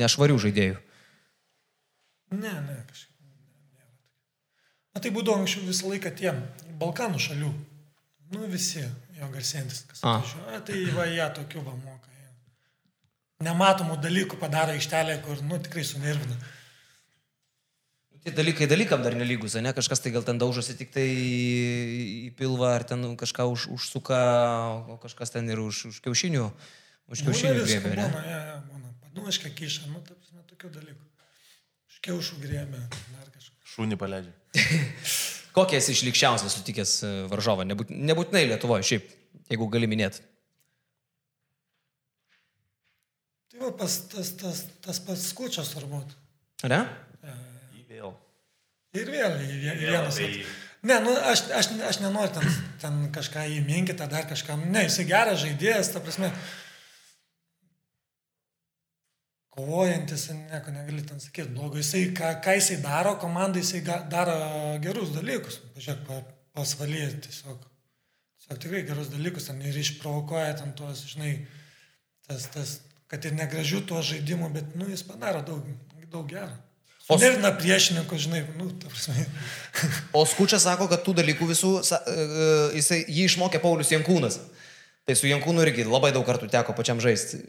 nešvarių 0.03 0.39
žaidėjų. 0.47 0.79
Ne, 2.31 2.55
ne, 2.55 2.77
kažkaip. 2.91 3.17
ne, 3.19 3.35
tokių. 3.35 3.89
Na 4.95 5.03
tai 5.05 5.15
būdavo 5.15 5.43
anksčiau 5.43 5.67
visą 5.67 5.91
laiką 5.91 6.15
tie 6.19 6.35
Balkanų 6.81 7.23
šalių. 7.23 7.51
Nu, 8.31 8.47
visi 8.51 8.87
jo 9.21 9.29
garsėjantis, 9.35 9.85
kas 9.91 10.05
atvažiuoja. 10.05 10.63
Tai 10.69 10.79
va, 10.97 11.09
jie 11.11 11.27
tokių 11.41 11.65
va 11.67 11.75
moka. 11.77 12.09
Nematomų 13.41 13.97
dalykų 14.05 14.37
padaro 14.41 14.75
ištelę, 14.77 15.15
kur, 15.25 15.39
nu, 15.49 15.57
tikrai 15.65 15.85
sunervina. 15.89 16.37
Tie 18.21 18.35
dalykai 18.37 18.67
dalykam 18.69 19.01
dar 19.01 19.15
nelygus, 19.17 19.55
ne? 19.65 19.73
Kažkas 19.73 20.03
tai 20.05 20.11
gal 20.13 20.25
ten 20.27 20.37
daužosi 20.41 20.75
tik 20.77 20.91
tai 20.93 21.07
į 21.09 22.35
pilvą, 22.37 22.75
ar 22.77 22.85
ten 22.85 23.15
kažką 23.17 23.47
už, 23.49 23.71
užsuka, 23.79 24.19
o 24.93 24.99
kažkas 25.01 25.33
ten 25.33 25.49
ir 25.49 25.63
už, 25.63 25.87
už 25.89 26.03
kiaušinių, 26.05 26.45
už 27.09 27.25
kiaušinių 27.25 27.65
griebė, 27.65 27.95
ne? 27.97 28.11
Būna, 28.13 28.27
ja, 28.29 28.43
ja, 28.51 28.59
būna. 28.69 28.93
Paduoškia 29.07 29.55
kiša, 29.57 29.89
nu, 29.95 30.05
taip, 30.05 30.21
na, 30.37 30.45
tokių 30.53 30.75
dalykų. 30.77 31.09
Iš 31.89 32.05
kiaušų 32.05 32.45
griebė, 32.45 32.85
dar 33.17 33.33
kažką. 33.33 33.57
Šūnį 33.73 34.01
paleidžia. 34.05 34.37
Kokie 35.57 35.81
esi 35.81 35.95
išlikščiausias 35.97 36.57
sutikęs 36.59 36.95
e, 37.03 37.13
varžovą? 37.31 37.67
Nebūt, 37.69 37.91
nebūtinai 37.91 38.45
Lietuvoje, 38.53 38.87
šiaip, 38.87 39.13
jeigu 39.51 39.69
gali 39.73 39.89
minėti. 39.91 40.23
Tai 43.51 43.63
va, 43.65 43.71
pas, 43.83 43.97
tas, 44.13 44.33
tas, 44.41 44.65
tas 44.85 45.03
pats 45.05 45.29
skučias 45.33 45.73
turbūt. 45.75 46.17
Ne? 46.71 46.85
Vėl. 47.91 48.13
Ir 48.97 49.11
vėl 49.11 49.39
į 49.43 49.63
vienas. 49.85 50.19
tai- 50.19 50.33
vat. 50.41 50.59
Ne, 50.81 50.97
nu, 51.05 51.13
aš, 51.13 51.43
aš, 51.53 51.67
aš 51.85 51.99
nenoriu 52.01 52.33
ten, 52.33 52.55
ten 52.81 53.01
kažką 53.13 53.43
įminkyti, 53.59 54.07
dar 54.09 54.25
kažką. 54.31 54.57
Ne, 54.65 54.87
jisai 54.87 55.05
geras 55.11 55.43
žaidėjas, 55.43 55.91
ta 55.93 56.01
prasme. 56.01 56.31
Kovojantis, 59.61 60.31
nieko 60.33 60.73
negali 60.73 61.03
ten 61.05 61.21
sakyti 61.21 61.53
blogo. 61.53 61.77
Jisai, 61.77 62.07
ką, 62.17 62.31
ką 62.41 62.55
jisai 62.57 62.79
daro, 62.81 63.17
komandai 63.21 63.61
jisai 63.61 63.83
ga, 63.85 63.99
daro 64.09 64.37
gerus 64.81 65.11
dalykus. 65.13 65.59
Pažiūrėk, 65.75 66.01
pa, 66.07 66.21
pasvalyje 66.57 67.11
tiesiog. 67.27 67.59
Tiesiog 68.41 68.63
tikrai 68.63 68.81
gerus 68.89 69.11
dalykus 69.13 69.51
ten 69.51 69.61
ir 69.61 69.77
išprovokuoja 69.83 70.57
ten 70.63 70.73
tuos, 70.79 71.05
žinai, 71.13 71.35
tas, 72.25 72.49
tas, 72.55 72.75
kad 73.13 73.29
ir 73.29 73.37
negražių 73.37 73.83
tuo 73.91 74.01
žaidimu, 74.01 74.49
bet, 74.55 74.73
nu, 74.81 74.89
jis 74.89 75.05
padaro 75.05 75.45
daug, 75.45 75.69
daug 76.09 76.25
gero. 76.31 76.57
O 77.11 77.19
nervina 77.21 77.51
priešininkų, 77.59 78.17
žinai, 78.23 78.45
nu, 78.57 78.71
ta 78.81 78.89
prasme. 78.89 79.27
O 80.17 80.25
Skučias 80.25 80.65
sako, 80.65 80.89
kad 80.89 81.05
tų 81.05 81.19
dalykų 81.21 81.53
visų, 81.53 81.77
e, 81.83 81.99
e, 82.07 82.53
jisai, 82.79 83.03
jį 83.05 83.29
išmokė 83.29 83.61
Paulius 83.61 83.93
Jankūnas. 83.93 84.41
Tai 85.05 85.17
su 85.19 85.29
Jankūnu 85.29 85.65
irgi 85.67 85.85
labai 85.89 86.15
daug 86.15 86.25
kartų 86.25 86.49
teko 86.49 86.73
pačiam 86.77 87.03
žaisti. 87.03 87.43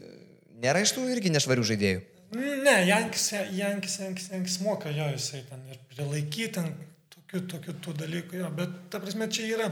Nėra 0.62 0.82
iš 0.84 0.94
tų 0.94 1.08
irgi 1.10 1.32
nešvarių 1.34 1.64
žaidėjų. 1.72 2.02
Ne, 2.32 2.76
Jankis, 2.88 3.26
Jankis, 3.52 3.98
Jankis, 4.00 4.28
Jankis 4.32 4.60
moka 4.64 4.92
jo, 4.94 5.08
jisai 5.12 5.42
ten 5.48 5.64
ir 5.68 5.80
prilaikyti, 5.90 6.52
ten 6.54 6.70
tokių, 7.12 7.40
tokių 7.54 7.74
tų 7.84 7.96
dalykų, 7.98 8.38
jo, 8.40 8.50
bet 8.56 8.76
ta 8.92 9.00
prasme 9.02 9.28
čia 9.32 9.48
yra, 9.50 9.66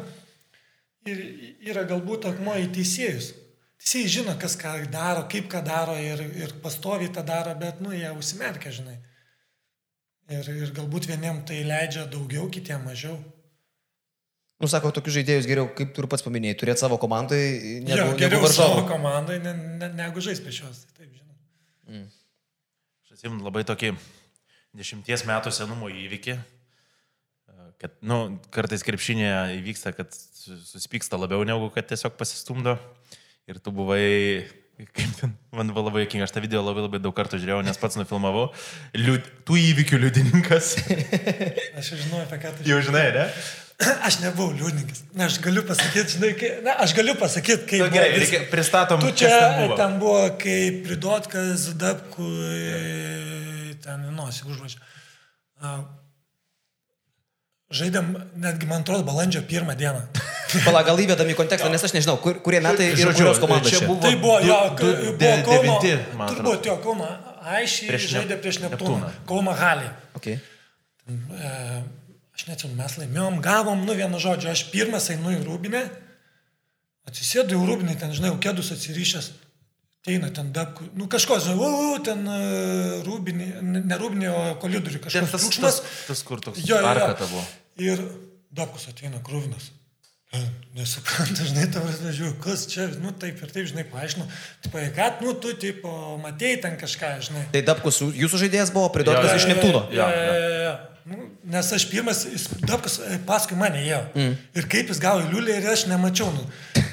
yra 1.09 1.87
galbūt 1.89 2.29
akmuo 2.33 2.59
į 2.61 2.69
teisėjus. 2.75 3.31
Teisėjai 3.81 4.13
žino, 4.19 4.35
kas 4.41 4.59
ką 4.61 4.75
daro, 4.93 5.25
kaip 5.33 5.49
ką 5.53 5.63
daro 5.65 5.95
ir, 5.97 6.21
ir 6.37 6.53
pastoviai 6.61 7.09
tą 7.15 7.25
daro, 7.25 7.55
bet, 7.57 7.81
nu, 7.81 7.95
jie 7.97 8.11
užsimerkia, 8.13 8.75
žinai. 8.83 8.99
Ir, 10.31 10.51
ir 10.53 10.75
galbūt 10.77 11.09
vieniem 11.09 11.41
tai 11.49 11.63
leidžia 11.65 12.05
daugiau, 12.11 12.51
kitiem 12.53 12.85
mažiau. 12.85 13.17
Nu, 14.61 14.69
sako, 14.69 14.91
tokius 14.93 15.15
žaidėjus 15.17 15.47
geriau, 15.49 15.71
kaip 15.73 15.95
tu 15.97 16.03
ir 16.05 16.09
pats 16.13 16.25
paminėjai, 16.27 16.57
turėti 16.61 16.83
savo 16.83 16.99
komandai, 17.01 17.41
negu, 17.81 17.97
jo, 17.97 18.07
negu 18.11 18.19
geriau 18.21 18.43
savo 18.53 18.75
varžovą. 18.77 18.87
komandai, 18.91 19.39
ne, 19.41 19.55
ne, 19.81 19.89
negu 19.97 20.21
žais 20.25 20.43
prieš 20.45 20.59
juos. 20.67 20.83
tai 20.93 21.07
Taip, 21.07 21.15
žinau. 21.17 22.03
Aš 23.07 23.15
atsimenu 23.17 23.47
labai 23.47 23.63
tokį 23.69 23.95
dešimties 24.77 25.25
metų 25.29 25.53
senumo 25.57 25.89
įvykį, 25.89 26.37
kad, 27.81 27.95
nu, 28.05 28.19
kartais 28.53 28.85
krepšinėje 28.85 29.57
įvyksta, 29.63 29.95
kad 29.97 30.13
su- 30.13 30.59
susipyksta 30.69 31.17
labiau 31.17 31.41
negu 31.49 31.71
kad 31.73 31.89
tiesiog 31.89 32.19
pasistumdo. 32.21 32.77
Ir 33.49 33.57
tu 33.65 33.73
buvai, 33.75 34.45
kaip 34.93 35.17
ten, 35.19 35.33
man 35.57 35.73
buvo 35.73 35.87
labai 35.89 36.05
jokinga, 36.05 36.29
aš 36.29 36.37
tą 36.37 36.45
video 36.45 36.61
labai 36.63 36.85
labai 36.85 37.01
daug 37.03 37.17
kartų 37.17 37.41
žiūrėjau, 37.41 37.65
nes 37.67 37.81
pats 37.81 37.97
nufilmavau, 37.99 38.51
liud, 38.95 39.25
tų 39.49 39.57
įvykių 39.73 39.99
liudininkas. 40.05 40.75
Aš 41.81 41.95
jau 41.95 41.99
žinau, 42.05 42.21
apie 42.29 42.39
ką 42.45 42.53
tu 42.61 42.69
Jau 42.69 42.79
žinai, 42.85 43.09
ne? 43.17 43.25
Aš 44.07 44.19
nebuvau 44.21 44.53
liūdninkas. 44.53 44.99
Na, 45.17 45.25
aš 45.31 45.39
galiu 45.41 45.63
pasakyti, 45.65 46.17
žinai, 46.19 46.33
kai, 46.37 46.51
na, 46.65 46.75
aš 46.85 46.93
galiu 46.97 47.15
pasakyti, 47.17 47.65
kaip... 47.65 47.81
Nu, 47.81 47.87
buvo 47.89 47.95
gerai, 47.97 48.11
vis- 48.13 48.27
reikia, 48.29 48.41
pristatom, 48.53 49.01
Tu 49.01 49.13
čia 49.23 49.31
ten 49.33 49.55
buvo. 49.63 49.77
ten 49.81 49.95
buvo, 50.03 50.19
kai 50.43 50.59
pridotkas 50.85 51.65
Dabku 51.81 52.27
ten 53.81 54.05
nuosi 54.17 54.45
užvažiavo. 54.45 55.81
Žaidėm, 57.71 58.07
netgi 58.43 58.67
man 58.67 58.83
atrodo, 58.83 59.05
balandžio 59.07 59.45
pirmą 59.47 59.77
dieną. 59.79 60.01
Pala, 60.67 60.81
gal 60.83 60.99
įvedam 60.99 61.29
į 61.31 61.37
kontekstą, 61.39 61.69
nes 61.71 61.85
aš 61.87 61.93
nežinau, 61.95 62.17
kur, 62.19 62.41
kurie 62.43 62.59
metai 62.65 62.89
ir 62.91 62.99
Žodžiu, 62.99 63.15
kurios 63.21 63.39
komandos 63.43 63.71
čia 63.71 63.87
buvo- 63.87 64.03
Tai 64.03 64.15
buvo 64.19 64.41
du- 64.43 64.49
jo, 64.51 64.57
du- 64.75 64.91
buvo 64.91 65.15
de- 65.21 65.37
Kauno, 65.47 65.55
devinti, 65.55 65.93
man 66.19 66.27
atrodo. 66.27 66.41
turbūt 66.51 66.67
jo, 66.67 66.75
Kauno 66.83 67.07
Aišiai 67.55 67.89
Prieš 67.93 68.09
žaidė 68.17 68.37
prieš 68.43 68.59
Neptūną. 68.65 68.99
Neptūną. 69.07 69.13
Kauno 69.31 69.55
Halį. 69.57 69.87
Okay. 70.19 70.41
E, 71.07 71.53
aš 72.37 72.47
neatsimenu, 72.49 72.79
mes 72.79 72.97
laimėjom, 73.01 73.41
gavom, 73.45 73.85
nu 73.87 73.97
vienu 73.99 74.21
žodžiu, 74.23 74.51
aš 74.53 74.67
pirmas 74.73 75.11
einu 75.13 75.35
į 75.35 75.43
Rūbinę, 75.47 75.85
atsisėdu 77.09 77.57
į 77.59 77.71
Rūbinę, 77.71 77.97
ten, 78.01 78.15
žinai, 78.17 78.33
kėdus 78.43 78.73
atsirišęs, 78.77 79.33
ateina 80.01 80.31
ten 80.35 80.53
dabku, 80.57 80.87
nu 80.97 81.09
kažko, 81.13 81.41
žinai, 81.45 81.59
u, 81.59 81.99
ten 82.05 82.25
e, 82.25 82.39
Rūbinė, 83.07 83.51
ne 83.83 84.01
Rūbinė, 84.01 84.31
o 84.31 84.47
kolidorių 84.63 85.03
Ten 85.03 85.09
kažkas 85.09 85.35
tas, 85.35 85.45
triukšmas. 85.45 85.83
tas, 85.83 86.07
tas, 86.09 86.25
kur 86.25 86.41
toks 86.41 86.65
Jo, 86.65 86.81
jo, 86.81 87.13
jo. 87.35 87.45
Ir 87.81 88.09
dabkus 88.57 88.89
ateina 88.93 89.21
krūvinas. 89.25 89.71
E, 90.31 90.41
Nesuprantu, 90.79 91.43
žinai, 91.43 91.65
tavo 91.75 91.91
žiūriu, 91.91 92.37
kas 92.43 92.63
čia, 92.71 92.87
nu 93.03 93.11
taip 93.19 93.41
ir 93.43 93.51
taip, 93.51 93.67
žinai, 93.67 93.83
paaiškinu. 93.91 94.29
Tipo, 94.63 94.83
kad, 94.95 95.19
nu 95.27 95.35
tu, 95.43 95.51
tipo, 95.59 95.91
matėjai 96.23 96.61
ten 96.63 96.77
kažką, 96.79 97.11
žinai. 97.27 97.43
Tai 97.51 97.63
Dabkus 97.67 97.99
jūsų 98.07 98.45
žaidėjas 98.45 98.71
buvo, 98.75 98.93
jo, 98.95 99.41
iš 99.41 99.49
Neptūno. 99.51 99.83
Ja, 99.91 100.07
jo. 100.07 100.23
ja, 100.23 100.37
ja, 100.39 100.61
ja. 100.69 100.75
Nu, 101.11 101.25
nes 101.51 101.73
aš 101.75 101.89
pirmas, 101.91 102.21
jis 102.31 102.45
dabkas 102.63 103.01
e, 103.03 103.17
paskui 103.27 103.57
mane 103.59 103.81
ėjo. 103.83 103.99
Mm. 104.15 104.35
Ir 104.61 104.67
kaip 104.71 104.93
jis 104.93 105.01
gavo 105.03 105.25
liulį 105.27 105.57
ir 105.59 105.67
aš 105.73 105.89
nemačiau. 105.91 106.31
Nu. 106.31 106.45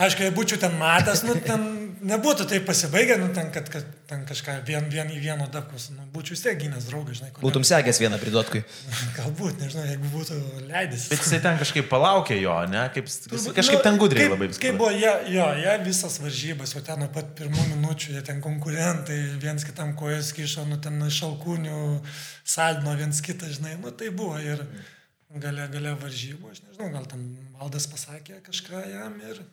Aišku, 0.01 0.25
jei 0.25 0.33
būčiau 0.33 0.57
ten 0.61 0.73
matęs, 0.79 1.21
nu, 1.27 1.35
ten 1.45 1.67
nebūtų 2.05 2.45
taip 2.49 2.65
pasibaigę, 2.67 3.15
nu, 3.21 3.27
ten, 3.33 3.49
kad, 3.53 3.67
kad 3.71 3.85
ten 4.09 4.23
kažką 4.27 4.57
vien, 4.67 4.85
vien 4.91 5.09
į 5.11 5.17
vieno 5.21 5.47
dabkus. 5.51 5.89
Nu, 5.95 6.05
būčiau 6.13 6.35
vis 6.35 6.43
tiek 6.45 6.57
gynęs 6.59 6.87
draugas, 6.89 7.19
žinai. 7.19 7.29
ko 7.35 7.43
Būtum 7.43 7.65
segęs 7.67 7.99
vieną 8.01 8.19
pridotkui. 8.21 8.61
Galbūt, 9.17 9.61
nežinau, 9.63 9.85
jeigu 9.89 10.11
būtų 10.13 10.37
leidęs. 10.69 11.07
Bet 11.11 11.23
jisai 11.23 11.39
ten 11.43 11.59
kažkaip 11.61 11.89
palaukė 11.91 12.37
jo, 12.39 12.55
ne? 12.71 12.83
Kaip, 12.95 13.09
Turbūt, 13.27 13.47
kažkaip 13.57 13.83
ten 13.85 13.99
gudriai 14.01 14.27
kaip, 14.27 14.35
labai 14.35 14.49
Kaip 14.65 14.79
buvo, 14.81 14.91
jie, 14.95 15.13
jo, 15.35 15.47
jie 15.63 15.77
visas 15.85 16.19
varžybas, 16.23 16.75
jau 16.75 16.83
ten 16.87 17.03
nuo 17.03 17.09
pat 17.15 17.33
pirmų 17.39 17.67
minučių, 17.73 18.13
jie 18.17 18.23
ten 18.29 18.43
konkurentai, 18.43 19.17
viens 19.43 19.67
kitam 19.67 19.95
kojas 19.99 20.33
kišo, 20.37 20.67
nu 20.69 20.79
ten 20.83 21.01
iš 21.07 21.23
alkūnių, 21.27 21.81
saldino 22.47 22.95
viens 22.99 23.23
kitą, 23.25 23.49
žinai, 23.57 23.75
nu 23.81 23.95
tai 23.95 24.13
buvo 24.15 24.39
ir 24.41 24.63
gale, 25.35 25.67
gale 25.73 25.97
varžybų, 26.01 26.53
aš 26.53 26.63
nežinau, 26.67 26.91
gal 26.95 27.09
tam 27.09 27.27
valdas 27.59 27.89
pasakė 27.91 28.41
kažką 28.45 28.83
jam 28.91 29.19
ir 29.27 29.43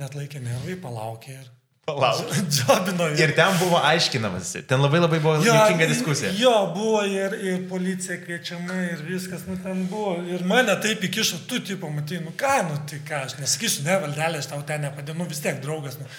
net 0.00 0.16
laikė 0.16 0.42
nervai, 0.44 0.78
palaukė 0.80 1.36
ir... 1.40 1.52
Palaukė. 1.86 2.40
Džobino 2.50 3.06
Ir 3.14 3.30
ten 3.36 3.52
buvo 3.60 3.78
aiškinamas. 3.78 4.48
Ten 4.66 4.80
labai 4.82 4.98
labai 4.98 5.20
buvo 5.22 5.36
juokinga 5.44 5.86
diskusija. 5.86 6.32
Jo, 6.34 6.54
buvo 6.74 7.04
ir, 7.06 7.36
ir 7.46 7.60
policija 7.70 8.16
kviečiama 8.24 8.80
ir 8.88 9.04
viskas, 9.06 9.44
nu 9.46 9.54
ten 9.62 9.84
buvo. 9.86 10.16
Ir 10.26 10.42
mane 10.50 10.74
taip 10.82 11.04
įkišo, 11.06 11.44
tu 11.46 11.60
tipo, 11.62 11.86
matai, 11.94 12.18
nu 12.24 12.34
ką, 12.34 12.56
nu 12.66 12.80
tai 12.90 12.98
ką, 13.06 13.20
aš 13.28 13.36
nesakysiu, 13.38 13.84
ne, 13.86 14.00
valdelė, 14.02 14.42
aš 14.42 14.50
tau 14.50 14.64
ten 14.66 14.82
nepadėjau, 14.82 15.20
nu 15.20 15.28
vis 15.30 15.44
tiek 15.44 15.62
draugas. 15.62 16.00
Nu. 16.02 16.10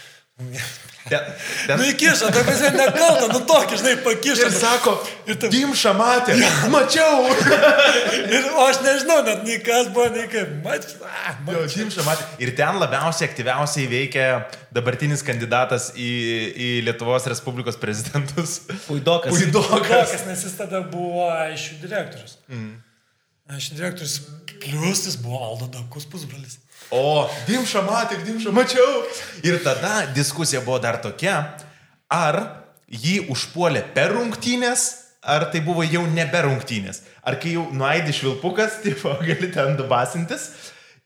Ten, 1.07 1.19
ten, 1.67 1.79
Nu 1.79 1.85
įkišo, 1.87 2.27
tai 2.35 2.41
pas 2.43 2.59
nekalta, 2.75 3.27
nu 3.31 3.39
tokį, 3.47 3.77
žinai, 3.79 3.93
pakišo. 4.03 4.47
ir 4.49 4.53
sako, 4.53 4.93
ir, 5.25 5.37
ta, 5.39 5.49
Dimša 5.51 5.93
matė, 5.95 6.35
mačiau. 6.73 7.29
ir 8.35 8.49
aš 8.65 8.81
nežinau, 8.83 9.21
net 9.25 9.45
nei 9.47 9.57
kas 9.63 9.87
buvo, 9.95 10.09
nei 10.13 10.27
kaip. 10.31 10.51
Mat, 10.65 10.83
a, 11.07 11.37
Jo, 11.47 11.61
mačiau. 11.63 11.77
Dimša 11.79 12.05
matė. 12.07 12.27
Ir 12.43 12.51
ten 12.59 12.79
labiausiai 12.81 13.29
aktyviausiai 13.31 13.87
veikia 13.91 14.27
dabartinis 14.75 15.23
kandidatas 15.25 15.93
į, 15.95 16.11
į 16.51 16.69
Lietuvos 16.89 17.29
Respublikos 17.31 17.79
prezidentus. 17.79 18.59
Puidokas. 18.89 19.31
Puidokas. 19.31 20.17
Nes 20.27 20.43
jis 20.43 20.59
tada 20.59 20.83
buvo 20.91 21.29
aišių 21.31 21.79
direktorius. 21.85 22.37
Mm. 22.51 22.75
Aišių 23.55 23.79
direktorius, 23.79 24.19
plus 24.59 25.07
jis 25.07 25.15
buvo 25.23 25.39
Aldo 25.39 25.71
Dabkus 25.71 26.05
pusbrolis. 26.11 26.59
O, 26.93 27.27
Dimša 27.47 27.83
matė, 27.83 28.19
Dimša 28.23 28.53
mačiau. 28.55 29.01
Ir 29.43 29.59
tada 29.63 30.05
diskusija 30.15 30.61
buvo 30.63 30.79
dar 30.83 31.01
tokia, 31.03 31.35
ar 32.07 32.39
jį 32.87 33.27
užpuolė 33.33 33.83
per 33.95 34.13
rungtynės, 34.15 34.87
ar 35.27 35.49
tai 35.51 35.61
buvo 35.65 35.83
jau 35.83 36.05
nebe 36.07 36.41
rungtynės. 36.45 37.03
Ar 37.27 37.35
kai 37.41 37.57
jau 37.57 37.67
nuaidi 37.75 38.15
švilpukas, 38.15 38.79
tipo, 38.85 39.11
gali 39.23 39.51
ten 39.51 39.75
dubasintis. 39.79 40.51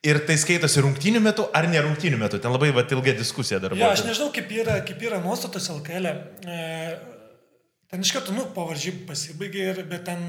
Ir 0.01 0.17
tai 0.25 0.33
skaitosi 0.41 0.81
rungtynių 0.81 1.19
metu 1.21 1.43
ar 1.53 1.67
ne 1.69 1.81
rungtynių 1.81 2.17
metu. 2.17 2.39
Ten 2.41 2.53
labai 2.53 2.71
va, 2.73 2.81
ilga 2.89 3.13
diskusija 3.17 3.59
dar 3.61 3.75
buvo. 3.75 3.83
Jo, 3.83 3.91
aš 3.93 4.05
nežinau, 4.07 4.31
kaip 4.33 4.49
yra, 4.53 4.79
kaip 4.85 5.01
yra 5.05 5.19
nuostatos 5.21 5.67
LKL. 5.69 6.07
E, 6.41 6.61
ten 7.89 8.01
iš 8.01 8.13
karto, 8.15 8.33
nu, 8.33 8.47
po 8.55 8.65
varžybų 8.69 9.05
pasibaigė, 9.11 9.67
ir, 9.75 9.83
bet 9.91 10.07
ten, 10.09 10.23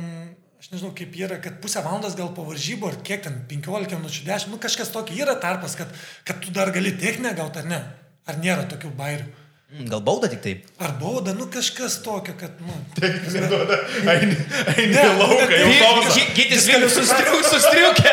aš 0.62 0.70
nežinau, 0.70 0.92
kaip 0.94 1.16
yra, 1.18 1.40
kad 1.42 1.56
pusę 1.58 1.80
valandos 1.82 2.14
gal 2.14 2.28
po 2.36 2.44
varžybų, 2.46 2.86
ar 2.92 3.00
kiek 3.02 3.24
ten, 3.24 3.40
15 3.50 3.96
minučių, 3.98 4.26
10, 4.28 4.52
nu 4.52 4.60
kažkas 4.62 4.92
tokio 4.94 5.16
yra 5.18 5.34
tarpas, 5.42 5.74
kad, 5.74 5.90
kad 6.22 6.38
tu 6.44 6.54
dar 6.54 6.70
gali 6.70 6.92
techninę 6.94 7.32
gauti 7.34 7.64
ar 7.64 7.66
ne. 7.66 7.80
Ar 8.30 8.38
nėra 8.38 8.68
tokių 8.70 8.92
bairių? 8.94 9.26
Gal 9.72 10.02
bauda 10.04 10.28
tik 10.28 10.42
tai? 10.44 10.52
Ar 10.84 10.90
bauda, 11.00 11.32
nu 11.32 11.46
kažkas 11.48 11.94
tokio, 12.04 12.34
kad, 12.36 12.58
nu. 12.60 12.74
Eini, 14.12 14.36
eini 14.76 14.92
Ne, 14.92 15.04
lauką, 15.16 15.46
nu, 15.48 15.56
jau 15.56 15.70
tai- 15.70 15.78
pauzą. 15.80 16.24
Gytis 16.36 16.66
Vilnius 16.68 16.98
sustriukė. 17.00 18.12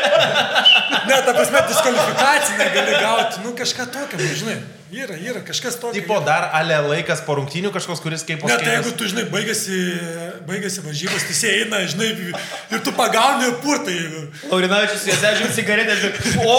Ne, 1.10 1.18
ta 1.26 1.34
prasme, 1.36 1.60
diskvalifikacinę 1.68 2.70
gali 2.78 2.94
gauti, 3.04 3.44
nu 3.44 3.52
kažką 3.60 3.90
tokio, 3.92 4.22
nu, 4.24 4.36
žinai. 4.40 4.56
Yra, 4.90 5.14
yra, 5.22 5.42
kažkas 5.46 5.76
tokio. 5.78 6.00
Tipo, 6.00 6.16
dar 6.26 6.48
ale 6.58 6.80
laikas 6.88 7.20
po 7.28 7.36
rungtynių 7.38 7.70
kažkoks, 7.76 8.00
kuris 8.02 8.24
kaip 8.26 8.42
Net 8.48 8.64
tai 8.64 8.78
jeigu 8.78 8.96
tu, 8.98 9.06
žinai, 9.12 9.28
baigėsi, 9.30 9.76
baigėsi 10.48 10.82
varžybos, 10.88 11.28
tai 11.30 11.52
eina, 11.60 11.84
žinai, 11.92 12.08
ir 12.74 12.82
tu 12.88 12.96
pagauni 12.98 13.52
ir 13.52 13.60
purtai. 13.62 14.00
Laurinavičius 14.50 15.06
jas 15.12 15.28
ežiūri 15.34 15.54
cigaretę 15.60 15.94
ir... 16.08 16.18
O! 16.42 16.58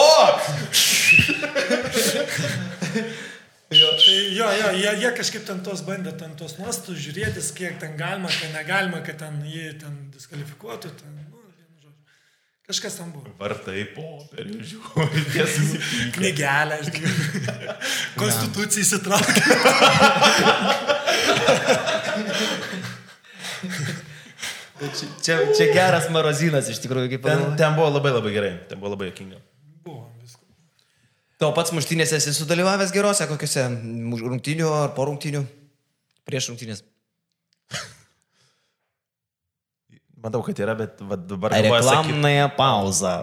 Tai 3.70 3.78
jo, 3.78 3.88
jo, 4.34 4.70
jie, 4.74 4.92
jie 4.98 5.10
kažkaip 5.14 5.44
ten 5.46 5.60
tos 5.62 5.84
bandė, 5.86 6.10
ten 6.18 6.32
tos 6.34 6.56
nuostų 6.58 6.96
žiūrėtis, 6.98 7.52
kiek 7.54 7.76
ten 7.78 7.92
galima, 7.94 8.26
kiek 8.34 8.50
negalima, 8.50 8.98
kad 9.06 9.20
ten 9.20 9.36
jį 9.46 9.68
ten 9.78 9.92
diskvalifikuotų. 10.10 10.90
Ten, 10.98 11.12
nu. 11.84 11.92
Kažkas 12.66 12.98
ten 12.98 13.12
buvo. 13.14 13.30
Vartai 13.38 13.84
popierių 13.94 14.58
žiūri, 14.72 15.22
tiesą. 15.36 15.62
Knygelę, 16.16 16.80
žinai. 16.88 17.76
Konstitucija 18.20 18.82
įsitraukė. 18.82 19.42
Čia, 25.22 25.38
čia 25.54 25.70
geras 25.70 26.10
marozinas 26.10 26.74
iš 26.74 26.82
tikrųjų, 26.82 27.14
kaip 27.14 27.30
Ten, 27.30 27.46
ten 27.54 27.78
buvo 27.78 27.94
labai 28.00 28.16
labai 28.18 28.34
gerai, 28.34 28.52
ten 28.66 28.82
buvo 28.82 28.96
labai 28.96 29.12
jokinga. 29.12 29.38
Tau 31.40 31.54
pats 31.56 31.72
muštynėse 31.72 32.18
esi 32.20 32.34
sudalyvavęs 32.36 32.90
gerose 32.92 33.24
kokiuose 33.30 33.62
rungtynių 34.20 34.68
ar 34.82 34.90
po 34.96 35.06
rungtynių? 35.08 35.40
Prieš 36.28 36.50
rungtynės. 36.52 36.82
Matau, 40.20 40.42
kad 40.44 40.58
yra, 40.60 40.74
bet 40.76 41.00
va, 41.00 41.16
dabar 41.16 41.54
galvoju 41.56 41.86
sakyt. 41.86 42.56
Pauzą. 42.58 43.14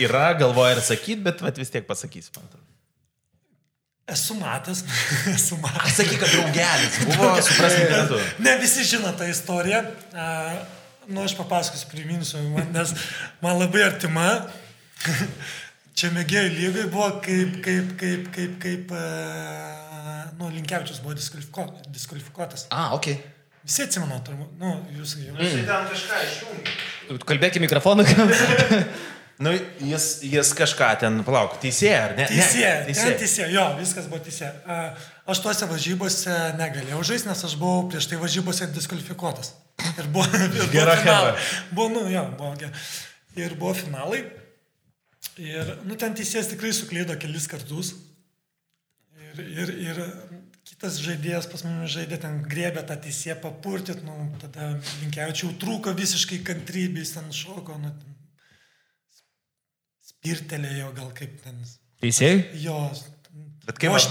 Yra, 0.00 0.30
galvoju 0.40 0.78
ir 0.78 0.80
sakyt, 0.84 1.20
bet 1.24 1.44
va, 1.44 1.52
vis 1.52 1.72
tiek 1.72 1.84
pasakysiu. 1.88 2.32
man 2.38 2.48
atrodo. 2.48 2.64
Esu 4.12 4.36
matęs, 4.40 4.80
esu 5.36 5.60
matęs. 5.60 5.98
Sakyk, 6.00 6.16
kad 6.20 6.32
draugelis 6.32 6.96
buvo, 7.04 7.28
supraskim, 7.44 7.86
kad 7.92 8.08
tu. 8.08 8.22
Ne 8.44 8.56
visi 8.64 8.88
žino 8.88 9.12
tą 9.20 9.28
istoriją. 9.28 9.84
A, 10.16 10.26
nu, 11.12 11.22
aš 11.26 11.36
papasakosiu, 11.36 11.92
priminsiu, 11.92 12.40
man, 12.56 12.72
nes 12.72 12.96
man 13.44 13.60
labai 13.60 13.84
artima. 13.90 14.26
Čia 15.98 16.08
mėgėjų 16.14 16.52
lygai 16.56 16.86
buvo 16.92 17.08
kaip, 17.24 17.58
kaip, 17.64 17.92
kaip, 18.00 18.28
kaip, 18.32 18.56
kaip, 18.62 18.94
uh, 18.96 20.30
nu, 20.38 20.48
Linkevičius 20.54 21.02
buvo 21.04 21.14
diskvalifiko, 21.18 21.66
diskvalifikuotas. 21.92 22.66
A, 22.72 22.90
ok. 22.96 23.10
Visi 23.62 23.84
atsimenu, 23.84 24.16
turbūt, 24.26 24.54
nu, 24.58 24.72
jūs 24.96 25.14
jau. 25.20 25.36
Ten 25.38 25.88
kažką 25.92 26.22
išjungi. 26.26 27.22
Kalbėk 27.28 27.60
į 27.60 27.66
mikrofoną. 27.66 28.06
Nu, 29.42 29.50
jis, 29.82 30.20
jis 30.28 30.50
kažką 30.54 30.88
ten, 31.00 31.16
palauk, 31.26 31.56
teisėja, 31.62 32.02
ar 32.04 32.12
ne? 32.14 32.26
Teisėja, 32.30 32.74
ten 32.86 33.16
teisėja, 33.18 33.48
jo, 33.50 33.64
viskas 33.80 34.06
buvo 34.10 34.20
teisėja. 34.22 34.52
Aš 35.26 35.40
tuose 35.42 35.66
varžybose 35.70 36.36
negalėjau 36.60 37.00
žaisti, 37.08 37.30
nes 37.30 37.42
aš 37.48 37.56
buvau 37.58 37.88
prieš 37.90 38.06
tai 38.10 38.20
varžybose 38.20 38.68
diskvalifikuotas. 38.76 39.54
Ir 39.96 40.12
buvo, 40.14 40.28
ir 40.36 40.52
buvo 40.52 40.68
Gera 40.70 40.94
finalai. 41.00 41.32
Buvo, 41.72 41.88
nu, 41.96 42.04
jo, 42.12 42.22
buvo 42.38 42.70
Ir 43.40 43.56
buvo 43.58 43.74
finalai. 43.74 44.22
Ir, 45.40 45.76
nu, 45.88 45.96
ten 45.96 46.12
teisėjas 46.16 46.50
tikrai 46.50 46.72
suklydo 46.76 47.16
kelis 47.20 47.46
kartus. 47.48 47.94
Ir, 49.32 49.38
ir, 49.64 49.70
ir 49.80 50.00
kitas 50.68 50.98
žaidėjas 51.00 51.48
pas 51.48 51.62
mane 51.64 51.86
žaidė, 51.88 52.18
ten 52.20 52.42
grėbė 52.44 52.82
tą 52.88 52.98
teisėją 53.00 53.38
papurtit, 53.40 54.02
nu, 54.04 54.16
tada 54.42 54.74
linkiaučiau 55.00 55.54
trūko 55.62 55.94
visiškai 55.96 56.42
kantrybės, 56.44 57.14
ten 57.16 57.32
šoko, 57.32 57.78
nu, 57.80 57.94
ten 57.96 58.12
spirtelėjo 60.12 60.92
gal 60.98 61.10
kaip 61.16 61.40
ten. 61.46 61.64
Teisėjai? 62.02 62.44
Jo. 62.60 62.76
Bet 63.62 63.78
kaip 63.78 63.94
aš 63.94 64.08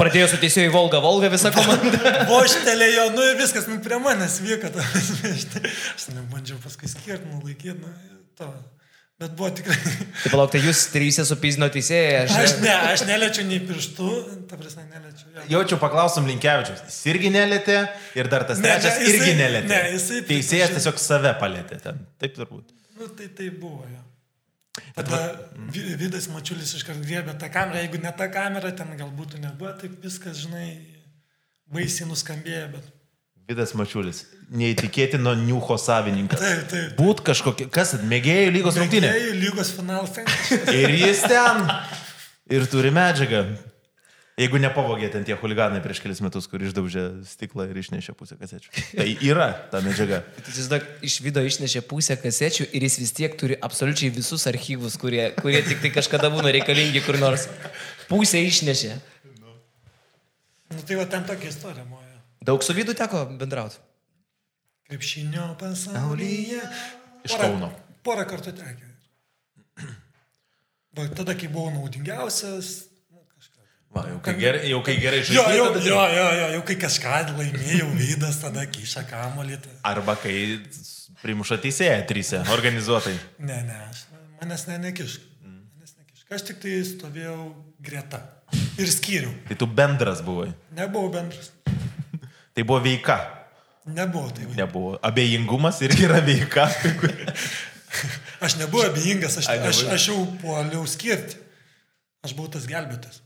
Pradėjo 0.00 0.30
su 0.32 0.38
teisėjai 0.40 0.70
Volga 0.72 0.98
Volga 1.04 1.28
visą 1.32 1.50
komandą. 1.54 1.98
vožtelėjo, 2.32 3.10
nu 3.12 3.26
ir 3.30 3.36
viskas, 3.36 3.68
nu 3.68 3.76
prie 3.84 3.98
manęs 4.00 4.38
vyko. 4.42 4.70
Aš, 4.80 5.44
tai- 5.52 5.68
aš 5.68 6.06
ten 6.08 6.22
bandžiau 6.32 6.56
paskui 6.64 6.88
skirti, 6.88 7.28
nu 7.28 7.42
laikyti, 7.44 7.76
nu 7.84 7.92
to. 8.40 8.48
Bet 9.22 9.36
buvo 9.38 9.48
tikrai. 9.54 9.76
Tai 10.24 10.30
palauk, 10.32 10.50
tai 10.50 10.60
jūs 10.64 10.80
trysė 10.90 11.22
su 11.28 11.36
pizno 11.38 11.68
teisėjai, 11.70 12.24
Aš 12.24 12.32
aš... 12.40 12.54
ne, 12.64 12.72
aš 12.92 13.04
neliečiu 13.06 13.44
nei 13.46 13.60
pirštų, 13.62 14.08
ta 14.50 14.58
prasme, 14.58 14.82
neliečiu. 14.90 15.28
Jo. 15.36 15.44
Jaučiu, 15.52 15.78
paklausom 15.78 16.26
Linkevičius. 16.26 16.80
Jis 16.88 16.96
irgi 17.12 17.30
nelėtė 17.30 17.76
ir 18.18 18.30
dar 18.32 18.42
tas 18.48 18.58
Ne, 18.58 18.72
ne, 18.72 18.80
trečias 18.80 18.98
jisai- 19.04 19.12
irgi 19.20 19.36
nelėtė. 19.38 19.70
ne, 19.70 19.78
jisai 19.94 20.18
taip 20.18 20.32
Teisėjas 20.32 20.72
žinai. 20.72 20.80
tiesiog 20.80 20.98
save 21.04 21.32
palėtė 21.44 21.78
ten. 21.84 22.00
Taip 22.18 22.34
turbūt. 22.40 22.74
Nu 22.98 23.06
tai 23.20 23.28
tai 23.38 23.48
buvo, 23.54 23.86
jo. 23.92 24.02
Tada 24.98 25.20
Vi- 25.70 25.94
Vidas 26.02 26.26
Mačiulis 26.34 26.74
iškart 26.80 26.98
griebė 27.06 27.36
tą 27.38 27.52
kamerą, 27.54 27.84
jeigu 27.84 28.02
ne 28.02 28.10
ta 28.18 28.26
kamera, 28.34 28.74
ten 28.74 28.90
galbūt 28.98 29.38
nebuvo, 29.38 29.70
taip 29.78 29.94
viskas, 30.02 30.42
žinai, 30.42 30.72
baisiai 31.70 32.10
nuskambėjo, 32.10 32.66
bet. 32.74 32.90
Vidas 33.46 33.74
Mačiulis. 33.78 34.24
Neįtikėtino 34.52 35.32
niucho 35.40 35.76
savininkas. 35.80 36.42
Taip, 36.42 36.64
taip. 36.70 36.96
Būt 36.98 37.22
kažkokia, 37.24 37.68
kas, 37.72 37.94
mėgėjų 38.04 38.50
lygos 38.58 38.76
rungtynė. 38.80 39.12
Mėgėjų 39.14 39.36
lygos 39.40 39.70
finalas. 39.76 40.18
Ir 40.74 40.92
jis 40.98 41.22
ten. 41.24 41.62
Ir 42.52 42.66
turi 42.68 42.92
medžiagą. 42.94 43.46
Jeigu 44.34 44.58
nepavogė 44.58 45.06
ten 45.14 45.22
tie 45.22 45.36
huliganai 45.38 45.78
prieš 45.78 46.00
kelis 46.02 46.18
metus, 46.24 46.48
kur 46.50 46.58
išdaužė 46.58 47.04
stiklą 47.30 47.68
ir 47.70 47.78
išnešė 47.78 48.16
pusę 48.18 48.34
kasečių. 48.40 48.72
Tai 48.98 49.06
yra 49.22 49.46
ta 49.70 49.78
medžiaga. 49.84 50.24
Įsivaizduok, 50.42 50.88
iš 51.06 51.20
video 51.22 51.44
išnešė 51.46 51.84
pusę 51.86 52.16
kasečių 52.18 52.66
ir 52.74 52.86
jis 52.88 52.98
vis 52.98 53.14
tiek 53.14 53.36
turi 53.38 53.54
absoliučiai 53.62 54.10
visus 54.16 54.48
archyvus, 54.50 54.98
kurie, 54.98 55.28
kurie 55.38 55.62
tik 55.62 55.84
tai 55.84 55.92
kažkada 55.94 56.32
būna 56.34 56.50
reikalingi 56.58 57.04
kur 57.06 57.20
nors. 57.22 57.46
Pusę 58.10 58.42
išnešė. 58.42 58.96
Nu 60.74 60.82
tai 60.82 60.98
va 60.98 61.06
ten 61.06 61.22
tokia 61.30 61.54
istorija 61.54 61.86
jo. 61.86 62.02
Daug 62.50 62.66
su 62.66 62.74
vidu 62.74 62.98
teko 62.98 63.22
bendrauti. 63.38 63.78
Krepšinio 64.88 65.54
pasaulyje. 65.60 66.60
Iš 67.24 67.32
Porą- 67.32 67.40
Kauno. 67.48 67.70
Porą 68.04 68.24
kartų 68.28 68.52
tekė. 68.58 68.88
Va, 70.96 71.06
tada, 71.16 71.34
kai 71.34 71.48
buvau 71.48 71.70
naudingiausias. 71.74 72.84
nu. 73.10 73.22
Va, 73.94 74.02
jau 74.10 74.18
kai 74.26 74.34
gerai, 74.38 74.60
jau 74.70 74.80
kai 74.82 74.96
gerai 74.98 75.20
Jo, 75.22 75.24
žaidži. 75.42 75.56
jo, 75.58 75.66
tada- 75.72 75.86
jo, 75.88 76.00
jo, 76.18 76.26
jo, 76.40 76.46
jau 76.56 76.62
kai 76.68 76.76
kažką 76.82 77.18
laimėjau, 77.38 77.88
vydas 77.98 78.40
tada 78.42 78.66
kiša 78.66 79.04
kamolį. 79.10 79.60
tai- 79.62 79.76
Arba 79.92 80.16
kai 80.16 80.60
primuša 81.22 81.58
teisėją 81.62 82.06
trysia, 82.06 82.42
organizuotai. 82.52 83.14
Ne, 83.38 83.62
ne, 83.62 83.76
aš, 83.90 84.04
manęs 84.42 84.66
ne, 84.68 84.78
nekišk. 84.78 85.20
Manęs 85.44 85.94
nekišk. 85.98 86.32
Aš 86.34 86.42
tik 86.42 86.60
tai 86.60 86.74
stovėjau 86.84 87.54
greta. 87.80 88.20
Ir 88.78 88.86
skyriau. 88.90 89.32
Tai 89.48 89.56
tu 89.56 89.66
bendras 89.66 90.20
buvai. 90.22 90.52
Nebuvau 90.74 91.08
bendras. 91.10 91.50
Tai 92.54 92.62
buvo 92.62 92.80
veika. 92.82 93.43
Nebuvo 93.86 94.30
tai. 94.32 94.46
Nebuvo. 94.56 94.94
Abejingumas 95.04 95.80
irgi 95.84 96.06
yra 96.06 96.20
veika. 96.24 96.68
Aš 98.44 98.56
nebuvau 98.58 98.88
abejingas, 98.88 99.36
aš, 99.42 99.48
aš, 99.68 99.82
aš 99.94 100.06
jau 100.10 100.22
puoliau 100.40 100.86
skirti. 100.88 101.36
Aš 102.24 102.32
buvau 102.36 102.50
tas 102.56 102.64
gelbėtas. 102.68 103.20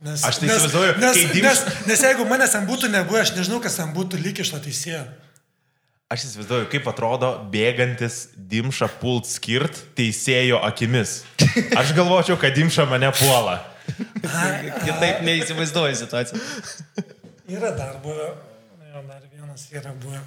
Nes, 0.00 0.22
Aš 0.24 0.38
tai 0.40 0.48
nes, 0.48 0.56
įsivaizduoju, 0.56 0.92
nes, 1.02 1.18
dimš- 1.28 1.42
nes, 1.44 1.58
nes 1.90 2.02
jeigu 2.06 2.24
manęs 2.24 2.54
ten 2.56 2.64
būtų 2.64 2.88
nebuvę, 2.88 3.20
aš 3.20 3.34
nežinau, 3.36 3.58
kas 3.60 3.74
ten 3.76 3.90
būtų 3.92 4.16
lyg 4.24 4.38
iš 4.40 4.54
to 4.54 4.60
teisėjo. 4.64 5.02
Aš 6.10 6.24
įsivaizduoju, 6.30 6.70
kaip 6.72 6.88
atrodo 6.88 7.28
bėgantis 7.52 8.30
Dimša 8.34 8.88
pult 9.02 9.28
skirt 9.28 9.76
teisėjo 10.00 10.56
akimis. 10.66 11.18
Aš 11.76 11.92
galvočiau, 11.94 12.40
kad 12.40 12.56
Dimša 12.56 12.88
mane 12.90 13.12
puola. 13.20 13.58
Kitaip 13.92 15.20
neįsivaizduoju 15.28 16.00
situaciją. 16.00 16.40
Yra 17.52 17.70
dar 17.76 18.00
buvę, 18.02 18.30
jo, 18.90 19.04
dar 19.04 19.20
vienas 19.50 19.72
yra 19.72 19.94
buvę. 19.94 20.20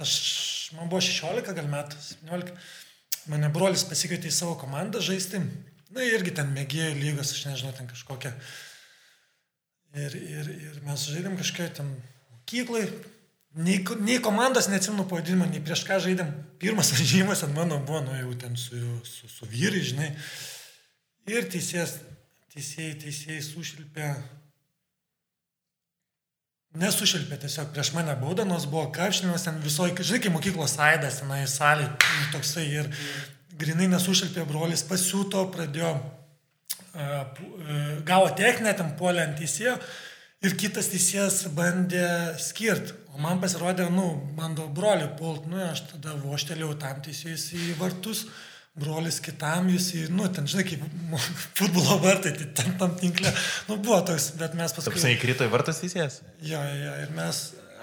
Aš, 0.00 0.70
man 0.76 0.88
buvo 0.88 1.00
16 1.00 1.54
gal 1.56 1.68
metų, 1.70 1.96
17. 2.28 2.52
Mane 3.30 3.48
brolis 3.54 3.84
pasikvietė 3.88 4.28
į 4.28 4.34
savo 4.34 4.56
komandą 4.60 5.00
žaisti. 5.00 5.40
Na 5.92 6.04
irgi 6.04 6.34
ten 6.34 6.50
mėgėjų 6.52 6.98
lygos, 6.98 7.32
aš 7.32 7.46
nežinau, 7.46 7.72
ten 7.76 7.88
kažkokia. 7.88 8.34
Ir, 9.94 10.16
ir, 10.16 10.50
ir 10.68 10.78
mes 10.84 11.06
žaidėm 11.08 11.38
kažkokią 11.38 11.70
ten 11.78 11.90
mokyklai. 12.34 12.84
Nei, 13.52 13.78
nei 14.00 14.18
komandos 14.24 14.68
neatsimenu 14.72 15.04
pavadinimą, 15.08 15.48
nei 15.52 15.64
prieš 15.64 15.84
ką 15.88 16.00
žaidėm. 16.02 16.32
Pirmas 16.60 16.92
varžymas 16.96 17.44
ant 17.46 17.56
mano 17.56 17.80
buvo, 17.80 18.02
nu 18.04 18.16
jau 18.18 18.36
ten 18.40 18.56
su, 18.60 18.80
su, 19.08 19.28
su 19.30 19.48
vyrai, 19.48 19.84
žinai. 19.88 20.12
Ir 21.32 21.48
teisėjas, 21.52 22.00
teisėjai, 22.52 22.96
teisėjai 23.06 23.42
sušilpė 23.46 24.12
Nesušilpė 26.80 27.36
tiesiog 27.42 27.72
prieš 27.74 27.90
mane 27.92 28.14
baudą, 28.16 28.46
nors 28.48 28.64
buvo 28.64 28.86
kapšninas 28.94 29.44
ten 29.44 29.58
visoji, 29.60 29.92
žinai, 30.00 30.22
kaip 30.24 30.32
mokyklos 30.32 30.78
aidas, 30.80 31.18
tenai 31.20 31.42
salė, 31.50 31.90
toksai 32.32 32.64
ir 32.78 32.88
grinai 33.60 33.90
nesušilpė 33.92 34.46
brolis, 34.48 34.84
pasiūto, 34.88 35.44
pradėjo, 35.52 35.92
pu- 37.36 37.50
uh, 37.50 37.82
gavo 38.08 38.32
techninę, 38.38 38.72
ten 38.78 38.96
puolė 38.96 39.26
ant 39.26 39.36
teisėjo 39.42 39.76
Ir 40.42 40.56
kitas 40.58 40.88
teisėjas 40.90 41.44
bandė 41.54 42.06
skirti. 42.42 42.96
O 43.14 43.20
man 43.22 43.38
pasirodė, 43.38 43.84
nu, 43.94 44.08
bando 44.34 44.64
brolių 44.74 45.12
pult, 45.14 45.44
nu, 45.46 45.60
aš 45.62 45.84
tada 45.92 46.16
voštelėjau 46.18 46.72
tam 46.82 46.98
teisėjus 47.04 47.44
į 47.54 47.76
vartus, 47.78 48.24
brolis 48.78 49.18
kitam, 49.20 49.68
jis 49.72 49.88
į, 49.96 50.02
nu, 50.16 50.26
ten, 50.32 50.46
žinai, 50.48 50.64
kaip 50.68 50.84
futbolo 51.58 51.98
vartai, 52.02 52.32
tai 52.38 52.48
ten 52.56 52.78
tam 52.80 52.94
tinklė, 53.00 53.32
nu, 53.68 53.76
buvo 53.76 54.00
toks, 54.08 54.32
bet 54.40 54.56
mes 54.58 54.72
paskui... 54.72 54.94
Tapsai 54.94 55.16
įkrito 55.18 55.44
į 55.48 55.52
vartas 55.52 55.82
teisėjas? 55.82 56.22
Jo, 56.46 56.62
jo, 56.78 56.94
ir 57.04 57.12
mes, 57.16 57.42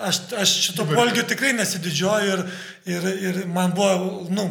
aš, 0.09 0.23
aš 0.41 0.55
šito 0.65 0.87
polgiu 0.89 1.25
tikrai 1.29 1.53
nesididžioju 1.59 2.33
ir, 2.33 2.43
ir, 2.89 3.07
ir 3.29 3.39
man 3.53 3.75
buvo, 3.77 4.25
nu, 4.33 4.47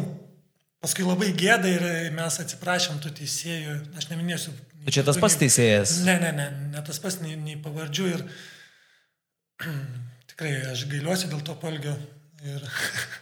paskui 0.79 1.07
labai 1.07 1.33
gėda 1.35 1.75
ir 1.75 1.87
mes 2.15 2.39
atsiprašėm 2.45 3.03
tų 3.03 3.13
teisėjų, 3.19 3.75
aš 3.99 4.11
neminėsiu. 4.13 4.55
Tai 4.85 4.95
čia 4.95 5.03
tas 5.03 5.19
pats 5.19 5.35
teisėjas? 5.41 5.99
Ne, 6.07 6.15
ne, 6.23 6.31
ne, 6.37 6.51
ne 6.71 6.85
tas 6.87 7.03
pats 7.03 7.19
nei, 7.19 7.35
nei 7.35 7.59
pavardžių 7.59 8.11
ir 8.13 8.23
tikrai 10.31 10.55
aš 10.71 10.87
gailiuosi 10.87 11.27
dėl 11.33 11.43
to 11.43 11.59
polgio. 11.59 11.99
Ir... 12.47 12.63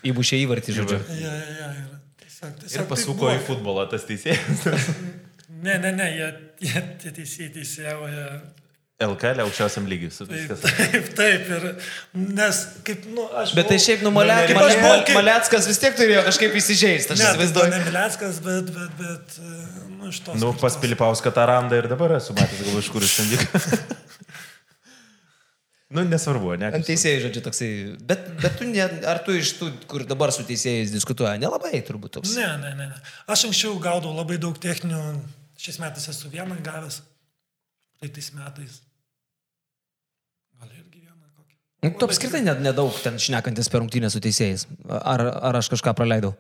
Įbušė 0.06 0.38
įvartį, 0.44 0.76
žodžiu. 0.78 1.00
Ja, 1.18 1.32
ja, 1.34 1.56
ja, 1.58 1.70
ir 1.82 1.96
tiesiog, 2.38 2.60
tiesiog 2.62 2.72
Ir 2.72 2.78
taip 2.84 2.90
pasuko 2.94 3.32
į 3.34 3.42
futbolą 3.50 3.88
tas 3.92 4.06
teisėjas. 4.10 4.68
Ne, 5.58 5.74
ne, 5.82 5.90
ne, 5.92 6.06
jie, 6.14 6.26
jie 6.62 6.82
tie 7.02 7.10
teisėjai 7.16 7.48
teisėjauja. 7.56 8.26
LKL 9.02 9.40
aukščiausiam 9.44 9.88
lygiui. 9.90 10.12
su- 10.14 10.26
Taip, 10.30 10.38
viskas. 10.52 10.62
taip, 10.92 11.08
taip, 11.18 11.50
ir 11.56 11.66
nes 12.38 12.60
kaip, 12.86 13.08
nu, 13.14 13.26
aš. 13.42 13.56
Bet 13.58 13.66
tai 13.72 13.78
buvau- 13.80 13.86
šiaip, 13.88 14.04
nu, 14.06 14.12
Kaip 14.12 14.18
Male, 14.20 14.36
aš 14.38 14.78
buvau, 14.84 15.00
kaip- 15.08 15.18
Maleckas 15.18 15.68
vis 15.70 15.82
tiek 15.82 15.98
turėjo 15.98 16.22
kažkaip 16.30 16.54
įsižeisti, 16.62 17.14
aš 17.16 17.20
Ne, 17.20 17.26
tai 17.26 17.34
įsivaizduoju. 17.34 17.74
ne 17.74 17.82
Mileckas, 17.90 18.40
bet, 18.46 18.70
bet, 18.78 18.94
bet, 19.02 19.38
e, 19.42 19.58
nu, 19.98 20.10
iš 20.14 20.20
tos. 20.28 20.38
Nu, 20.42 20.54
pas 20.62 20.78
Pilipauską 20.82 21.34
tą 21.34 21.46
randą 21.50 21.82
ir 21.82 21.90
dabar 21.90 22.14
esu 22.20 22.38
matęs, 22.38 22.62
gal 22.70 22.78
iš 22.84 22.90
kur 22.94 23.02
iš 23.10 23.18
ten 23.18 23.32
vyko. 23.34 23.64
nu, 25.94 26.04
nesvarbu, 26.08 26.56
ne? 26.60 26.72
Ant 26.76 26.88
teisėjų, 26.88 27.22
žodžiu, 27.28 27.44
toksai. 27.46 27.70
Bet, 28.10 28.26
bet 28.42 28.58
tu, 28.60 28.68
ne, 28.68 28.88
ar 29.08 29.22
tu 29.24 29.36
iš 29.38 29.54
tų, 29.60 29.70
kur 29.90 30.04
dabar 30.08 30.34
su 30.36 30.44
teisėjais 30.48 30.92
diskutuoja, 30.92 31.38
nelabai 31.42 31.80
turbūt 31.88 32.18
toks. 32.18 32.34
Ne, 32.40 32.50
ne, 32.64 32.74
ne. 32.80 32.90
Aš 33.32 33.48
anksčiau 33.50 33.78
gaudau 33.84 34.12
labai 34.16 34.40
daug 34.42 34.58
techninių, 34.64 35.00
šiais 35.62 35.80
metais 35.84 36.10
esu 36.12 36.32
vieną 36.34 36.60
gavęs, 36.66 37.00
praeitais 38.00 38.34
metais. 38.36 38.82
Gal 40.58 40.74
irgi 40.74 41.06
vieną 41.06 41.32
kokį. 41.32 41.56
Nu, 41.86 41.94
Tu 41.96 42.10
apskritai 42.10 42.44
net 42.44 42.62
nedaug 42.66 43.00
ten 43.06 43.16
šnekantis 43.22 43.72
per 43.72 43.84
rungtynę 43.84 44.12
su 44.12 44.22
teisėjais. 44.24 44.68
Ar, 45.00 45.24
ar 45.52 45.62
aš 45.62 45.72
kažką 45.76 45.96
praleidau? 45.98 46.36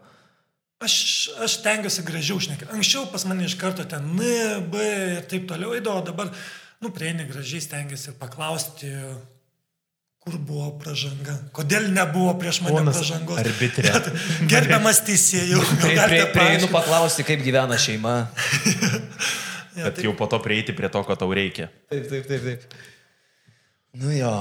Aš, 0.83 0.97
aš 1.41 1.55
tengiuosi 1.65 2.03
gražiau 2.05 2.37
šnekėti. 2.43 2.69
Anksčiau 2.75 3.07
pas 3.09 3.23
mane 3.25 3.47
iš 3.47 3.55
karto 3.57 3.87
ten 3.89 4.11
N, 4.13 4.67
B 4.69 4.83
ir 5.15 5.23
taip 5.31 5.47
toliau 5.49 5.71
eidavo, 5.73 6.03
dabar, 6.05 6.29
nu, 6.83 6.91
prieini 6.93 7.25
gražiai 7.25 7.63
stengiuosi 7.65 8.13
paklausti, 8.19 8.91
kur 10.27 10.35
buvo 10.43 10.67
pražanga, 10.81 11.37
kodėl 11.55 11.87
nebuvo 11.95 12.33
prieš 12.39 12.59
mane 12.65 12.75
Ponas 12.81 12.97
pražangos. 12.99 13.39
arbitre. 13.39 13.93
Gerbiamas 14.51 14.99
teisėjų, 15.07 15.61
Prie, 15.79 15.95
prie, 16.03 16.23
prieinu 16.35 16.67
paklausti, 16.73 17.23
kaip 17.27 17.43
gyvena 17.47 17.79
šeima. 17.79 18.17
Ja, 19.77 19.91
Bet 19.91 19.99
jau 20.01 20.09
po 20.17 20.25
to 20.25 20.39
prieiti 20.41 20.73
prie 20.73 20.87
to, 20.89 20.97
ko 21.05 21.13
tau 21.13 21.29
reikia. 21.37 21.67
Taip, 21.91 22.07
taip, 22.09 22.23
taip, 22.25 22.41
taip. 22.41 22.63
Nu 24.01 24.09
jo. 24.09 24.31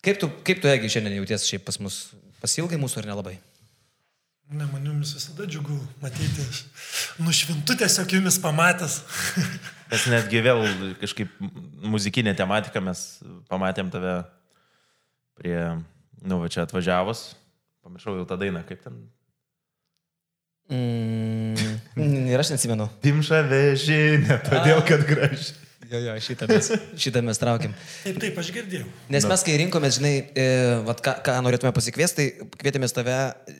Kaip 0.00 0.16
tu, 0.22 0.30
kaip 0.48 0.62
tu, 0.62 0.70
Egi, 0.72 0.88
šiandien 0.94 1.18
jauties 1.18 1.44
šiaip 1.44 1.66
pas 1.66 1.76
mus? 1.76 1.98
Pasilgai 2.40 2.78
mūsų 2.80 3.02
ar 3.02 3.10
nelabai? 3.10 3.34
Ne, 4.52 4.66
man 4.68 4.84
jumis 4.84 5.14
visada 5.16 5.46
džiugu 5.48 5.78
matyti. 6.02 6.44
Nušvintu 7.24 7.76
tiesiog 7.80 8.12
jumis 8.12 8.36
pamatęs. 8.42 8.98
Mes 9.92 10.04
netgi 10.08 10.40
vėl 10.44 10.62
kažkaip 11.00 11.32
muzikinė 11.84 12.32
tematika, 12.36 12.80
mes 12.80 13.00
pamatėm 13.52 13.90
tave 13.92 14.14
prie, 15.36 15.56
nu, 16.24 16.38
va 16.40 16.48
čia 16.52 16.64
atvažiavus. 16.64 17.26
Pamiršau 17.84 18.14
jau 18.16 18.28
tą 18.28 18.38
dainą, 18.40 18.62
kaip 18.64 18.80
ten. 18.84 18.96
Mm, 20.72 21.76
ir 22.32 22.40
aš 22.40 22.54
neatsimenu. 22.54 22.88
Dimša 23.04 23.42
vežinė, 23.50 24.38
todėl 24.48 24.80
kad 24.88 25.04
graži. 25.08 25.61
Jo, 25.92 25.98
jo, 26.00 26.12
šitą 26.24 26.46
mes, 26.48 26.68
šitą 27.04 27.20
mes 27.24 27.40
traukiam. 27.40 27.74
Taip, 28.00 28.20
taip, 28.22 28.38
aš 28.40 28.48
girdėjau. 28.54 28.86
Nes 29.12 29.26
mes, 29.28 29.42
kai 29.44 29.56
rinkomės, 29.60 29.98
žinai, 29.98 30.12
e, 30.32 30.46
vat, 30.86 31.02
ką, 31.04 31.14
ką 31.26 31.34
norėtume 31.44 31.72
pasikviesti, 31.76 32.28
tai 32.40 32.48
kvietėmės 32.62 32.96
tave 32.96 33.16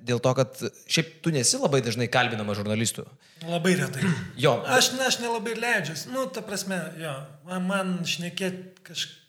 dėl 0.08 0.22
to, 0.24 0.32
kad 0.38 0.62
šiaip 0.88 1.18
tu 1.24 1.34
nesi 1.34 1.60
labai 1.60 1.82
dažnai 1.84 2.08
kalbinama 2.12 2.56
žurnalistų. 2.56 3.04
Labai 3.50 3.74
retai. 3.82 4.06
Jo. 4.40 4.54
Aš, 4.64 4.94
ne, 4.96 5.04
aš 5.10 5.20
nelabai 5.20 5.58
leidžiuosi. 5.58 6.08
Nu, 6.14 6.24
ta 6.32 6.44
prasme, 6.46 6.80
jo, 7.02 7.12
man, 7.50 7.68
man 7.68 7.94
šnekėti 8.08 8.86
kažkaip, 8.88 9.20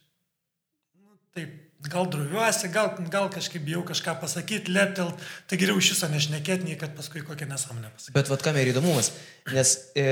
nu, 1.01 1.19
taip, 1.35 1.59
gal 1.89 2.07
druviuosi, 2.07 2.69
gal, 2.71 2.91
gal 3.11 3.27
kažkaip 3.31 3.63
bijau 3.65 3.81
kažką 3.83 4.15
pasakyti, 4.21 4.71
leptelt, 4.71 5.19
tai 5.49 5.57
geriau 5.59 5.79
iš 5.81 5.93
viso 5.93 6.07
nešnekėti, 6.11 6.67
nei 6.67 6.77
kad 6.79 6.93
paskui 6.95 7.23
kokią 7.25 7.47
nesąmonę 7.49 7.89
pasakyti. 7.91 8.13
Bet 8.15 8.29
vad 8.31 8.43
kam 8.45 8.57
ir 8.59 8.71
įdomumas, 8.71 9.09
nes 9.51 9.73
e, 9.91 10.05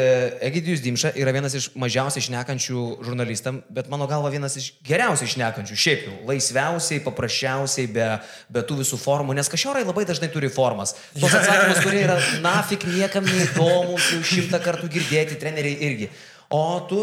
Egidijus 0.49 0.83
Dimša 0.83 1.13
yra 1.21 1.31
vienas 1.35 1.55
iš 1.55 1.69
mažiausiai 1.79 2.25
šnekančių 2.27 2.83
žurnalistam, 3.07 3.61
bet 3.71 3.91
mano 3.93 4.07
galva 4.11 4.33
vienas 4.33 4.57
iš 4.59 4.71
geriausiai 4.87 5.31
šnekančių, 5.35 5.79
šiaip 5.85 6.03
jau, 6.09 6.17
laisviausiai, 6.31 7.03
paprasčiausiai, 7.05 7.87
be, 7.95 8.09
be 8.51 8.65
tų 8.67 8.81
visų 8.81 8.99
formų, 8.99 9.37
nes 9.39 9.51
kažiorai 9.51 9.85
labai 9.87 10.03
dažnai 10.09 10.31
turi 10.33 10.51
formas. 10.51 10.97
Tos 11.15 11.37
atsakymus, 11.39 11.79
kurie 11.85 12.03
yra 12.03 12.19
nafik 12.43 12.83
niekam 12.89 13.23
neįdomus, 13.29 14.11
jau 14.17 14.25
šimtą 14.33 14.59
kartų 14.65 14.91
girdėti, 14.91 15.39
treneriai 15.39 15.79
irgi. 15.87 16.11
O 16.51 16.83
tu, 16.89 16.99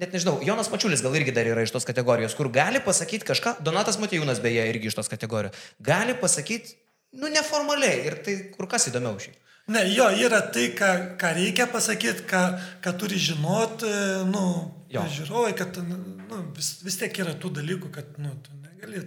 net 0.00 0.12
nežinau, 0.14 0.38
Jonas 0.44 0.70
Mačiulis 0.72 1.02
gal 1.04 1.14
irgi 1.18 1.34
dar 1.34 1.48
yra 1.48 1.64
iš 1.66 1.72
tos 1.74 1.86
kategorijos, 1.88 2.36
kur 2.38 2.50
gali 2.52 2.80
pasakyti 2.84 3.26
kažką, 3.28 3.56
Donatas 3.66 3.98
Matijūnas 4.02 4.42
beje 4.44 4.66
irgi 4.70 4.90
iš 4.90 4.98
tos 4.98 5.10
kategorijos, 5.12 5.56
gali 5.80 6.14
pasakyti, 6.20 6.76
nu, 7.16 7.30
neformaliai 7.32 8.06
ir 8.10 8.20
tai 8.26 8.36
kur 8.54 8.68
kas 8.70 8.88
įdomiau 8.90 9.18
šiaip. 9.22 9.42
Ne, 9.74 9.82
jo, 9.90 10.06
yra 10.22 10.44
tai, 10.54 10.68
ką, 10.78 10.90
ką 11.18 11.32
reikia 11.34 11.66
pasakyti, 11.72 12.22
ką, 12.30 12.42
ką 12.84 12.92
turi 13.00 13.18
žinoti, 13.18 13.90
nu, 14.30 14.46
Jo. 14.94 15.02
žiūrovai, 15.10 15.50
kad 15.58 15.74
nu, 15.82 16.38
vis, 16.54 16.76
vis 16.86 16.94
tiek 17.00 17.16
yra 17.24 17.32
tų 17.42 17.50
dalykų, 17.56 17.90
kad 17.94 18.20
nu, 18.22 18.30
tu 18.44 18.54
negali 18.62 19.02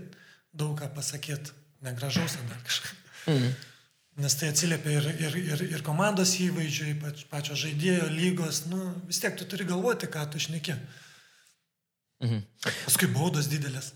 daug 0.52 0.74
ką 0.80 0.90
pasakyti, 0.96 1.56
negražaus 1.86 2.36
ar 2.42 2.60
kažką. 2.68 2.96
Mhm. 3.32 3.54
Nes 4.20 4.36
tai 4.36 4.50
atsiliepia 4.52 4.98
ir, 5.00 5.06
ir, 5.28 5.36
ir, 5.40 5.62
ir 5.78 5.84
komandos 5.86 6.34
įvaizdžiui, 6.44 6.98
pač, 7.00 7.24
pačio 7.32 7.56
žaidėjo 7.56 8.10
lygos, 8.12 8.66
nu, 8.68 8.90
vis 9.08 9.22
tiek 9.24 9.38
tu 9.40 9.48
turi 9.48 9.68
galvoti, 9.70 10.10
ką 10.12 10.26
tu 10.34 10.42
šneki. 10.44 10.76
Mhm. 12.26 12.44
Paskui 12.84 13.08
baudos 13.14 13.48
didelės. 13.48 13.94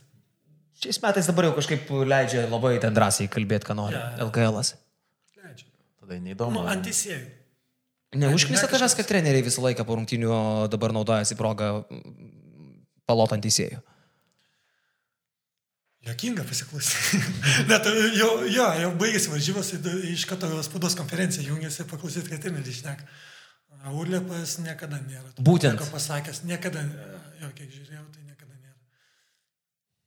Šiais 0.79 0.99
metais 1.03 1.27
dabar 1.27 1.49
jau 1.49 1.55
kažkaip 1.57 1.91
leidžia 2.07 2.47
labai 2.47 2.77
ten 2.83 2.95
drąsiai 2.95 3.29
kalbėti, 3.31 3.67
ką 3.67 3.75
nori. 3.77 3.99
Jo, 3.99 4.03
jo. 4.17 4.27
LKL. 4.29 4.59
-as. 4.59 4.73
Leidžia. 5.43 5.67
Tada 5.99 6.19
neįdomu. 6.19 6.63
Nu, 6.63 6.67
ant 6.71 6.87
teisėjų. 6.87 7.23
Neužknisa 8.23 8.67
Ne, 8.67 8.71
tavęs, 8.71 8.95
kad 8.95 9.07
treneriai 9.09 9.43
visą 9.43 9.63
laiką 9.63 9.85
po 9.85 9.95
rungtinių 9.97 10.69
dabar 10.69 10.93
naudojasi 10.93 11.35
progą 11.35 11.83
palotant 13.09 13.43
teisėjų. 13.43 13.79
Jokinga 16.03 16.43
pasiklausyti. 16.43 17.19
Net 17.69 17.85
jau, 18.17 18.31
jo, 18.51 18.65
jau 18.81 18.89
baigėsi 18.99 19.31
varžybos, 19.31 19.69
tai 19.85 19.93
iš 20.11 20.25
karto 20.27 20.49
spaudos 20.65 20.97
konferencija 20.99 21.45
jungiasi 21.47 21.85
paklausyti, 21.87 22.27
kad 22.33 22.43
ir 22.49 22.57
neišneka. 22.57 23.07
Urlepas 23.91 24.57
niekada 24.63 24.99
nėra. 25.03 25.31
Būtent. 25.43 25.75
nieko 25.75 25.87
pasakęs, 25.91 26.43
niekada, 26.47 26.83
jo, 27.41 27.49
kiek 27.55 27.71
žiūrėjau, 27.71 28.03
tai 28.15 28.21
niekada 28.23 28.51
nėra. 28.55 28.75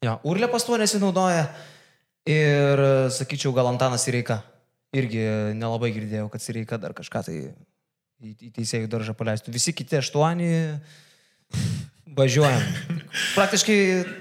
Jo, 0.05 0.14
Urlepas 0.28 0.64
tuo 0.68 0.76
nesinaudoja 0.80 1.47
ir, 2.28 2.84
sakyčiau, 3.16 3.53
gal 3.57 3.68
Antanas 3.72 4.05
Sireika. 4.05 4.42
Irgi 4.97 5.24
nelabai 5.57 5.90
girdėjau, 5.97 6.28
kad 6.32 6.44
Sireika 6.44 6.80
dar 6.80 6.97
kažką 6.97 7.24
tai 7.28 7.38
į, 8.20 8.32
į 8.49 8.53
teisėjų 8.57 8.88
daržą 8.92 9.16
paleistų. 9.16 9.53
Visi 9.53 9.76
kiti 9.76 9.99
aštuoni 10.01 10.53
važiuojam. 12.16 12.62
Praktiškai 13.34 13.76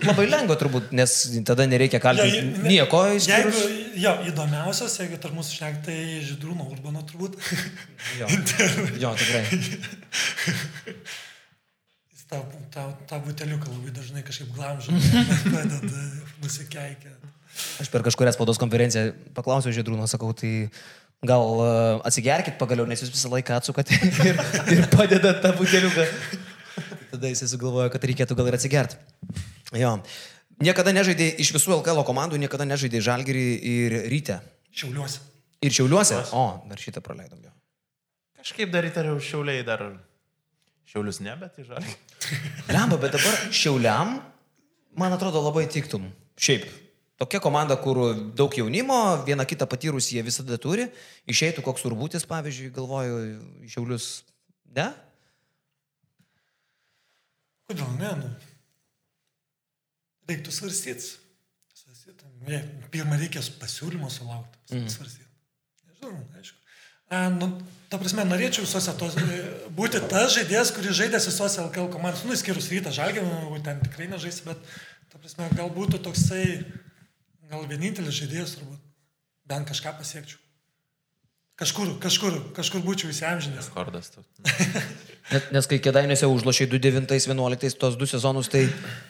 labai 0.07 0.25
lengva 0.31 0.55
turbūt, 0.59 0.89
nes 0.95 1.11
tada 1.47 1.65
nereikia 1.67 1.99
kalbėti 2.03 2.41
ne- 2.45 2.69
nieko 2.69 3.01
Jeigu, 3.11 3.19
išskyrus. 3.19 3.59
jo, 3.99 4.13
įdomiausias, 4.31 4.95
jeigu 5.01 5.19
tarp 5.19 5.35
mūsų 5.35 5.57
šneka, 5.59 5.81
tai 5.89 5.97
Židrūno 6.23 6.65
Urbano 6.71 7.03
turbūt. 7.07 7.35
Jo, 8.19 8.29
jo, 9.03 9.11
tikrai. 9.19 9.43
Jis 12.15 12.25
tą, 12.31 12.39
tą, 12.73 12.85
tą 13.09 13.19
buteliuką 13.25 13.71
labai 13.73 13.91
dažnai 13.95 14.23
kažkaip 14.25 14.51
glamžo, 14.55 14.95
padeda 15.53 16.03
nusikeikia. 16.43 17.15
Aš 17.83 17.87
per 17.91 18.03
kažkurią 18.03 18.33
spaudos 18.35 18.59
konferenciją 18.59 19.11
paklausiau 19.35 19.75
Žydrūno, 19.75 20.07
sakau, 20.11 20.31
tai 20.35 20.67
gal 21.25 21.45
e, 21.63 21.69
atsigerkit 22.07 22.57
pagaliau, 22.59 22.87
nes 22.87 22.99
jūs 23.03 23.11
visą 23.13 23.31
laiką 23.31 23.55
atsukate 23.59 23.95
ir, 24.27 24.39
ir 24.75 24.87
padedat 24.91 25.39
tą 25.43 25.53
buteliuką. 25.59 26.07
Tada 27.11 27.31
jis 27.31 27.45
sugalvojo, 27.51 27.91
kad 27.93 28.07
reikėtų 28.07 28.37
gal 28.37 28.49
ir 28.49 28.57
atsigerti. 28.57 28.99
Jo. 29.75 29.97
Niekada 30.63 30.93
nežaidė 30.95 31.33
iš 31.43 31.51
visų 31.55 31.79
LKL 31.81 32.05
komandų, 32.07 32.39
niekada 32.39 32.67
nežaidė 32.67 33.01
Žalgirį 33.03 33.47
ir 33.71 33.97
Ryte. 34.11 34.39
Šiauliuosi. 34.75 35.19
Ir 35.65 35.75
Šiauliuose. 35.75 36.21
O, 36.35 36.45
dar 36.69 36.79
šitą 36.79 37.03
praleidom 37.03 37.41
jo. 37.43 37.51
Kažkaip 38.39 38.71
dar 38.71 38.87
įtariau 38.87 39.19
šiauliai 39.19 39.65
dar. 39.67 39.83
Šiaulius 40.85 41.19
ne, 41.25 41.33
bet 41.39 41.57
į 41.59 41.65
žalį. 41.67 41.93
Lemba, 42.75 42.99
bet 43.01 43.17
dabar 43.17 43.39
Šiauliam 43.49 44.19
man 44.95 45.15
atrodo, 45.15 45.41
labai 45.43 45.65
tiktum. 45.71 46.07
Šiaip. 46.39 46.67
Tokia 47.19 47.39
komanda, 47.39 47.77
kur 47.79 47.99
daug 48.35 48.51
jaunimo, 48.55 48.97
vieną 49.27 49.45
kitą 49.47 49.67
patyrusį 49.71 50.17
jie 50.17 50.23
visada 50.27 50.57
turi. 50.59 50.89
Išeitų 51.31 51.63
koks 51.63 51.85
turbutis, 51.85 52.27
pavyzdžiui, 52.27 52.73
galvoju, 52.75 53.19
Šiaulius. 53.71 54.09
Ne? 54.75 54.89
Kodėl 57.69 57.93
ne? 57.99 58.11
Nu, 58.19 58.31
reiktų 60.29 60.53
svarstyti. 60.53 61.15
Svarstyti. 61.75 62.29
Ne, 62.45 62.61
pirmą 62.93 63.17
reikės 63.21 63.49
pasiūlymo 63.59 64.09
sulaukti. 64.13 64.61
Mm. 64.73 64.91
Svarstyti. 64.91 65.29
Nežinau, 65.89 66.19
aišku. 66.37 66.61
A, 67.13 67.27
nu, 67.29 67.51
ta 67.89 67.99
prasme, 68.01 68.25
norėčiau 68.25 68.65
visose 68.65 68.93
tos, 68.97 69.17
e, 69.21 69.41
būti 69.77 70.01
tas 70.09 70.31
žaidėjas, 70.33 70.71
kuris 70.73 70.97
žaidės 70.97 71.27
visose 71.29 71.61
LKL 71.61 71.91
komandos, 71.93 72.23
nu, 72.25 72.33
išskyrus 72.33 72.71
rytą 72.73 72.93
žalgį, 72.95 73.21
nu, 73.27 73.59
ten 73.65 73.81
tikrai 73.83 74.07
nežaisi, 74.09 74.41
bet, 74.47 74.63
ta 75.11 75.21
prasme, 75.21 75.51
gal 75.53 75.69
būtų 75.73 76.01
toksai, 76.07 76.63
gal 77.51 77.67
vienintelis 77.69 78.17
žaidėjas 78.17 78.57
turbūt, 78.57 78.81
bent 79.45 79.69
kažką 79.69 79.93
pasiekčiau. 79.99 80.41
Kažkur, 81.61 81.93
kažkur, 82.03 82.39
kažkur 82.57 82.81
būčiau 82.83 83.13
įsiamžinęs. 83.13 83.69
Kordas. 83.71 84.09
tu. 84.11 84.25
Nes, 85.31 85.45
nes 85.55 85.67
kai 85.69 85.79
kėdainėse 85.81 86.27
užlošiai 86.29 86.69
2009-2011 86.69 87.79
tos 87.81 87.95
du 87.97 88.05
sezonus, 88.09 88.49
tai 88.53 88.67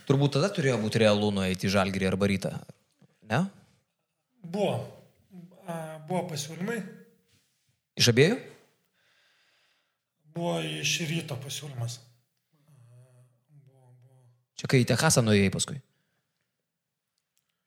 turbūt 0.07 0.37
tada 0.37 0.47
turėjo 0.53 0.77
būti 0.79 1.01
realu 1.03 1.31
nueiti 1.35 1.67
į 1.67 1.73
žalgyrį 1.75 2.07
arba 2.07 2.29
rytą. 2.31 2.51
Ne? 3.27 3.41
Buvo, 4.45 4.77
a, 5.67 5.99
buvo 6.07 6.23
pasiūlymai, 6.31 6.79
Iš 7.95 8.11
abiejų? 8.11 8.35
buvo 10.35 10.57
iš 10.59 10.97
ryto 11.07 11.37
pasiūlymas. 11.39 12.01
Čia 14.59 14.67
kai 14.71 14.81
į 14.83 14.87
Techasą 14.89 15.23
nuėjai 15.23 15.51
paskui. 15.51 15.77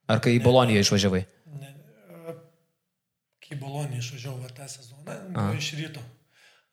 Ar 0.08 0.20
kai 0.24 0.34
į 0.36 0.42
Boloniją 0.44 0.82
išvažiavai? 0.84 1.22
Ne, 1.60 1.72
a, 2.28 2.34
kai 3.44 3.56
Bolonį 3.60 4.02
išvažiavau 4.02 4.42
va, 4.44 4.52
tą 4.56 4.68
sezoną, 4.68 5.16
buvo 5.32 5.56
iš 5.56 5.70
ryto. 5.80 6.04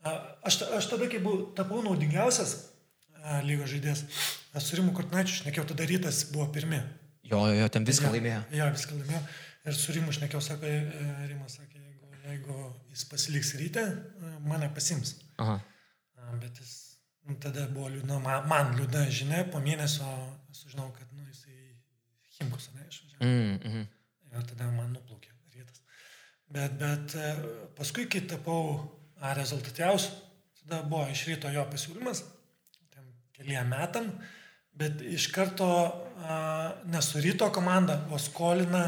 Aš, 0.05 0.61
aš 0.77 0.87
tada, 0.91 1.09
kai 1.09 1.19
buvau, 1.23 1.49
tapau 1.57 1.81
naudingiausias 1.81 2.55
lygos 3.45 3.71
žaidėjas, 3.73 4.03
su 4.61 4.77
Rimu 4.77 4.93
Kortnačiu 4.95 5.39
šnekėjau, 5.41 5.65
tada 5.71 5.87
rytas 5.89 6.21
buvo 6.31 6.45
pirmi. 6.53 6.79
Jo, 7.25 7.41
jo, 7.57 7.67
ten 7.73 7.87
viską 7.87 8.11
laimėjo. 8.13 8.41
Jo, 8.53 8.69
viską 8.75 8.99
laimėjo. 8.99 9.21
Ir 9.65 9.77
su 9.77 9.95
Rimu 9.95 10.13
šnekėjau, 10.13 10.41
sako, 10.45 10.69
e, 10.69 11.05
Rimas 11.31 11.57
sakė, 11.57 11.79
jeigu, 11.81 12.11
jeigu 12.27 12.57
jis 12.93 13.05
pasiliks 13.09 13.55
ryte, 13.57 13.81
e, 13.81 14.33
mane 14.45 14.69
pasims. 14.75 15.15
Aha. 15.41 15.57
Bet 16.41 16.61
jis 16.61 16.75
nu, 17.25 17.37
tada 17.41 17.65
buvo 17.73 17.89
liūdna, 17.95 18.19
man, 18.21 18.45
man 18.51 18.75
liūdna 18.77 19.07
žinia, 19.09 19.41
po 19.49 19.61
mėnesio 19.63 20.05
sužinau, 20.53 20.91
kad 20.93 21.09
nu, 21.17 21.25
jisai 21.31 21.57
Himkus, 22.37 22.69
ne, 22.75 22.85
išvažiavo. 22.91 23.25
Mm, 23.25 23.57
mm. 23.71 23.89
Ir 24.35 24.45
tada 24.51 24.69
man 24.69 24.93
nuplaukė 24.93 25.33
rytas. 25.55 25.81
Bet, 26.51 26.77
bet 26.77 27.17
e, 27.17 27.33
paskui, 27.77 28.05
kai 28.11 28.21
tapau 28.29 28.77
a, 29.25 29.33
rezultatyviausiu, 29.37 30.13
tada 30.61 30.81
buvo 30.85 31.05
iš 31.11 31.25
ryto 31.29 31.51
jo 31.53 31.65
pasiūlymas, 31.71 32.23
ten 32.93 33.09
keliem 33.37 33.69
metam, 33.73 34.09
bet 34.75 35.01
iš 35.01 35.29
karto 35.33 35.69
a, 35.73 36.39
nesu 36.91 37.23
ryto 37.23 37.49
komanda, 37.55 38.01
o 38.13 38.21
skolina 38.21 38.85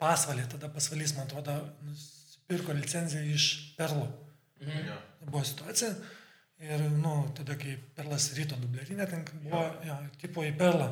pasvalį, 0.00 0.46
tada 0.54 0.70
pasvalys, 0.72 1.14
man 1.16 1.28
atrodo, 1.28 1.56
nusipirko 1.86 2.76
licenciją 2.76 3.22
iš 3.34 3.50
Perlo. 3.76 4.08
Jo. 4.60 4.96
Buvo 5.26 5.44
situacija. 5.44 5.92
Ir, 6.60 6.82
nu, 7.00 7.14
tada, 7.36 7.56
kai 7.56 7.78
Perlas 7.96 8.30
ryto 8.36 8.58
dublerinė, 8.60 9.06
ten 9.08 9.24
buvo, 9.46 9.62
jo, 9.86 9.96
tipo 10.20 10.44
į 10.44 10.52
Perlą. 10.60 10.90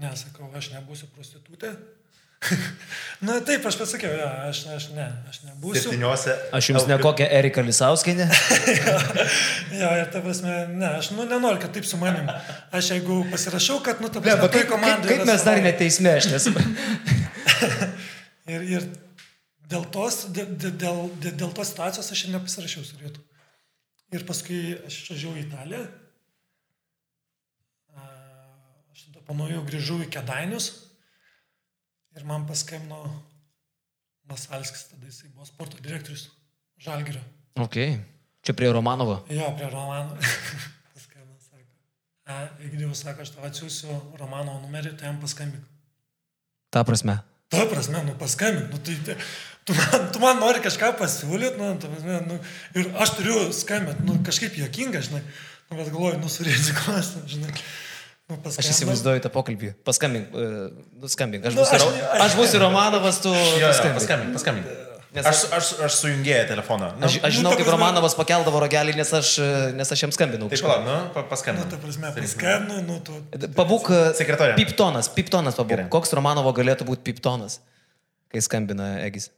Nesakau, 0.00 0.48
aš 0.56 0.70
nebūsiu 0.72 1.10
prostitutė. 1.12 1.74
Na 3.26 3.36
taip, 3.44 3.66
aš 3.68 3.76
pasakiau, 3.76 4.12
jo, 4.16 4.28
aš, 4.48 4.62
aš 4.72 4.86
ne, 4.96 5.06
aš 5.28 5.42
nebūsiu. 5.44 5.82
Septyniose. 5.84 6.36
Aš 6.56 6.70
jums 6.70 6.86
ne 6.88 6.96
kokią 7.02 7.26
Eriką 7.40 7.64
Lisauskinę. 7.66 8.30
Jo, 9.80 9.90
ir 9.96 10.08
ta 10.12 10.20
prasme, 10.24 10.54
ne, 10.72 10.88
aš 10.98 11.12
nu, 11.14 11.24
nenoriu, 11.28 11.60
kad 11.60 11.72
taip 11.72 11.86
su 11.88 11.96
manim. 12.00 12.26
Aš 12.74 12.90
jeigu 12.94 13.20
pasirašau, 13.32 13.78
kad, 13.84 14.00
nu, 14.00 14.08
ta 14.12 14.20
Ne, 14.20 14.24
prasme, 14.24 14.40
toj 14.42 14.50
kaip, 14.56 14.64
kaip, 14.64 14.72
komandai 14.72 15.12
kaip 15.12 15.22
yra 15.22 15.28
mes 15.28 15.44
dar 15.46 15.60
neteisme, 15.64 16.16
aš 16.20 16.30
nesu. 16.32 16.52
Ir, 18.50 18.64
ir 18.66 18.86
dėl, 19.70 19.84
tos, 19.94 20.24
dėl, 20.34 20.48
dėl, 20.58 21.04
dėl, 21.22 21.50
tos 21.54 21.70
situacijos 21.70 22.08
aš 22.10 22.24
ir 22.24 22.32
nepasirašiau 22.34 22.82
su 22.82 22.98
Rietu. 22.98 23.22
Ir 24.10 24.24
paskui 24.26 24.58
aš 24.88 24.96
išvažiavau 25.04 25.38
į 25.38 25.44
Italiją. 25.44 25.82
Aš 28.90 29.04
tada 29.06 29.22
panuojau, 29.28 29.62
grįžau 29.68 30.00
į 30.02 30.08
Kedainius. 30.10 30.72
Ir 32.16 32.26
man 32.26 32.46
paskambino 32.48 33.04
Masalskis, 34.30 34.86
tada 34.90 35.06
jisai 35.06 35.30
buvo 35.34 35.46
sporto 35.46 35.78
direktorius 35.82 36.28
Žalgirio. 36.80 37.22
Ok. 37.60 37.76
Čia 38.40 38.54
prie 38.56 38.70
Romanovo. 38.72 39.20
Jo, 39.28 39.50
prie 39.56 39.68
Romano. 39.70 40.16
paskambino, 40.94 41.36
sako. 41.44 41.74
Egidijus 42.64 43.02
sako, 43.04 43.26
aš 43.26 43.34
tau 43.34 43.44
atsiųsiu 43.46 43.98
Romano 44.18 44.56
numerį, 44.62 44.94
tai 44.96 45.10
jam 45.10 45.20
paskambink. 45.20 45.66
Ta 46.70 46.84
prasme. 46.86 47.18
Ta 47.50 47.66
prasme, 47.66 48.02
nu 48.06 48.14
paskambink, 48.18 48.70
nu 48.70 48.78
tai, 48.78 48.96
tai 49.06 49.16
tu, 49.66 49.74
man, 49.74 50.08
tu 50.14 50.22
man 50.22 50.38
nori 50.38 50.62
kažką 50.62 50.92
pasiūlyti, 51.00 51.58
nu, 51.58 51.72
prasme, 51.82 52.18
nu, 52.28 52.38
ir 52.78 52.90
aš 53.02 53.16
turiu 53.18 53.38
skambinti, 53.54 54.06
nu 54.06 54.20
kažkaip 54.26 54.56
juokinga, 54.60 55.02
žinai, 55.02 55.22
nu, 55.68 55.76
bet 55.76 55.90
galvoju, 55.90 56.20
nu 56.22 56.30
surizikuosiu, 56.30 57.26
žinai. 57.34 57.54
Nu, 58.29 58.35
Aš 58.35 58.41
paskambinau. 58.41 58.73
įsivaizduoju 58.73 59.21
tą 59.21 59.29
pokalbį. 59.29 59.67
Paskambink, 59.85 60.33
uh, 60.33 60.71
nuskambink. 61.01 61.45
Aš 61.45 61.53
Nu, 61.53 61.61
būsiu, 61.61 61.75
aš 61.77 61.81
Ro- 61.85 61.91
ne- 61.93 62.01
aš- 62.09 62.21
aš 62.25 62.31
būsiu 62.39 62.59
Romanovas, 62.63 63.19
tu... 63.21 63.29
Jo, 63.29 63.59
jo, 63.59 63.67
paskambink. 63.69 63.99
paskambink, 63.99 64.33
paskambink. 64.33 64.65
Nes 65.15 65.25
Aš, 65.29 65.43
aš, 65.55 65.67
aš 65.85 65.93
sujungėjau 66.01 66.47
telefoną. 66.49 66.89
Nu, 66.99 67.05
Aš, 67.07 67.13
aš 67.23 67.23
nu, 67.23 67.35
žinau, 67.37 67.51
ta 67.53 67.55
kaip 67.55 67.67
prasme- 67.67 67.75
Romanovas 67.77 68.15
pakeldavo 68.17 68.59
rogelį, 68.59 68.95
nes 68.97 69.13
aš, 69.15 69.29
e, 69.39 69.71
nes 69.77 69.91
aš 69.93 70.01
jam 70.03 70.11
skambinau. 70.11 70.49
Taip, 70.49 70.57
kažkada. 70.59 70.73
pala, 70.83 71.03
nu, 71.05 71.13
pa- 71.13 71.21
Nu, 71.21 71.29
paskambink. 71.29 71.69
ta 71.71 71.77
prasme, 71.77 72.07
paskambinau, 72.17 72.81
nu, 72.83 72.99
tu. 72.99 73.13
Pabūk. 73.55 73.85
e, 73.95 74.01
Sekretorė. 74.17 74.55
Piptonas, 74.59 75.07
piptonas 75.07 75.55
pabūk. 75.55 75.69
Gerai. 75.71 75.87
Koks 75.89 76.11
Romanovo 76.17 76.51
galėtų 76.51 76.83
būti 76.89 76.99
piptonas, 77.13 77.59
kai 78.33 78.41
skambina 78.41 78.99
Egis? 79.07 79.29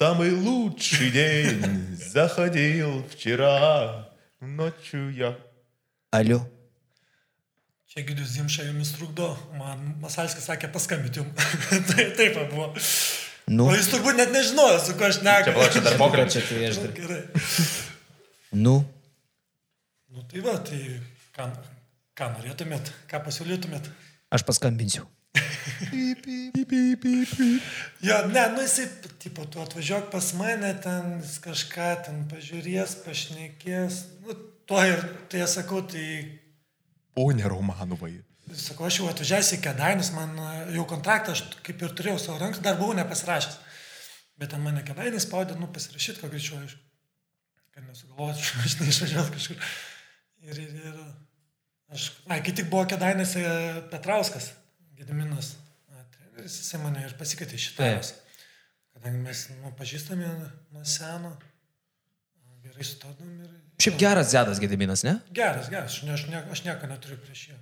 Самый 0.00 0.30
лучший 0.30 1.10
день 1.10 1.96
заходил 1.96 3.02
вчера 3.10 4.08
ночью 4.40 5.10
я. 5.12 5.34
Aliu. 6.12 6.46
Čia 7.93 8.01
Gidus 8.07 8.31
Zimša 8.33 8.63
jumis 8.65 8.89
trukdo, 8.95 9.27
man 9.59 9.83
Masalskis 10.01 10.47
sakė 10.49 10.71
paskambinti 10.73 11.21
jums. 11.21 11.33
tai 11.91 12.07
taip 12.17 12.39
buvo. 12.49 12.71
Nu, 13.53 13.67
O 13.69 13.75
jis 13.75 13.89
turbūt 13.91 14.17
net 14.17 14.31
nežinojo, 14.33 14.79
su 14.81 14.95
kuo 14.97 15.05
aš 15.11 15.19
negaliu. 15.21 15.67
čia 15.69 15.83
dar 15.85 15.97
pokalbis. 16.01 16.33
čia 16.33 16.41
tai 16.47 16.63
aš 16.71 16.79
dar. 16.81 16.93
Gerai. 16.97 17.21
Nu, 18.57 18.79
Nu 20.13 20.21
tai 20.29 20.41
va, 20.45 20.51
tai 20.61 20.77
ką, 21.33 21.45
ką 22.17 22.25
norėtumėt, 22.35 22.89
ką 23.09 23.19
pasiūlytumėt? 23.25 23.87
aš 24.33 24.43
paskambinsiu. 24.45 25.05
Jo, 28.03 28.17
ne, 28.29 28.43
nu 28.53 28.61
jisai, 28.61 28.85
tipo, 29.21 29.45
tu 29.45 29.61
atvažiuok 29.61 30.09
pas 30.11 30.27
mane, 30.37 30.69
ten 30.83 31.17
kažką 31.43 31.87
ten 32.05 32.21
pažiūrės, 32.29 32.95
pašnekės. 33.05 33.99
Nu, 34.25 34.35
to 34.69 34.79
ir, 34.85 35.01
tai 35.31 35.41
aš 35.45 35.57
sakau, 35.59 35.81
tai, 35.87 36.05
Pone 37.13 37.49
Romanovai. 37.49 38.15
sakau, 38.57 38.87
aš 38.87 38.99
jau 38.99 39.09
atvažiavęs 39.09 39.51
į 39.55 39.59
Kedainius, 39.63 40.09
man 40.15 40.33
e, 40.37 40.53
jau 40.75 40.85
kontraktą 40.89 41.35
aš 41.35 41.43
kaip 41.65 41.81
ir 41.81 41.93
turėjau 41.97 42.19
savo 42.21 42.39
rankas, 42.41 42.61
dar 42.65 42.79
buvau 42.79 42.95
nepasirašęs. 42.97 43.59
Bet 44.41 44.51
ten 44.53 44.63
mane 44.65 44.81
Kedainis 44.85 45.27
spaudė, 45.27 45.55
nu, 45.59 45.69
pasirašyti, 45.73 46.19
ko 46.21 46.29
greičiau, 46.31 46.59
aišku. 46.63 46.81
Kad 47.73 47.85
nesugalvočiau, 47.87 48.61
aš 48.65 48.77
neišvažiuot 48.81 49.31
kažkur. 49.35 49.69
Ir, 50.43 50.59
ir, 50.65 50.73
ir 50.89 50.97
aš, 51.93 52.09
ai, 52.27 52.41
kai 52.45 52.55
tik 52.57 52.69
buvo 52.73 52.83
Kedainis 52.89 53.37
Petrauskas, 53.93 54.51
Gediminas, 54.97 55.53
treneris, 56.17 56.59
jisai 56.63 56.81
mane 56.83 57.05
ir 57.05 57.15
pasikvietė 57.19 57.57
iš 57.57 57.69
šitą. 57.71 57.89
Kadangi 58.93 59.23
mes 59.23 59.47
nu, 59.61 59.71
pažįstame 59.77 60.29
nuo 60.73 60.83
seno, 60.85 61.35
gerai 62.65 62.85
sutardom 62.87 63.37
ir... 63.45 63.53
Šiaip 63.81 63.99
geras 63.99 64.31
Zedas 64.31 64.61
Gediminas, 64.61 65.03
ne? 65.03 65.17
Geras, 65.33 65.69
geras, 65.71 65.97
aš, 65.97 66.03
ne, 66.07 66.13
aš, 66.17 66.27
ne, 66.29 66.43
aš 66.53 66.65
nieko 66.67 66.89
neturiu 66.89 67.17
prieš 67.21 67.47
jį. 67.49 67.61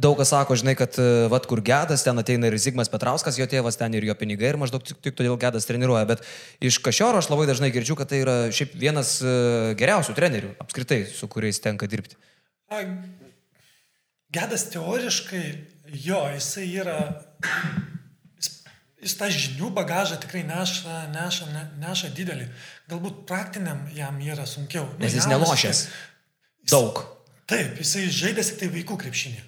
Daug 0.00 0.16
kas 0.16 0.30
sako, 0.32 0.56
žinai, 0.56 0.72
kad 0.76 0.96
e, 1.00 1.26
vat 1.28 1.44
kur 1.48 1.60
Gedas, 1.64 2.00
ten 2.04 2.16
ateina 2.20 2.48
ir 2.48 2.56
Zigmas 2.60 2.88
Petrauskas, 2.88 3.36
jo 3.36 3.44
tėvas 3.48 3.76
ten 3.76 3.92
ir 3.96 4.06
jo 4.08 4.14
pinigai 4.16 4.54
ir 4.54 4.58
maždaug 4.60 4.84
tik, 4.84 4.96
tik 5.04 5.16
todėl 5.18 5.36
Gedas 5.40 5.68
treniruoja. 5.68 6.06
Bet 6.08 6.24
iš 6.64 6.78
Kašioro 6.84 7.20
aš 7.20 7.28
labai 7.28 7.44
dažnai 7.50 7.68
girdžiu, 7.74 7.98
kad 8.00 8.08
tai 8.08 8.22
yra 8.22 8.36
šiaip 8.56 8.72
vienas 8.80 9.18
e, 9.20 9.34
geriausių 9.76 10.16
trenerių 10.16 10.54
apskritai, 10.64 11.02
su 11.12 11.28
kuriais 11.32 11.60
tenka 11.60 11.88
dirbti. 11.90 12.16
A, 12.72 12.80
Gedas 14.32 14.66
teoriškai, 14.72 15.44
jo, 16.06 16.22
jisai 16.32 16.66
yra, 16.80 16.98
jis, 19.00 19.04
jis 19.04 19.16
tą 19.20 19.28
žinių 19.32 19.70
bagažą 19.76 20.18
tikrai 20.22 20.42
neša, 20.48 21.02
neša, 21.12 21.50
ne, 21.52 21.64
neša 21.82 22.12
didelį. 22.16 22.48
Galbūt 22.90 23.24
praktiniam 23.28 23.84
jam 23.96 24.18
yra 24.24 24.46
sunkiau. 24.48 24.86
Nu, 24.94 25.04
Nes 25.04 25.16
jis 25.16 25.26
jaunas 25.26 25.48
nelošęs. 25.48 25.82
Daug. 26.72 27.04
Taip, 27.46 27.76
jisai 27.78 28.08
žaidė 28.10 28.42
tik 28.42 28.58
tai 28.62 28.72
vaikų 28.74 28.98
krepšinį. 29.04 29.44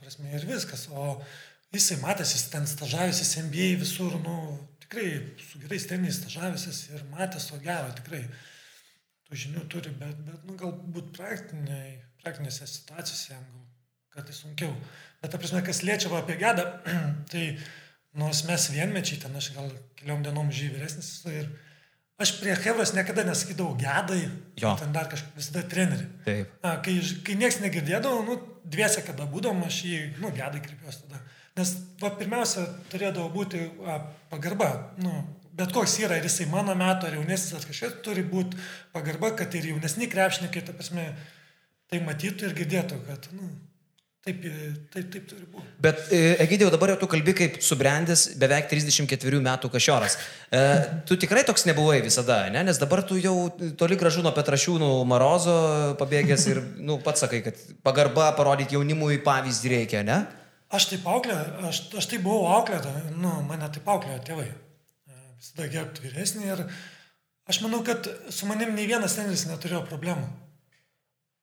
prasme, 0.00 0.32
ir 0.34 0.46
viskas. 0.48 0.88
O 0.90 1.20
jisai 1.72 2.00
matęs, 2.02 2.34
jis 2.34 2.48
ten 2.50 2.66
stažavęsis 2.66 3.36
MBA 3.46 3.76
visur, 3.78 4.16
nu, 4.24 4.36
tikrai 4.82 5.36
su 5.38 5.60
gerais 5.62 5.86
treneriais 5.86 6.18
stažavęsis 6.18 6.88
ir 6.96 7.04
matęs, 7.12 7.52
o 7.54 7.60
gero, 7.62 7.92
tikrai 7.94 8.24
tų 9.28 9.38
žinių 9.44 9.66
turi, 9.70 9.92
bet, 10.00 10.16
bet 10.26 10.46
nu, 10.48 10.56
galbūt 10.58 11.12
praktiniai, 11.14 12.00
praktinėse 12.24 12.66
situacijose 12.66 13.36
jam 13.36 13.44
gal 13.44 13.68
kartais 14.16 14.42
sunkiau. 14.42 14.74
Bet, 15.22 15.30
ta 15.30 15.38
prasme, 15.38 15.62
kas 15.62 15.84
liečia 15.86 16.10
apie 16.18 16.34
gedą, 16.40 16.66
tai 17.30 17.44
nors 18.18 18.44
mes 18.48 18.68
vienmečiai, 18.74 19.20
ten 19.22 19.36
aš 19.38 19.52
gal 19.54 19.68
keliom 20.00 20.22
dienom 20.24 20.50
žyviai 20.54 20.80
vyresnis 20.80 21.10
ir 21.30 21.50
aš 22.20 22.34
prie 22.40 22.54
Hevros 22.58 22.92
niekada 22.92 23.24
nesakydavau 23.24 23.76
gedai, 23.80 24.28
Jo. 24.60 24.74
ten 24.76 24.92
dar 24.92 25.08
kažkaip 25.08 25.36
visada 25.38 25.62
treneri. 25.68 26.06
Taip. 26.26 26.50
A, 26.62 26.76
kai, 26.84 26.98
kai 27.24 27.36
niekas 27.40 27.60
negirdėdavo, 27.62 28.24
nu, 28.26 28.36
dviese 28.64 29.04
kada 29.06 29.24
būdom, 29.30 29.62
aš 29.64 29.78
jį, 29.88 30.00
nu, 30.20 30.32
gedai 30.36 30.60
kreipiuosi 30.60 31.06
tada. 31.06 31.22
Nes, 31.56 31.72
va, 32.02 32.12
pirmiausia, 32.20 32.66
turėdavo 32.92 33.30
būti 33.32 33.62
a, 33.88 33.96
pagarba. 34.32 34.68
Nu, 35.00 35.14
bet 35.56 35.72
koks 35.72 35.96
yra, 36.02 36.18
ar 36.20 36.28
jisai 36.28 36.50
mano 36.52 36.76
metų, 36.76 37.08
ar 37.08 37.16
jaunesnis, 37.16 37.56
ar 37.56 37.64
kažkas, 37.70 37.96
turi 38.04 38.26
būti 38.26 38.60
pagarba, 38.92 39.32
kad 39.38 39.56
ir 39.56 39.72
jaunesni 39.72 40.10
krepšininkai, 40.12 40.66
ta 40.66 40.76
prasme, 40.76 41.08
tai 41.88 42.04
matytų 42.04 42.50
ir 42.50 42.56
girdėtų, 42.60 43.00
kad, 43.08 43.32
nu, 43.32 43.48
taip, 44.26 44.42
taip, 44.92 45.06
taip 45.14 45.28
turi 45.30 45.46
būti. 45.48 45.66
Bet, 45.80 46.02
e, 46.12 46.34
Egidėjau, 46.44 46.70
dabar 46.74 46.92
jau 46.92 46.98
tu 47.00 47.08
kalbi 47.10 47.32
kaip 47.36 47.56
subrendęs 47.64 48.26
beveik 48.40 48.68
34 48.70 49.40
metų 49.46 49.70
kažioras. 49.72 50.18
E, 50.52 50.60
tu 51.08 51.16
tikrai 51.20 51.44
toks 51.48 51.64
nebuvai 51.68 52.00
visada, 52.04 52.42
ne? 52.52 52.64
Nes 52.68 52.80
dabar 52.80 53.02
tu 53.06 53.16
jau 53.20 53.34
toli 53.80 53.96
gražu 54.00 54.24
nuo 54.24 54.34
Petrašiūnų 54.36 54.90
Marozo 55.08 55.56
pabėgęs 56.00 56.46
ir, 56.52 56.60
nu, 56.84 56.98
pats 57.04 57.24
sakai, 57.24 57.40
kad 57.46 57.64
pagarba 57.86 58.28
parodyti 58.36 58.76
jaunimui 58.76 59.22
pavyzdį 59.24 59.74
reikia, 59.76 60.04
ne? 60.04 60.20
Aš 60.70 60.90
taip 60.92 61.08
auklė, 61.10 61.34
aš, 61.66 61.82
aš 61.98 62.06
taip 62.12 62.22
buvau 62.22 62.44
auklėta, 62.60 62.92
nu, 63.16 63.32
mane 63.48 63.72
taip 63.74 63.88
auklėjo 63.90 64.20
tėvai. 64.28 64.50
E, 64.52 65.16
Visada 65.40 65.70
gerbti 65.72 66.04
vyresnį 66.04 66.52
ir 66.52 66.66
aš 67.50 67.64
manau, 67.64 67.80
kad 67.88 68.04
su 68.28 68.46
manim 68.46 68.76
nei 68.76 68.84
vienas 68.90 69.16
treneris 69.16 69.48
neturėjo 69.48 69.80
problemų. 69.88 70.28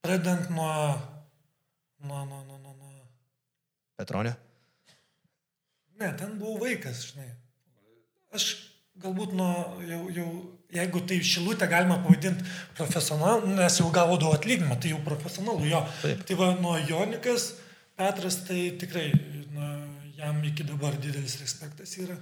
Pradedant 0.06 0.54
nuo, 0.54 0.70
nuo, 2.06 2.22
nuo 2.30 2.46
Petronė. 3.98 4.36
ne, 6.00 6.12
ten 6.18 6.38
buvau 6.38 6.62
vaikas, 6.62 7.08
žinai. 7.12 7.32
Aš 8.36 8.46
galbūt 9.02 9.34
nuo, 9.38 9.52
jau, 9.88 10.02
jau, 10.14 10.28
jeigu 10.74 11.02
tai 11.10 11.18
šilutę 11.26 11.68
galima 11.70 12.00
pavadinti 12.04 12.46
profesionalu, 12.78 13.54
nes 13.58 13.80
jau 13.80 13.90
gaudavau 13.94 14.36
atlyginimą, 14.38 14.78
tai 14.82 14.94
jau 14.94 15.02
profesionalu 15.06 15.70
jo. 15.72 15.82
Taip. 16.02 16.24
Tai 16.30 16.40
va, 16.40 16.52
nuo 16.62 16.76
Jonikas, 16.90 17.52
Petras, 17.98 18.42
tai 18.46 18.72
tikrai, 18.78 19.08
na, 19.56 19.72
jam 20.18 20.42
iki 20.46 20.66
dabar 20.68 20.98
didelis 21.02 21.40
respektas 21.42 21.96
yra. 21.98 22.18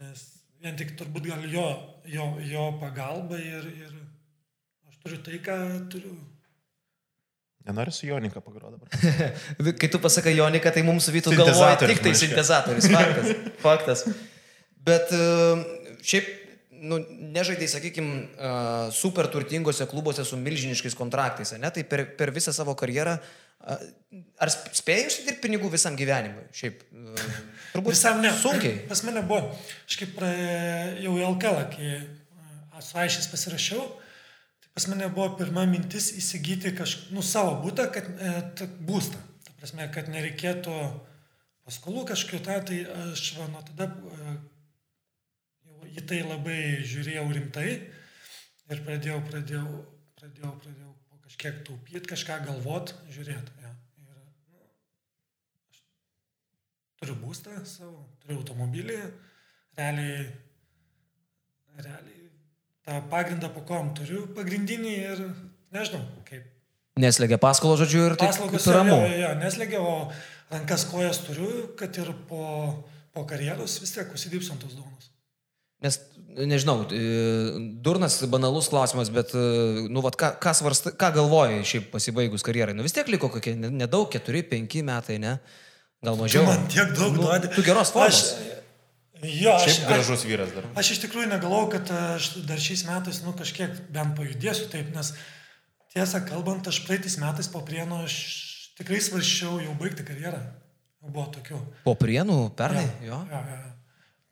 Nes 0.00 0.22
vien 0.62 0.76
tik 0.78 0.94
turbūt 0.98 1.28
gal 1.28 1.44
jo, 1.52 1.66
jo, 2.08 2.28
jo 2.48 2.68
pagalba 2.80 3.40
ir, 3.40 3.66
ir 3.76 3.96
aš 4.88 5.00
turiu 5.04 5.20
tai, 5.26 5.40
ką 5.44 5.58
turiu. 5.92 6.16
Nenori 7.66 7.92
su 7.94 8.06
Jonika 8.06 8.40
pagroti 8.42 8.74
dabar. 8.74 9.74
Kai 9.80 9.88
tu 9.90 10.00
pasakai 10.02 10.34
Jonika, 10.34 10.72
tai 10.74 10.82
mums 10.86 11.06
vytų 11.14 11.34
galvoja 11.38 11.76
tik 11.84 12.00
tai 12.02 12.14
sintezatorius. 12.18 12.88
Faktas. 12.96 13.34
Faktas. 13.62 14.02
Bet 14.82 15.12
e, 15.14 15.20
šiaip, 16.02 16.30
nu, 16.82 16.98
nežaidai, 17.36 17.68
sakykime, 17.70 18.16
super 18.96 19.28
turtingose 19.30 19.86
klubuose 19.86 20.24
su 20.26 20.38
milžiniškais 20.40 20.96
kontraktais, 20.98 21.54
ne? 21.62 21.70
Tai 21.70 21.84
per, 21.86 22.02
per 22.18 22.32
visą 22.34 22.50
savo 22.56 22.74
karjerą, 22.78 23.14
a, 23.62 23.78
ar 24.42 24.50
sp- 24.50 24.74
spėjai 24.80 25.06
užsidirbti 25.06 25.44
pinigų 25.44 25.70
visam 25.70 25.94
gyvenimui? 25.98 26.48
Šiaip, 26.58 26.82
e, 26.90 27.30
turbūt 27.76 27.94
Visam 27.94 28.18
ne. 28.26 28.34
Sunkiai. 28.42 28.80
Pas 28.90 29.04
mane 29.06 29.22
buvo. 29.22 29.54
Aš 29.86 30.00
kaip 30.02 30.18
jau 30.18 31.14
į 31.14 31.26
LKL, 31.30 31.62
kai 31.76 31.94
su 32.82 32.98
Aišės 32.98 33.30
pasirašiau, 33.30 33.86
pas 34.74 34.86
mane 34.88 35.08
buvo 35.12 35.34
pirma 35.36 35.64
mintis 35.68 36.10
įsigyti 36.16 36.72
kažkokį, 36.76 37.14
nu, 37.16 37.24
savo 37.26 37.58
būtą, 37.64 37.88
kad 37.92 38.08
e, 38.08 38.32
t, 38.56 38.68
būstą. 38.88 39.20
Ta 39.44 39.56
prasme, 39.60 39.88
kad 39.92 40.08
nereikėtų 40.12 40.76
paskolų 41.66 42.06
kažkokio, 42.12 42.40
tą, 42.46 42.56
tai 42.70 42.78
aš 43.12 43.26
va, 43.36 43.48
nuo 43.52 43.60
tada 43.68 43.90
e, 43.92 44.36
į 45.92 46.06
tai 46.08 46.22
labai 46.24 46.60
žiūrėjau 46.88 47.26
rimtai 47.36 47.68
ir 48.72 48.80
pradėjau, 48.86 49.18
pradėjau, 49.28 49.66
pradėjau, 50.16 50.54
pradėjau 50.64 50.94
po 51.10 51.20
kažkiek 51.26 51.60
taupyti, 51.68 52.06
kažką 52.14 52.40
galvot, 52.46 52.94
žiūrėti. 53.12 53.58
Ja. 53.66 53.74
Ir, 54.00 54.24
nu, 54.48 54.64
turiu 57.02 57.18
būstą 57.20 57.60
savo, 57.68 58.06
turiu 58.24 58.40
automobilį, 58.40 58.98
realiai, 59.76 60.26
realiai 61.76 62.21
tą 62.86 63.00
pagrindą 63.10 63.48
po 63.54 63.62
kom 63.68 63.92
turiu, 63.94 64.26
pagrindinį 64.36 64.94
ir 65.12 65.20
nežinau, 65.74 66.02
kaip. 66.28 66.48
Neslegia 67.00 67.38
paskolo 67.40 67.76
žodžiu 67.80 68.02
ir 68.10 68.16
tai 68.20 68.28
Paslaugos 68.28 68.64
kaip 68.66 68.74
ramu. 68.76 68.96
jo, 69.06 69.20
jo, 69.22 69.30
neslegia, 69.40 69.80
o 69.80 70.10
rankas 70.52 70.84
kojas 70.90 71.22
turiu, 71.24 71.70
kad 71.78 71.96
ir 71.96 72.10
po, 72.28 72.42
po 73.14 73.24
karjeros 73.24 73.78
vis 73.80 73.94
tiek 73.94 74.10
užsidirbsiu 74.12 74.52
ant 74.52 74.60
tos 74.66 74.74
duonos. 74.76 75.08
Nes, 75.82 75.96
nežinau, 76.46 76.84
e, 76.94 77.00
durnas, 77.82 78.20
banalus 78.30 78.68
klausimas, 78.70 79.08
bet, 79.10 79.32
e, 79.34 79.88
nu, 79.90 80.02
vat, 80.04 80.14
ką, 80.20 80.28
ką, 80.42 80.52
svarst, 80.54 80.92
ką 81.00 81.08
galvojai 81.16 81.64
šiaip 81.66 81.88
pasibaigus 81.90 82.44
karjerai? 82.46 82.76
Nu, 82.76 82.84
vis 82.86 82.94
tiek 82.94 83.08
liko 83.10 83.30
kokie 83.32 83.56
ne- 83.58 83.72
nedaug, 83.72 84.06
keturi, 84.12 84.44
penki 84.46 84.84
metai, 84.86 85.16
ne? 85.18 85.38
Gal 86.02 86.14
Tu 86.18 86.22
mažiau. 86.22 86.44
man 86.46 86.68
tiek 86.70 86.92
daug 86.94 87.16
Nu, 87.16 87.24
duodi. 87.24 87.50
tu 87.56 87.62
geros 87.66 87.90
formos. 87.94 88.20
Aš, 88.20 88.61
jo, 89.22 89.52
aš, 89.54 89.68
Šiaip 89.68 89.88
gražus 89.90 90.24
vyras 90.26 90.54
dar. 90.54 90.66
Aš 90.78 90.94
iš 90.96 91.02
tikrųjų 91.04 91.28
negalvoju, 91.30 91.68
kad 91.76 91.92
aš 91.94 92.32
dar 92.48 92.62
šiais 92.62 92.82
metais, 92.88 93.22
nu, 93.22 93.34
kažkiek 93.38 93.76
bent 93.94 94.16
pajudėsiu 94.18 94.66
taip, 94.72 94.90
nes 94.96 95.12
tiesą 95.94 96.22
kalbant, 96.26 96.66
aš 96.66 96.82
praeitais 96.86 97.18
metais 97.22 97.50
po 97.52 97.62
prieno 97.66 98.02
aš 98.06 98.16
tikrai 98.80 99.00
svarščiau 99.04 99.60
jau 99.62 99.76
baigti 99.78 100.06
karjerą. 100.06 100.42
Buvo 101.02 101.26
tokių. 101.34 101.58
Po 101.82 101.96
prienų 101.98 102.38
pernai, 102.58 102.86
jo. 103.02 103.18
Jo, 103.30 103.40
jo. 103.52 103.62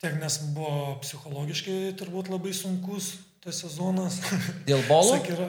Tiek 0.01 0.14
nes 0.16 0.38
buvo 0.55 0.97
psichologiškai 1.03 1.93
turbūt 1.99 2.30
labai 2.32 2.55
sunkus 2.57 3.12
tas 3.45 3.59
sezonas. 3.62 4.20
Dėl? 4.68 4.82
Sakyra, 4.88 5.49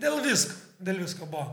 dėl 0.00 0.18
visko, 0.24 0.56
dėl 0.82 1.02
visko 1.04 1.28
buvo. 1.28 1.52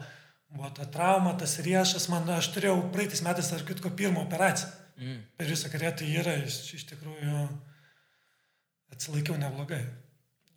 Buvo 0.56 0.70
ta 0.72 0.86
trauma, 0.88 1.34
tas 1.36 1.58
riešas, 1.60 2.08
man, 2.08 2.28
aš 2.38 2.54
turėjau 2.56 2.78
praeitais 2.94 3.24
metais, 3.26 3.50
ar 3.52 3.64
kitko, 3.68 3.92
pirmą 3.98 4.24
operaciją. 4.24 4.70
Mm. 4.96 5.24
Per 5.36 5.50
visą 5.50 5.70
karjerą 5.72 5.96
tai 6.00 6.10
yra, 6.22 6.36
iš, 6.48 6.62
iš 6.78 6.86
tikrųjų 6.94 7.40
atsilaikiau 8.96 9.36
neblogai. 9.40 9.82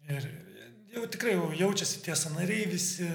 Ir 0.09 0.27
jau 0.95 1.05
tikrai 1.11 1.35
jau 1.35 1.49
jaučiasi 1.59 2.03
tie 2.05 2.15
sanariai 2.17 2.69
visi, 2.71 3.09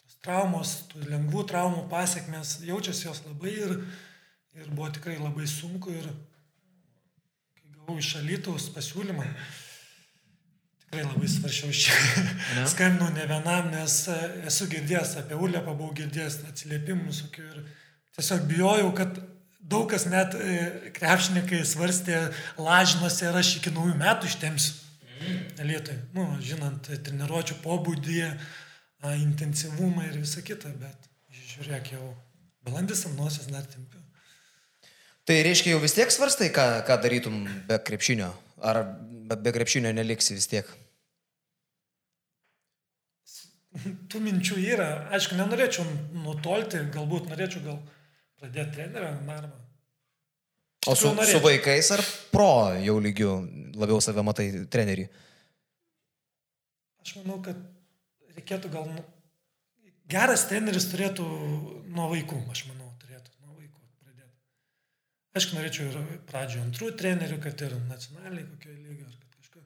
tos 0.00 0.16
traumos, 0.24 0.76
tų 0.90 1.04
lengvų 1.06 1.44
traumų 1.50 1.84
pasiekmes, 1.92 2.58
jaučiasi 2.66 3.06
jos 3.06 3.22
labai 3.28 3.54
ir, 3.54 3.76
ir 4.58 4.72
buvo 4.72 4.90
tikrai 4.94 5.20
labai 5.20 5.46
sunku 5.50 5.94
ir 5.94 6.08
kai 7.54 7.70
gavau 7.76 8.00
iš 8.02 8.16
alytaus 8.18 8.66
pasiūlymą, 8.74 9.28
tikrai 10.82 11.06
labai 11.06 11.30
svaršiau 11.30 11.70
iš 11.70 11.84
čia. 11.86 12.00
Ne? 12.54 13.26
Vienam, 13.30 13.70
nes 13.70 13.94
esu 14.46 14.66
girdėjęs 14.70 15.16
apie 15.22 15.38
Ulepą, 15.38 15.72
buvau 15.78 15.94
girdėjęs 15.96 16.42
atsiliepimų 16.50 17.08
visokių 17.08 17.46
ir 17.46 17.62
tiesiog 18.18 18.44
bijojau, 18.50 18.90
kad 18.98 19.22
daug 19.64 19.88
kas 19.90 20.06
net 20.10 20.36
e, 20.36 20.56
krepšininkai 20.96 21.62
svarstė 21.68 22.20
lažinuose 22.60 23.28
ir 23.28 23.38
aš 23.40 23.56
iki 23.60 23.72
naujų 23.74 23.96
metų 24.00 24.30
ištemsiu. 24.30 24.80
Lietuvai, 25.64 25.96
nu, 26.12 26.24
žinant 26.44 26.90
treniruočio 27.06 27.56
pobūdį, 27.64 28.18
intensyvumą 29.22 30.06
ir 30.08 30.18
visą 30.20 30.42
kitą, 30.44 30.72
bet 30.80 31.08
žiūrėk 31.54 31.92
jau, 31.94 32.14
balandis 32.66 33.04
ant 33.08 33.16
nosies 33.18 33.48
dar 33.52 33.64
tempiu. 33.68 34.00
Tai 35.24 35.36
reiškia, 35.46 35.72
jau 35.72 35.80
vis 35.80 35.96
tiek 35.96 36.10
svarstai, 36.12 36.50
ką, 36.52 36.84
ką 36.84 36.98
darytum 37.00 37.44
be 37.68 37.78
krepšinio? 37.80 38.30
Ar 38.64 38.82
be, 38.84 39.38
be 39.40 39.52
krepšinio 39.56 39.92
neliksi 39.96 40.36
vis 40.36 40.48
tiek? 40.50 40.68
Tų 44.12 44.20
minčių 44.22 44.60
yra, 44.60 44.88
aišku, 45.16 45.38
nenorėčiau 45.38 45.84
nutolti, 46.22 46.82
galbūt 46.94 47.32
norėčiau 47.32 47.64
gal 47.64 47.80
pradėti 48.44 48.76
trenerio 48.76 49.12
darbą. 49.24 49.56
O 50.86 50.92
su, 50.94 51.08
su 51.24 51.40
vaikais 51.40 51.88
ar 51.96 52.02
pro 52.28 52.74
jau 52.84 52.98
lygių 53.00 53.30
labiau 53.80 54.02
save 54.04 54.20
matai 54.26 54.50
trenerį? 54.68 55.06
Aš 57.04 57.16
manau, 57.22 57.40
kad 57.44 57.58
reikėtų 58.36 58.72
gal... 58.74 58.88
nu- 58.92 59.10
Geras 60.12 60.42
treneris 60.50 60.84
turėtų 60.90 61.24
nuo 61.96 62.10
vaikų, 62.10 62.42
aš 62.52 62.66
manau, 62.68 62.90
turėtų 63.00 63.30
nuo 63.46 63.54
vaikų 63.56 63.80
pradėti. 64.04 64.34
Aišku, 65.32 65.56
norėčiau 65.56 65.86
ir 65.88 66.18
pradžio 66.28 66.60
antrų 66.60 66.90
trenerių, 67.00 67.38
kad 67.40 67.64
ir 67.64 67.72
nacionaliai 67.88 68.44
kokio 68.50 68.74
lygio, 68.74 69.06
ar 69.08 69.14
kad 69.22 69.38
kažko. 69.38 69.62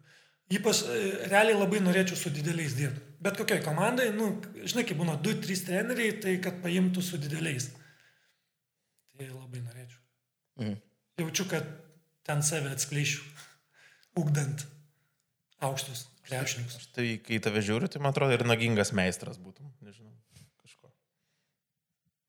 Ypač 0.54 0.84
e, 0.86 1.00
realiai 1.32 1.58
labai 1.58 1.82
norėčiau 1.82 2.20
su 2.20 2.30
dideliais 2.30 2.78
dirbti. 2.78 3.02
Bet 3.26 3.40
kokiai 3.42 3.64
komandai, 3.66 4.12
nu, 4.14 4.30
žinai, 4.62 4.86
kai 4.86 4.94
būna 5.00 5.18
2-3 5.26 5.66
treneriai, 5.66 6.14
tai 6.22 6.36
kad 6.44 6.62
paimtų 6.62 7.02
su 7.02 7.18
dideliais. 7.18 7.72
Tai 9.18 9.26
labai 9.34 9.60
norėčiau. 9.64 10.00
Mhm. 10.62 10.76
Jaučiu, 11.18 11.48
kad 11.50 11.66
ten 12.28 12.42
save 12.46 12.70
atskleišiu, 12.70 13.24
ugdant 14.20 14.62
aukštus 15.66 16.06
krepšininkus. 16.28 16.90
Tai 16.94 17.06
kai 17.26 17.40
tave 17.42 17.62
žiūriu, 17.64 17.90
tai 17.90 18.02
man 18.04 18.14
atrodo 18.14 18.36
ir 18.36 18.44
nagingas 18.46 18.92
meistras 18.94 19.40
būtum. 19.42 19.70
Nežinau, 19.82 20.12
kažko. 20.62 20.92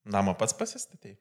Namą 0.09 0.33
pats 0.39 0.55
pasistatėjai? 0.57 1.19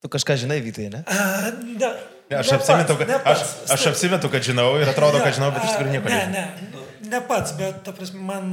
Tu 0.00 0.08
kažką 0.08 0.32
žinai, 0.40 0.62
Vytai, 0.64 0.88
ne? 0.88 1.02
A, 1.04 1.50
ne, 1.60 1.90
Ne, 2.30 2.38
aš, 2.38 2.52
ne 2.52 2.56
apsimetu, 2.60 2.94
pats, 2.94 2.98
kad, 3.02 3.08
ne 3.10 3.16
aš, 3.18 3.40
pats. 3.42 3.70
aš 3.74 3.86
apsimetu, 3.90 4.28
kad 4.30 4.44
žinau 4.46 4.68
ir 4.78 4.86
atrodo, 4.88 5.18
kad 5.18 5.34
žinau, 5.34 5.48
bet 5.50 5.64
iš 5.66 5.72
tikrųjų 5.74 5.92
nieko 5.96 6.08
ne, 6.08 6.18
nežinau. 6.30 6.52
ne, 6.62 6.68
nu, 6.70 6.84
ne 7.10 7.20
pats, 7.26 7.52
bet 7.58 7.80
ta 7.82 7.90
prasme, 7.96 8.22
man 8.22 8.46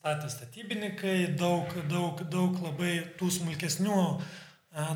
statė 0.00 0.30
statybininkai, 0.32 1.16
daug, 1.36 1.68
daug, 1.90 2.22
daug 2.32 2.56
labai 2.64 3.02
tų 3.20 3.28
smulkesnių 3.36 4.04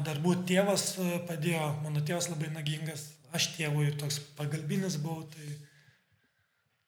darbų 0.07 0.39
tėvas 0.49 0.95
padėjo, 1.29 1.67
mano 1.85 2.01
tėvas 2.01 2.31
labai 2.31 2.49
nagingas, 2.55 3.11
aš 3.37 3.51
tėvui 3.59 3.91
toks 4.01 4.23
pagalbinis 4.39 4.97
buvau, 5.03 5.27
tai 5.29 5.45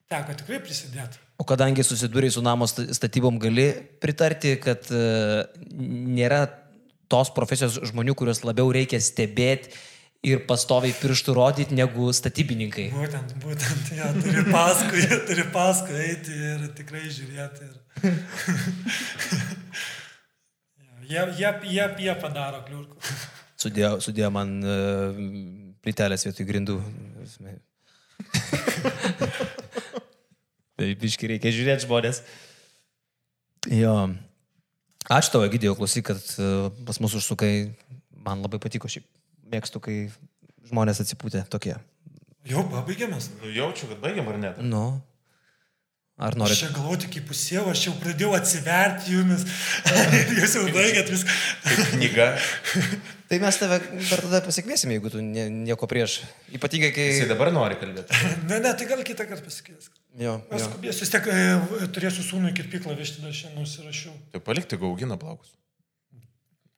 teko 0.09 0.37
tikrai 0.41 0.63
prisidėti. 0.65 1.21
O 1.37 1.45
kadangi 1.45 1.85
susidūrėjai 1.85 2.39
su 2.39 2.45
namo 2.47 2.65
sta- 2.71 2.87
statybom, 2.97 3.37
gali 3.43 3.69
pritarti, 4.01 4.55
kad 4.65 4.89
nėra 4.89 6.47
tos 7.13 7.29
profesijos 7.37 7.77
žmonių, 7.91 8.17
kuriuos 8.17 8.41
labiau 8.47 8.73
reikia 8.73 9.03
stebėti 9.03 9.77
ir 10.25 10.41
pastoviai 10.49 10.95
pirštų 10.97 11.35
rodyti 11.37 11.77
negu 11.77 12.09
statybininkai. 12.15 12.87
Būtent, 12.95 13.35
būtent, 13.43 13.91
ja, 13.97 14.13
turi 14.17 14.45
paskui, 14.49 15.03
turi 15.29 15.45
paskui 15.55 15.97
eiti 16.09 16.33
ir 16.53 16.61
tikrai 16.79 17.05
žiūrėti. 17.07 17.61
Ir... 17.69 17.75
jie, 21.11 21.23
jie, 21.41 21.51
jie, 21.73 21.87
jie 22.07 22.15
padaro 22.23 22.59
kliurkų. 22.67 22.97
Sudėjo, 23.57 23.91
sudėjo 24.05 24.31
man 24.35 24.49
uh, 24.61 25.17
plytelės 25.85 26.27
vietoj 26.29 26.45
grindų. 26.49 26.77
tai 30.77 30.87
biški 31.01 31.25
reikia 31.33 31.55
žiūrėti 31.55 31.87
žmonės. 31.87 32.17
Jo. 33.73 33.95
Ačiū 35.07 35.31
tau, 35.33 35.43
Egidijau, 35.47 35.75
klausyk, 35.79 36.05
kad 36.11 36.21
uh, 36.43 36.47
pas 36.87 36.97
mus 37.03 37.17
užsukai. 37.17 37.53
Man 38.27 38.43
labai 38.43 38.59
patiko 38.59 38.91
šiaip. 38.91 39.07
Mėgstu, 39.53 39.83
kai 39.83 39.99
žmonės 40.67 41.03
atsipūtė 41.05 41.45
tokie. 41.53 41.77
Jau 42.47 42.63
pabaigėmės. 42.71 43.31
Nu, 43.41 43.51
jaučiu, 43.55 43.89
kad 43.91 44.01
baigiam 44.03 44.29
ar 44.31 44.41
ne? 44.43 44.55
Nu. 44.63 44.87
Ar 46.17 46.33
Aš 46.33 46.39
norit? 46.41 46.57
čia 46.57 46.71
galvoju 46.73 47.03
tik 47.03 47.11
kaip 47.19 47.27
pusiau, 47.29 47.67
aš 47.69 47.81
jau 47.91 47.93
pradėjau 48.01 48.31
atsiverti 48.39 49.13
jumis. 49.13 49.43
Jūs 50.39 50.55
jau 50.57 50.63
baigėt 50.73 51.11
viską. 51.13 51.35
Knyga. 51.91 52.29
Tai 53.29 53.39
mes 53.43 53.59
tave 53.61 53.77
dar 53.83 54.23
tada 54.25 54.41
pasikviesime, 54.47 54.97
jeigu 54.97 55.13
tu 55.13 55.21
nie, 55.21 55.45
nieko 55.53 55.89
prieš. 55.91 56.23
Ypatingai, 56.57 56.89
kai... 56.97 57.11
Jisai 57.11 57.29
dabar 57.29 57.53
nori 57.53 57.77
kalbėti. 57.83 58.17
Ne, 58.49 58.63
ne, 58.65 58.73
tai 58.79 58.89
gal 58.89 59.05
kitą 59.05 59.27
kartą 59.29 59.45
pasikvies. 59.45 59.91
Jo, 60.17 60.39
Aš 60.49 60.63
jo. 60.65 60.71
skubėsiu, 60.71 61.05
vis 61.05 61.13
tiek 61.13 61.29
e, 61.29 61.89
turėsiu 61.93 62.25
sūnų 62.25 62.55
į 62.55 62.57
kirpyklą 62.63 62.97
vežti, 62.97 63.21
dar 63.21 63.37
šiandien 63.37 63.67
nusirašiau. 63.67 64.17
Tai 64.33 64.41
palikti 64.47 64.79
gaugina 64.81 65.19
plaukus. 65.21 65.53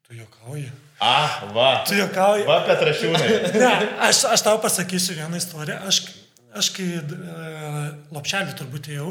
Tu 0.08 0.16
juokauji. 0.16 0.70
A, 1.04 1.44
va. 1.52 1.84
Tu 1.84 1.98
juokauji. 1.98 2.46
Va, 2.48 2.62
Petrašiūnai. 2.64 3.26
Ne, 3.60 3.72
aš, 4.06 4.22
aš 4.32 4.44
tau 4.46 4.56
pasakysiu 4.62 5.18
vieną 5.18 5.36
istoriją. 5.36 5.82
Aš, 5.84 5.98
aš 6.56 6.70
kai 6.72 6.86
e, 6.96 7.02
lopšelį 8.16 8.54
turbūt 8.56 8.88
ėjau, 8.94 9.10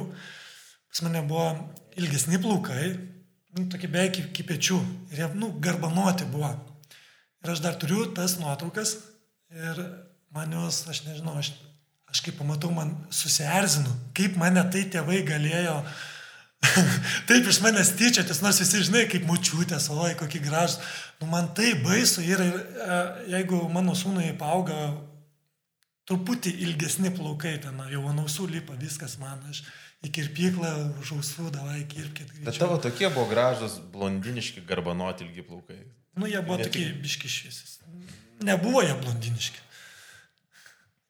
pas 0.90 1.04
mane 1.06 1.22
buvo 1.30 1.52
ilgesni 2.02 2.42
plaukai, 2.42 2.88
nu, 3.54 3.68
tokie 3.70 3.92
beveik 3.94 4.18
iki, 4.24 4.48
pečių. 4.50 4.80
Ir 5.14 5.22
jie, 5.22 5.30
nu, 5.38 5.52
garbanuoti 5.62 6.26
buvo. 6.34 6.50
Ir 7.46 7.54
aš 7.54 7.62
dar 7.62 7.78
turiu 7.78 8.10
tas 8.18 8.40
nuotraukas 8.42 8.98
ir 9.54 9.86
man 10.34 10.58
jos, 10.58 10.82
aš 10.90 11.06
nežinau, 11.06 11.38
aš, 11.38 11.54
aš 12.10 12.26
kaip 12.26 12.42
pamatau, 12.42 12.74
man 12.74 12.96
susierzinu, 13.14 13.94
kaip 14.18 14.42
mane 14.42 14.66
tai 14.74 14.88
tėvai 14.98 15.22
galėjo 15.30 15.78
Taip 17.30 17.48
iš 17.50 17.60
manęs 17.62 17.92
tyčiotis, 18.00 18.42
nors 18.42 18.60
visi 18.62 18.82
žinai, 18.88 19.06
kaip 19.12 19.28
mučiutės, 19.30 19.90
oi, 19.94 20.16
kokį 20.18 20.42
gražų. 20.46 20.80
Nu, 21.22 21.30
man 21.32 21.52
tai 21.58 21.74
baisu 21.84 22.24
ir 22.26 22.42
e, 22.42 22.54
jeigu 23.34 23.62
mano 23.74 23.94
sūnui 23.98 24.32
paauga 24.40 24.78
truputį 26.08 26.54
ilgesni 26.66 27.12
plaukai, 27.14 27.58
ten 27.62 27.78
jau 27.92 28.06
ant 28.10 28.24
ausų 28.24 28.48
lipa 28.52 28.78
viskas 28.80 29.18
man, 29.22 29.42
aš 29.52 29.64
į 30.06 30.12
kirpyklą 30.14 30.72
už 31.02 31.14
ausų 31.18 31.52
davai 31.54 31.84
kirpkit. 31.90 32.34
Bet 32.46 32.60
tavo 32.62 32.80
tokie 32.82 33.10
buvo 33.12 33.28
gražus, 33.32 33.78
blondiniški, 33.94 34.64
garbanoti 34.68 35.28
ilgi 35.28 35.46
plaukai. 35.46 35.80
Nu, 36.18 36.30
jie 36.30 36.42
buvo 36.42 36.58
Ne 36.58 36.70
tokie 36.70 36.88
biški 37.04 37.30
šviesis. 37.30 37.78
Nebuvo 38.46 38.82
jie 38.86 38.96
blondiniški. 39.02 39.62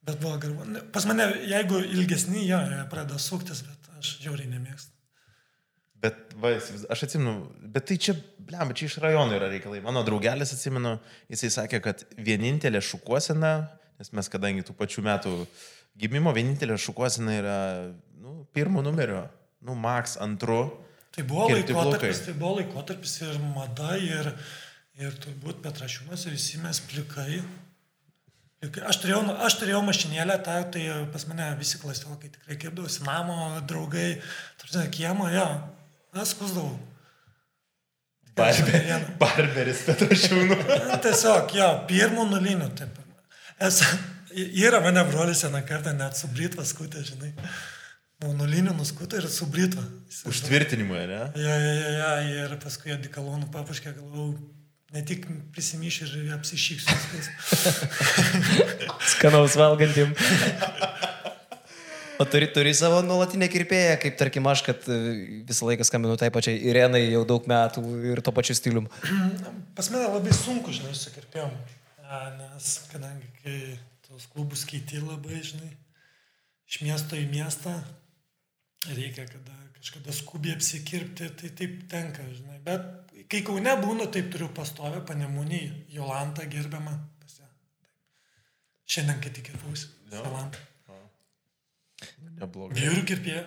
Bet 0.08 0.20
buvo 0.24 0.38
garba. 0.40 0.66
ne, 0.66 0.84
Pas 0.92 1.06
mane, 1.08 1.28
jeigu 1.48 1.82
ilgesni, 1.84 2.46
jie 2.48 2.60
pradeda 2.92 3.20
suktis, 3.20 3.64
bet 3.68 3.90
aš 4.00 4.18
žiauriai 4.24 4.50
nemėgstu. 4.56 4.97
Bet, 6.02 6.34
va, 6.38 6.52
aš 6.94 7.04
atsimenu, 7.08 7.48
bet 7.74 7.88
tai 7.90 7.98
čia, 8.02 8.14
blem, 8.46 8.74
čia 8.78 8.86
iš 8.86 9.00
rajono 9.02 9.34
yra 9.34 9.50
reikalai. 9.50 9.80
Mano 9.82 10.04
draugelis, 10.06 10.54
atsimenu, 10.54 10.98
jisai 11.34 11.50
sakė, 11.56 11.80
kad 11.82 12.04
vienintelė 12.22 12.84
šukuosena, 12.86 13.54
nes 13.98 14.14
mes 14.14 14.30
kadangi 14.30 14.66
tų 14.68 14.76
pačių 14.78 15.04
metų 15.08 15.34
gimimo, 15.98 16.34
vienintelė 16.38 16.78
šukuosena 16.82 17.38
yra, 17.40 17.60
nu, 18.22 18.44
pirmo 18.54 18.84
numerio, 18.86 19.24
nu, 19.66 19.74
max 19.74 20.20
antru. 20.22 20.68
Tai 21.18 21.26
buvo 21.26 21.48
laikotarpis, 21.50 22.22
tai 22.28 22.36
buvo 22.38 22.60
laikotarpis 22.60 23.16
ir 23.26 23.40
mada, 23.56 23.96
ir, 23.98 24.30
ir 25.02 25.18
turbūt 25.24 25.64
Petrašiūnas 25.66 26.28
ir 26.28 26.38
visi 26.38 26.62
mes 26.62 26.82
plikai. 26.92 27.40
Aš 28.86 29.02
turėjau, 29.02 29.24
aš 29.46 29.58
turėjau 29.64 29.82
mašinėlę, 29.86 30.38
tą, 30.46 30.60
tai 30.74 30.86
pas 31.14 31.26
mane 31.30 31.50
visi 31.58 31.82
klasiokai 31.82 32.30
tikrai 32.34 32.58
kirpdavosi, 32.62 33.04
namo 33.06 33.58
draugai, 33.70 34.20
tarsi 34.62 34.86
kiemo, 34.94 35.28
jo, 35.34 35.48
aš 36.24 36.36
skusdavau. 36.36 36.76
Barber, 38.38 39.08
barberis 39.18 39.82
Petrašiūnų. 39.88 40.58
Na, 40.92 41.00
Tiesiog, 41.02 41.56
jo, 41.58 41.70
pirmų 41.90 42.28
nulinių, 42.30 42.70
taip. 42.78 43.00
Esu, 43.68 43.88
yra 44.46 44.82
mane 44.84 45.02
brolis 45.10 45.42
vieną 45.46 45.64
kartą 45.66 45.96
net 45.98 46.20
su 46.20 46.30
britva 46.30 46.66
skutė, 46.68 47.02
žinai. 47.08 47.32
Nu, 48.22 48.32
nulinių 48.38 48.76
nuskutė 48.78 49.22
ir 49.22 49.28
su 49.30 49.46
britva. 49.50 49.84
Užtvirtinimui, 50.30 51.02
ne? 51.10 51.24
Ja, 51.38 51.58
ja, 51.58 51.74
ja, 51.74 51.90
ja, 51.98 52.14
ir 52.46 52.56
paskui 52.62 52.94
adikalonų 52.94 53.50
papuškė, 53.54 53.94
galvau, 53.98 54.32
ne 54.94 55.04
tik 55.06 55.26
prisimyšiu 55.54 56.10
ir 56.22 56.32
apsišyksiu. 56.38 56.94
Skanaus 59.18 59.58
valgantim. 59.58 60.14
O 62.18 62.26
turi, 62.26 62.48
turi 62.50 62.72
savo 62.74 63.04
nuolatinę 63.06 63.46
kirpėją, 63.54 63.98
kaip 64.02 64.16
tarkim 64.18 64.48
aš, 64.50 64.64
kad 64.66 64.86
e, 64.90 64.96
visą 65.46 65.68
laiką 65.68 65.86
skambinu 65.86 66.16
tai 66.18 66.32
pačiai 66.34 66.58
Irenai 66.66 67.04
jau 67.12 67.22
daug 67.30 67.46
metų 67.50 67.84
ir 68.10 68.22
to 68.26 68.34
pačiu 68.34 68.56
stilium. 68.58 68.88
Pas 69.78 69.90
mane 69.94 70.08
labai 70.10 70.34
sunku, 70.34 70.74
žinai, 70.74 70.96
su 70.98 71.14
kirpėjom. 71.14 71.52
Nes 72.40 72.70
kadangi 72.90 73.30
kai 73.44 73.58
tos 74.08 74.26
klubus 74.32 74.64
keiti 74.66 75.02
labai, 75.04 75.44
žinai, 75.46 75.70
iš 76.66 76.80
miesto 76.88 77.20
į 77.20 77.28
miestą, 77.30 77.76
reikia 78.88 79.28
kada, 79.30 79.58
kažkada 79.78 80.16
skubiai 80.16 80.56
apsikirpti, 80.58 81.30
tai 81.38 81.52
taip 81.60 81.84
tenka, 81.92 82.26
žinai. 82.32 82.58
Bet 82.66 83.14
kai 83.30 83.44
kaune 83.46 83.76
būnu, 83.84 84.10
taip 84.16 84.32
turiu 84.34 84.50
pastovę 84.58 85.04
panemunį, 85.06 85.62
Jolantą 85.94 86.48
gerbiamą. 86.50 86.96
Šiandien, 88.88 89.20
kai 89.20 89.36
tik 89.36 89.52
kirpausi. 89.52 89.92
Jo. 90.08 90.24
Jolantą. 90.24 90.67
Neblogai. 92.38 92.78
Vyrų 92.78 93.06
kirpėja. 93.08 93.46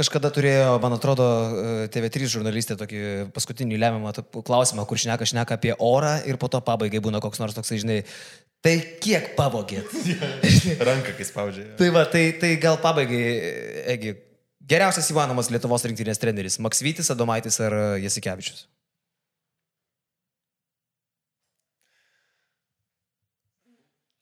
Kažkada 0.00 0.30
turėjo, 0.32 0.78
man 0.80 0.94
atrodo, 0.96 1.26
e, 1.26 1.88
TV3 1.92 2.28
žurnalistė 2.32 2.76
tokį 2.78 3.00
paskutinį 3.36 3.76
lemiamą 3.82 4.12
klausimą, 4.46 4.86
kur 4.88 5.00
šneka, 5.02 5.26
šneka 5.28 5.58
apie 5.58 5.74
orą 5.76 6.14
ir 6.30 6.38
po 6.40 6.48
to 6.48 6.60
pabaigai 6.64 7.02
būna 7.04 7.20
koks 7.20 7.42
nors 7.42 7.56
toksai, 7.58 7.80
žinai, 7.82 7.98
tai 8.64 8.78
kiek 9.02 9.34
pavogėt? 9.36 9.92
Ranką, 10.88 11.16
kai 11.18 11.26
spaudžia. 11.28 11.66
tai 11.76 11.90
va, 11.92 12.06
tai, 12.08 12.24
tai 12.40 12.54
gal 12.62 12.80
pabaigai, 12.80 13.22
Egi, 13.96 14.14
geriausias 14.72 15.10
įmanomas 15.12 15.50
Lietuvos 15.52 15.84
rinktinės 15.84 16.22
treneris- 16.22 16.60
Maksvytis, 16.64 17.10
Adomaitis 17.12 17.60
ar 17.66 17.76
Jasikevičius? 18.00 18.68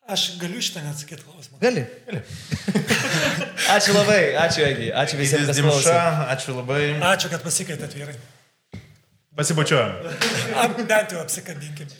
Aš 0.09 0.39
galiu 0.41 0.63
šitą 0.65 0.81
neatsakyti 0.81 1.21
klausimą. 1.21 1.59
Gali. 1.61 1.83
Gali. 2.07 2.21
ačiū 3.77 3.93
labai, 3.93 4.23
ačiū 4.41 4.63
Egi, 4.65 4.87
ačiū 5.03 5.19
visiems, 5.21 5.51
Dimša, 5.53 5.99
ačiū 6.33 6.55
labai. 6.57 6.81
Ačiū, 7.11 7.29
kad 7.29 7.45
pasikeitėt 7.45 7.97
vyrai. 7.99 8.15
Pasibučiuojam. 9.37 9.93
Bent 10.89 11.13
jau 11.13 11.21
apsikabinkime. 11.21 11.93